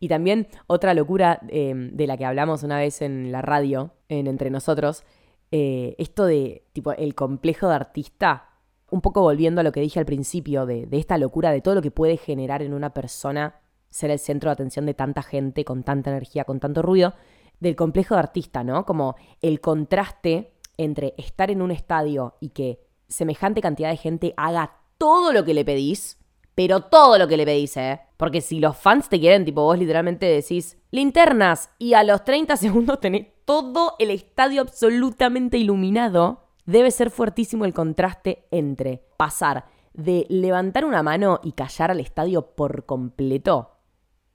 Y 0.00 0.08
también 0.08 0.48
otra 0.66 0.94
locura 0.94 1.40
em, 1.48 1.90
de 1.92 2.06
la 2.06 2.16
que 2.16 2.24
hablamos 2.24 2.62
una 2.62 2.78
vez 2.78 3.02
en 3.02 3.30
la 3.30 3.42
radio, 3.42 3.92
en 4.08 4.26
Entre 4.26 4.50
Nosotros, 4.50 5.04
eh, 5.52 5.94
esto 5.98 6.24
de, 6.24 6.64
tipo, 6.72 6.92
el 6.92 7.14
complejo 7.14 7.68
de 7.68 7.74
artista, 7.74 8.48
un 8.90 9.02
poco 9.02 9.20
volviendo 9.20 9.60
a 9.60 9.64
lo 9.64 9.72
que 9.72 9.80
dije 9.80 10.00
al 10.00 10.06
principio, 10.06 10.66
de, 10.66 10.86
de 10.86 10.98
esta 10.98 11.18
locura, 11.18 11.52
de 11.52 11.60
todo 11.60 11.74
lo 11.76 11.82
que 11.82 11.90
puede 11.90 12.16
generar 12.16 12.62
en 12.62 12.72
una 12.72 12.94
persona 12.94 13.60
ser 13.90 14.10
el 14.10 14.18
centro 14.18 14.48
de 14.48 14.52
atención 14.54 14.86
de 14.86 14.94
tanta 14.94 15.22
gente, 15.22 15.64
con 15.64 15.82
tanta 15.82 16.10
energía, 16.10 16.44
con 16.44 16.60
tanto 16.60 16.80
ruido, 16.80 17.14
del 17.58 17.76
complejo 17.76 18.14
de 18.14 18.20
artista, 18.20 18.64
¿no? 18.64 18.86
Como 18.86 19.16
el 19.42 19.60
contraste 19.60 20.54
entre 20.76 21.14
estar 21.18 21.50
en 21.50 21.60
un 21.60 21.70
estadio 21.70 22.36
y 22.40 22.50
que 22.50 22.80
semejante 23.08 23.60
cantidad 23.60 23.90
de 23.90 23.96
gente 23.96 24.34
haga 24.36 24.78
todo 24.96 25.32
lo 25.32 25.44
que 25.44 25.54
le 25.54 25.64
pedís, 25.64 26.18
pero 26.62 26.80
todo 26.80 27.16
lo 27.16 27.26
que 27.26 27.38
le 27.38 27.46
pedís, 27.46 27.74
¿eh? 27.78 28.00
Porque 28.18 28.42
si 28.42 28.60
los 28.60 28.76
fans 28.76 29.08
te 29.08 29.18
quieren, 29.18 29.46
tipo 29.46 29.62
vos 29.62 29.78
literalmente 29.78 30.26
decís 30.26 30.76
linternas 30.90 31.70
y 31.78 31.94
a 31.94 32.04
los 32.04 32.22
30 32.22 32.54
segundos 32.58 33.00
tenés 33.00 33.28
todo 33.46 33.94
el 33.98 34.10
estadio 34.10 34.60
absolutamente 34.60 35.56
iluminado, 35.56 36.48
debe 36.66 36.90
ser 36.90 37.10
fuertísimo 37.10 37.64
el 37.64 37.72
contraste 37.72 38.46
entre 38.50 39.02
pasar 39.16 39.64
de 39.94 40.26
levantar 40.28 40.84
una 40.84 41.02
mano 41.02 41.40
y 41.42 41.52
callar 41.52 41.92
al 41.92 42.00
estadio 42.00 42.54
por 42.54 42.84
completo. 42.84 43.78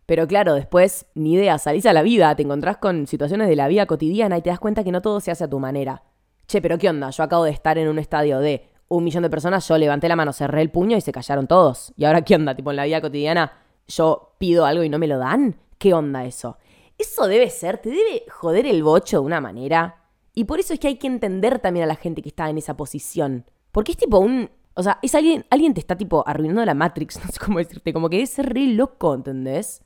Pero 0.08 0.26
claro, 0.26 0.56
después, 0.56 1.06
ni 1.14 1.34
idea, 1.34 1.60
salís 1.60 1.86
a 1.86 1.94
la 1.94 2.02
vida, 2.02 2.36
te 2.36 2.42
encontrás 2.42 2.78
con 2.78 3.06
situaciones 3.06 3.50
de 3.50 3.56
la 3.56 3.68
vida 3.68 3.86
cotidiana 3.86 4.40
y 4.40 4.42
te 4.42 4.50
das 4.50 4.60
cuenta 4.60 4.84
que 4.84 4.92
no 4.92 5.04
todo 5.04 5.20
se 5.20 5.30
hace 5.30 5.44
a 5.44 5.50
tu 5.50 5.60
manera. 5.60 6.02
Che, 6.48 6.60
pero 6.60 6.80
¿qué 6.80 6.90
onda? 6.90 7.12
Yo 7.12 7.24
acabo 7.24 7.44
de 7.44 7.52
estar 7.52 7.78
en 7.78 7.88
un 7.88 8.00
estadio 8.00 8.40
de 8.40 8.68
un 8.88 9.04
millón 9.04 9.24
de 9.24 9.30
personas, 9.30 9.68
yo 9.68 9.78
levanté 9.78 10.08
la 10.08 10.16
mano, 10.16 10.34
cerré 10.34 10.62
el 10.62 10.72
puño 10.72 10.98
y 10.98 11.02
se 11.02 11.12
callaron 11.12 11.48
todos. 11.48 11.94
¿Y 11.98 12.06
ahora 12.06 12.22
qué 12.22 12.36
onda? 12.36 12.56
Tipo, 12.56 12.72
en 12.72 12.78
la 12.78 12.86
vida 12.86 13.02
cotidiana 13.02 13.52
yo 13.88 14.36
pido 14.38 14.66
algo 14.66 14.84
y 14.84 14.90
no 14.90 15.00
me 15.00 15.08
lo 15.08 15.18
dan. 15.18 15.56
¿Qué 15.78 15.94
onda 15.94 16.26
eso? 16.26 16.58
Eso 16.98 17.28
debe 17.28 17.50
ser, 17.50 17.80
te 17.80 17.90
debe 17.90 18.24
joder 18.30 18.66
el 18.66 18.84
bocho 18.84 19.18
de 19.18 19.26
una 19.26 19.42
manera. 19.42 20.04
Y 20.34 20.46
por 20.46 20.60
eso 20.60 20.74
es 20.74 20.80
que 20.80 20.88
hay 20.88 20.98
que 20.98 21.08
entender 21.08 21.60
también 21.60 21.84
a 21.84 21.88
la 21.88 21.96
gente 21.96 22.22
que 22.22 22.30
está 22.30 22.50
en 22.50 22.58
esa 22.58 22.78
posición. 22.78 23.46
Porque 23.72 23.92
es 23.92 23.98
tipo 23.98 24.20
un 24.20 24.50
o 24.76 24.84
sea, 24.84 25.00
es 25.02 25.16
alguien, 25.16 25.46
alguien 25.50 25.74
te 25.74 25.80
está 25.80 25.96
tipo 25.96 26.24
arruinando 26.28 26.64
la 26.66 26.74
Matrix, 26.74 27.20
no 27.26 27.32
sé 27.32 27.40
cómo 27.40 27.60
decirte, 27.60 27.94
como 27.94 28.10
que 28.10 28.22
es 28.22 28.38
re 28.38 28.68
loco, 28.68 29.14
¿entendés? 29.14 29.82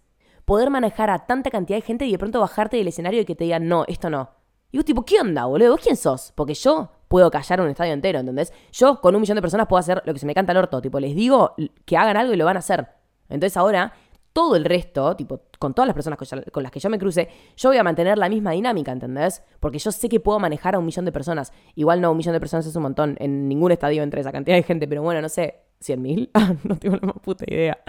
Poder 0.46 0.72
manejar 0.72 1.12
a 1.12 1.26
tanta 1.28 1.52
cantidad 1.52 1.78
de 1.78 1.84
gente 1.84 2.06
y 2.06 2.12
de 2.12 2.18
pronto 2.18 2.40
bajarte 2.40 2.78
del 2.78 2.88
escenario 2.88 3.22
y 3.22 3.26
que 3.26 3.36
te 3.36 3.44
digan, 3.44 3.68
no, 3.68 3.86
esto 3.88 4.10
no. 4.10 4.32
Y 4.72 4.78
vos 4.78 4.86
tipo, 4.86 5.06
¿qué 5.06 5.20
onda, 5.22 5.46
boludo? 5.46 5.72
¿Vos 5.72 5.82
quién 5.82 5.96
sos? 5.96 6.34
Porque 6.36 6.56
yo 6.56 6.92
puedo 7.10 7.30
callar 7.30 7.60
un 7.60 7.70
estadio 7.70 7.92
entero, 7.92 8.20
¿entendés? 8.20 8.54
Yo 8.72 9.02
con 9.02 9.16
un 9.16 9.22
millón 9.22 9.36
de 9.36 9.42
personas 9.42 9.68
puedo 9.68 9.80
hacer 9.80 10.02
lo 10.06 10.14
que 10.14 10.20
se 10.20 10.26
me 10.26 10.34
canta 10.34 10.54
el 10.54 10.58
orto, 10.60 10.82
tipo, 10.82 11.02
les 11.02 11.14
digo 11.14 11.56
que 11.84 11.98
hagan 11.98 12.16
algo 12.16 12.34
y 12.34 12.38
lo 12.38 12.46
van 12.46 12.56
a 12.56 12.60
hacer. 12.60 12.88
Entonces 13.28 13.58
ahora 13.58 13.94
todo 14.32 14.56
el 14.56 14.64
resto, 14.64 15.16
tipo, 15.16 15.42
con 15.58 15.74
todas 15.74 15.88
las 15.88 15.96
personas 15.96 16.18
con 16.52 16.64
las 16.64 16.72
que 16.72 16.80
yo 16.80 16.90
me 16.90 17.00
cruce, 17.00 17.28
yo 17.58 17.70
voy 17.70 17.78
a 17.78 17.84
mantener 17.84 18.18
la 18.18 18.30
misma 18.30 18.52
dinámica, 18.52 18.92
¿entendés? 18.92 19.44
Porque 19.60 19.80
yo 19.80 19.92
sé 19.92 20.08
que 20.08 20.20
puedo 20.20 20.40
manejar 20.40 20.76
a 20.76 20.80
un 20.80 20.86
millón 20.86 21.04
de 21.04 21.12
personas. 21.12 21.52
Igual 21.76 22.00
no, 22.00 22.12
un 22.12 22.18
millón 22.18 22.34
de 22.34 22.40
personas 22.40 22.66
es 22.66 22.76
un 22.76 22.84
montón. 22.84 23.18
En 23.20 23.50
ningún 23.50 23.72
estadio 23.72 24.04
entre 24.04 24.22
esa 24.22 24.32
cantidad 24.32 24.56
de 24.56 24.64
gente, 24.64 24.88
pero 24.88 25.02
bueno, 25.02 25.22
no 25.22 25.30
sé, 25.30 25.62
¿cien 25.80 26.02
mil? 26.02 26.30
no 26.64 26.78
tengo 26.78 26.98
la 27.02 27.08
más 27.08 27.20
puta 27.22 27.44
idea. 27.48 27.80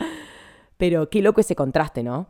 Pero 0.77 1.11
qué 1.11 1.21
loco 1.21 1.41
ese 1.41 1.55
contraste, 1.55 2.03
¿no? 2.03 2.29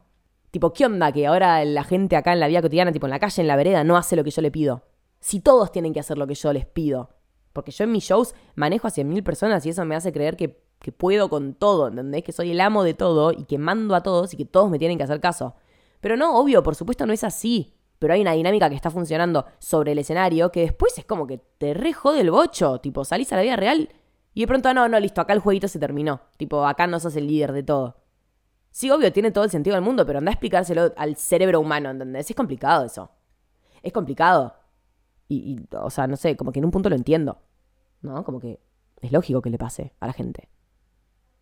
Tipo, 0.50 0.72
¿qué 0.72 0.86
onda 0.86 1.12
que 1.12 1.26
ahora 1.28 1.64
la 1.64 1.84
gente 1.84 2.16
acá 2.16 2.32
en 2.32 2.40
la 2.40 2.48
vida 2.48 2.60
cotidiana, 2.60 2.90
tipo 2.90 3.06
en 3.06 3.10
la 3.10 3.20
calle, 3.20 3.40
en 3.40 3.46
la 3.46 3.54
vereda, 3.54 3.84
no 3.84 3.96
hace 3.96 4.16
lo 4.16 4.24
que 4.24 4.32
yo 4.32 4.42
le 4.42 4.50
pido? 4.50 4.82
Si 5.20 5.40
todos 5.40 5.70
tienen 5.70 5.92
que 5.92 6.00
hacer 6.00 6.18
lo 6.18 6.26
que 6.26 6.34
yo 6.34 6.52
les 6.52 6.66
pido. 6.66 7.10
Porque 7.52 7.70
yo 7.72 7.84
en 7.84 7.92
mis 7.92 8.04
shows 8.04 8.34
manejo 8.54 8.88
a 8.88 9.04
mil 9.04 9.22
personas 9.22 9.64
y 9.66 9.70
eso 9.70 9.84
me 9.84 9.94
hace 9.94 10.12
creer 10.12 10.36
que 10.36 10.70
que 10.80 10.92
puedo 10.92 11.28
con 11.28 11.54
todo, 11.54 11.88
¿entendés? 11.88 12.24
Que 12.24 12.32
soy 12.32 12.50
el 12.52 12.60
amo 12.60 12.82
de 12.82 12.94
todo 12.94 13.32
y 13.32 13.44
que 13.44 13.58
mando 13.58 13.94
a 13.94 14.02
todos 14.02 14.32
y 14.32 14.36
que 14.36 14.46
todos 14.46 14.70
me 14.70 14.78
tienen 14.78 14.96
que 14.96 15.04
hacer 15.04 15.20
caso. 15.20 15.54
Pero 16.00 16.16
no, 16.16 16.38
obvio, 16.38 16.62
por 16.62 16.74
supuesto 16.74 17.06
no 17.06 17.12
es 17.12 17.22
así. 17.22 17.76
Pero 17.98 18.14
hay 18.14 18.22
una 18.22 18.32
dinámica 18.32 18.70
que 18.70 18.74
está 18.74 18.90
funcionando 18.90 19.44
sobre 19.58 19.92
el 19.92 19.98
escenario 19.98 20.50
que 20.50 20.62
después 20.62 20.96
es 20.96 21.04
como 21.04 21.26
que 21.26 21.36
te 21.36 21.74
re 21.74 21.92
jode 21.92 22.22
el 22.22 22.30
bocho. 22.30 22.80
Tipo, 22.80 23.04
salís 23.04 23.30
a 23.32 23.36
la 23.36 23.42
vida 23.42 23.56
real 23.56 23.90
y 24.32 24.40
de 24.40 24.46
pronto, 24.46 24.72
no, 24.72 24.88
no, 24.88 24.98
listo, 24.98 25.20
acá 25.20 25.34
el 25.34 25.40
jueguito 25.40 25.68
se 25.68 25.78
terminó. 25.78 26.22
Tipo, 26.38 26.66
acá 26.66 26.86
no 26.86 26.98
sos 26.98 27.14
el 27.16 27.26
líder 27.26 27.52
de 27.52 27.62
todo. 27.62 27.98
Sí, 28.70 28.90
obvio, 28.90 29.12
tiene 29.12 29.32
todo 29.32 29.44
el 29.44 29.50
sentido 29.50 29.74
del 29.74 29.84
mundo, 29.84 30.06
pero 30.06 30.18
anda 30.18 30.30
a 30.30 30.32
explicárselo 30.32 30.94
al 30.96 31.16
cerebro 31.16 31.60
humano, 31.60 31.90
¿entendés? 31.90 32.30
Es 32.30 32.36
complicado 32.36 32.86
eso. 32.86 33.10
Es 33.82 33.92
complicado. 33.92 34.54
Y, 35.32 35.60
o 35.72 35.90
sea, 35.90 36.06
no 36.06 36.16
sé, 36.16 36.36
como 36.36 36.52
que 36.52 36.58
en 36.58 36.64
un 36.64 36.70
punto 36.70 36.90
lo 36.90 36.96
entiendo. 36.96 37.38
¿No? 38.02 38.24
Como 38.24 38.40
que 38.40 38.60
es 39.00 39.12
lógico 39.12 39.40
que 39.40 39.50
le 39.50 39.58
pase 39.58 39.94
a 40.00 40.06
la 40.06 40.12
gente 40.12 40.48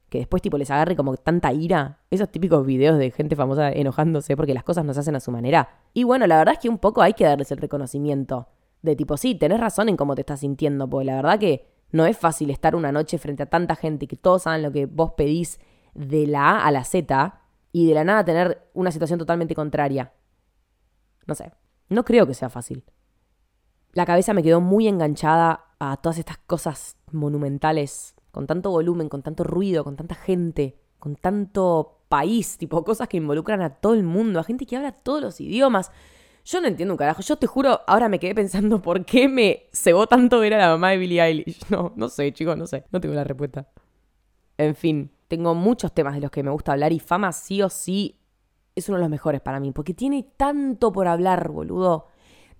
que 0.08 0.18
después 0.18 0.42
tipo 0.42 0.56
les 0.56 0.70
agarre 0.70 0.96
como 0.96 1.16
tanta 1.16 1.52
ira. 1.52 2.00
Esos 2.10 2.30
típicos 2.30 2.64
videos 2.64 2.98
de 2.98 3.10
gente 3.10 3.36
famosa 3.36 3.70
enojándose 3.70 4.36
porque 4.36 4.54
las 4.54 4.64
cosas 4.64 4.84
no 4.84 4.94
se 4.94 5.00
hacen 5.00 5.16
a 5.16 5.20
su 5.20 5.30
manera. 5.30 5.68
Y 5.92 6.04
bueno, 6.04 6.26
la 6.26 6.38
verdad 6.38 6.54
es 6.54 6.60
que 6.60 6.68
un 6.68 6.78
poco 6.78 7.02
hay 7.02 7.12
que 7.12 7.24
darles 7.24 7.50
el 7.52 7.58
reconocimiento. 7.58 8.48
De 8.82 8.96
tipo, 8.96 9.16
sí, 9.16 9.34
tenés 9.34 9.60
razón 9.60 9.88
en 9.88 9.96
cómo 9.96 10.14
te 10.14 10.22
estás 10.22 10.40
sintiendo, 10.40 10.88
porque 10.88 11.06
la 11.06 11.16
verdad 11.16 11.38
que 11.38 11.68
no 11.90 12.06
es 12.06 12.16
fácil 12.16 12.50
estar 12.50 12.76
una 12.76 12.92
noche 12.92 13.18
frente 13.18 13.42
a 13.42 13.46
tanta 13.46 13.74
gente 13.74 14.06
que 14.06 14.16
todos 14.16 14.42
saben 14.42 14.62
lo 14.62 14.72
que 14.72 14.86
vos 14.86 15.12
pedís 15.12 15.58
de 15.94 16.26
la 16.26 16.50
A 16.50 16.66
a 16.66 16.70
la 16.70 16.84
Z 16.84 17.40
y 17.72 17.86
de 17.88 17.94
la 17.94 18.04
nada 18.04 18.24
tener 18.24 18.68
una 18.74 18.92
situación 18.92 19.18
totalmente 19.18 19.54
contraria. 19.54 20.12
No 21.26 21.34
sé, 21.34 21.52
no 21.88 22.04
creo 22.04 22.26
que 22.26 22.34
sea 22.34 22.48
fácil. 22.48 22.84
La 23.92 24.06
cabeza 24.06 24.34
me 24.34 24.42
quedó 24.42 24.60
muy 24.60 24.88
enganchada 24.88 25.66
a 25.78 25.96
todas 25.96 26.18
estas 26.18 26.38
cosas 26.38 26.96
monumentales 27.12 28.14
con 28.30 28.46
tanto 28.46 28.70
volumen, 28.70 29.08
con 29.08 29.22
tanto 29.22 29.44
ruido, 29.44 29.84
con 29.84 29.96
tanta 29.96 30.14
gente, 30.14 30.78
con 30.98 31.16
tanto 31.16 32.02
país, 32.08 32.58
tipo 32.58 32.84
cosas 32.84 33.08
que 33.08 33.16
involucran 33.16 33.62
a 33.62 33.70
todo 33.70 33.94
el 33.94 34.02
mundo, 34.02 34.40
a 34.40 34.44
gente 34.44 34.66
que 34.66 34.76
habla 34.76 34.92
todos 34.92 35.20
los 35.20 35.40
idiomas. 35.40 35.90
Yo 36.44 36.60
no 36.60 36.68
entiendo 36.68 36.94
un 36.94 36.98
carajo. 36.98 37.20
Yo 37.22 37.36
te 37.36 37.46
juro, 37.46 37.80
ahora 37.86 38.08
me 38.08 38.18
quedé 38.18 38.34
pensando 38.34 38.80
por 38.82 39.04
qué 39.04 39.28
me 39.28 39.68
cebó 39.72 40.06
tanto 40.06 40.40
ver 40.40 40.54
a 40.54 40.58
la 40.58 40.68
mamá 40.68 40.90
de 40.90 40.98
Billie 40.98 41.22
Eilish. 41.22 41.60
No, 41.70 41.92
no 41.96 42.08
sé, 42.08 42.32
chicos, 42.32 42.56
no 42.56 42.66
sé. 42.66 42.84
No 42.90 43.00
tengo 43.00 43.14
la 43.14 43.24
respuesta. 43.24 43.68
En 44.56 44.74
fin, 44.74 45.10
tengo 45.28 45.54
muchos 45.54 45.92
temas 45.92 46.14
de 46.14 46.20
los 46.20 46.30
que 46.30 46.42
me 46.42 46.50
gusta 46.50 46.72
hablar 46.72 46.92
y 46.92 46.98
Fama 46.98 47.32
sí 47.32 47.62
o 47.62 47.68
sí 47.68 48.18
es 48.74 48.88
uno 48.88 48.98
de 48.98 49.02
los 49.02 49.10
mejores 49.10 49.40
para 49.40 49.60
mí, 49.60 49.72
porque 49.72 49.94
tiene 49.94 50.22
tanto 50.36 50.92
por 50.92 51.08
hablar, 51.08 51.48
boludo. 51.50 52.06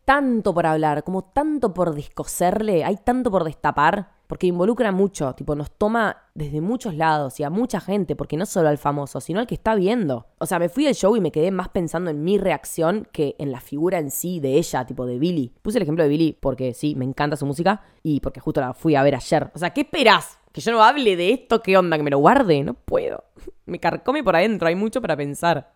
Tanto 0.08 0.54
por 0.54 0.64
hablar, 0.64 1.04
como 1.04 1.20
tanto 1.20 1.74
por 1.74 1.94
descoserle, 1.94 2.82
hay 2.82 2.96
tanto 2.96 3.30
por 3.30 3.44
destapar 3.44 4.08
porque 4.26 4.46
involucra 4.46 4.90
mucho, 4.90 5.34
tipo, 5.34 5.54
nos 5.54 5.70
toma 5.70 6.30
desde 6.34 6.62
muchos 6.62 6.94
lados 6.94 7.38
y 7.40 7.42
a 7.42 7.50
mucha 7.50 7.78
gente, 7.78 8.16
porque 8.16 8.38
no 8.38 8.46
solo 8.46 8.70
al 8.70 8.78
famoso, 8.78 9.20
sino 9.20 9.38
al 9.38 9.46
que 9.46 9.54
está 9.54 9.74
viendo. 9.74 10.24
O 10.38 10.46
sea, 10.46 10.58
me 10.58 10.70
fui 10.70 10.86
del 10.86 10.94
show 10.94 11.14
y 11.14 11.20
me 11.20 11.30
quedé 11.30 11.50
más 11.50 11.68
pensando 11.68 12.08
en 12.08 12.24
mi 12.24 12.38
reacción 12.38 13.06
que 13.12 13.36
en 13.38 13.52
la 13.52 13.60
figura 13.60 13.98
en 13.98 14.10
sí 14.10 14.40
de 14.40 14.54
ella, 14.54 14.86
tipo 14.86 15.04
de 15.04 15.18
Billy. 15.18 15.52
Puse 15.60 15.76
el 15.76 15.82
ejemplo 15.82 16.04
de 16.04 16.08
Billy 16.08 16.38
porque 16.40 16.72
sí, 16.72 16.94
me 16.94 17.04
encanta 17.04 17.36
su 17.36 17.44
música 17.44 17.82
y 18.02 18.20
porque 18.20 18.40
justo 18.40 18.62
la 18.62 18.72
fui 18.72 18.94
a 18.94 19.02
ver 19.02 19.14
ayer. 19.14 19.50
O 19.54 19.58
sea, 19.58 19.74
¿qué 19.74 19.82
esperás? 19.82 20.38
¿Que 20.52 20.62
yo 20.62 20.72
no 20.72 20.82
hable 20.82 21.16
de 21.16 21.32
esto? 21.32 21.60
¿Qué 21.60 21.76
onda? 21.76 21.98
¿Que 21.98 22.02
me 22.02 22.10
lo 22.10 22.18
guarde? 22.18 22.62
No 22.62 22.72
puedo. 22.72 23.24
Me 23.66 23.78
carcome 23.78 24.24
por 24.24 24.36
adentro, 24.36 24.68
hay 24.68 24.74
mucho 24.74 25.02
para 25.02 25.18
pensar. 25.18 25.70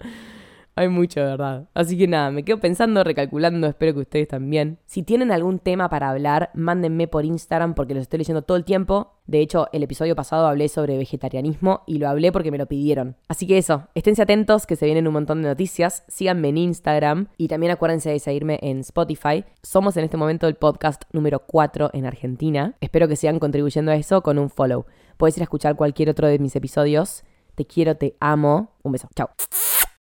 Hay 0.75 0.89
mucho, 0.89 1.21
verdad. 1.21 1.69
Así 1.75 1.99
que 1.99 2.09
nada, 2.09 2.31
me 2.31 2.45
quedo 2.45 2.59
pensando, 2.59 3.05
recalculando, 3.05 3.67
espero 3.67 3.93
que 3.93 4.01
ustedes 4.01 4.29
también. 4.29 4.79
Si 4.87 5.03
tienen 5.03 5.31
algún 5.31 5.59
tema 5.59 5.91
para 5.91 6.09
hablar, 6.09 6.51
mándenme 6.55 7.09
por 7.09 7.27
Instagram 7.27 7.75
porque 7.75 7.93
los 7.95 8.03
estoy 8.03 8.19
leyendo 8.19 8.43
todo 8.43 8.57
el 8.57 8.65
tiempo. 8.65 9.13
De 9.27 9.41
hecho, 9.41 9.69
el 9.73 9.83
episodio 9.83 10.17
pasado 10.17 10.47
hablé 10.47 10.69
sobre 10.69 10.97
vegetarianismo 10.97 11.83
y 11.87 11.99
lo 11.99 12.09
hablé 12.09 12.33
porque 12.33 12.51
me 12.51 12.57
lo 12.57 12.67
pidieron. 12.67 13.17
Así 13.29 13.47
que 13.47 13.59
eso, 13.59 13.89
esténse 13.95 14.23
atentos 14.23 14.67
que 14.67 14.77
se 14.77 14.87
vienen 14.87 15.07
un 15.07 15.13
montón 15.13 15.43
de 15.43 15.49
noticias. 15.49 16.05
Síganme 16.09 16.49
en 16.49 16.59
Instagram 16.59 17.29
y 17.37 17.49
también 17.49 17.73
acuérdense 17.73 18.11
de 18.11 18.19
seguirme 18.19 18.59
en 18.63 18.81
Spotify. 18.81 19.45
Somos 19.63 19.97
en 19.99 20.05
este 20.05 20.17
momento 20.17 20.49
el 20.49 20.55
podcast 20.55 21.03
número 21.13 21.41
4 21.41 21.91
en 21.93 22.07
Argentina. 22.07 22.77
Espero 22.81 23.09
que 23.09 23.17
sigan 23.17 23.39
contribuyendo 23.39 23.93
a 23.93 23.97
eso 23.97 24.23
con 24.23 24.39
un 24.39 24.49
follow. 24.49 24.87
Puedes 25.19 25.37
ir 25.37 25.43
a 25.43 25.45
escuchar 25.45 25.77
cualquier 25.77 26.09
otro 26.09 26.29
de 26.29 26.39
mis 26.39 26.57
episodios. 26.57 27.25
Te 27.55 27.67
quiero, 27.67 27.97
te 27.97 28.17
amo. 28.21 28.73
Un 28.83 28.93
beso. 28.93 29.09
Chao. 29.15 29.29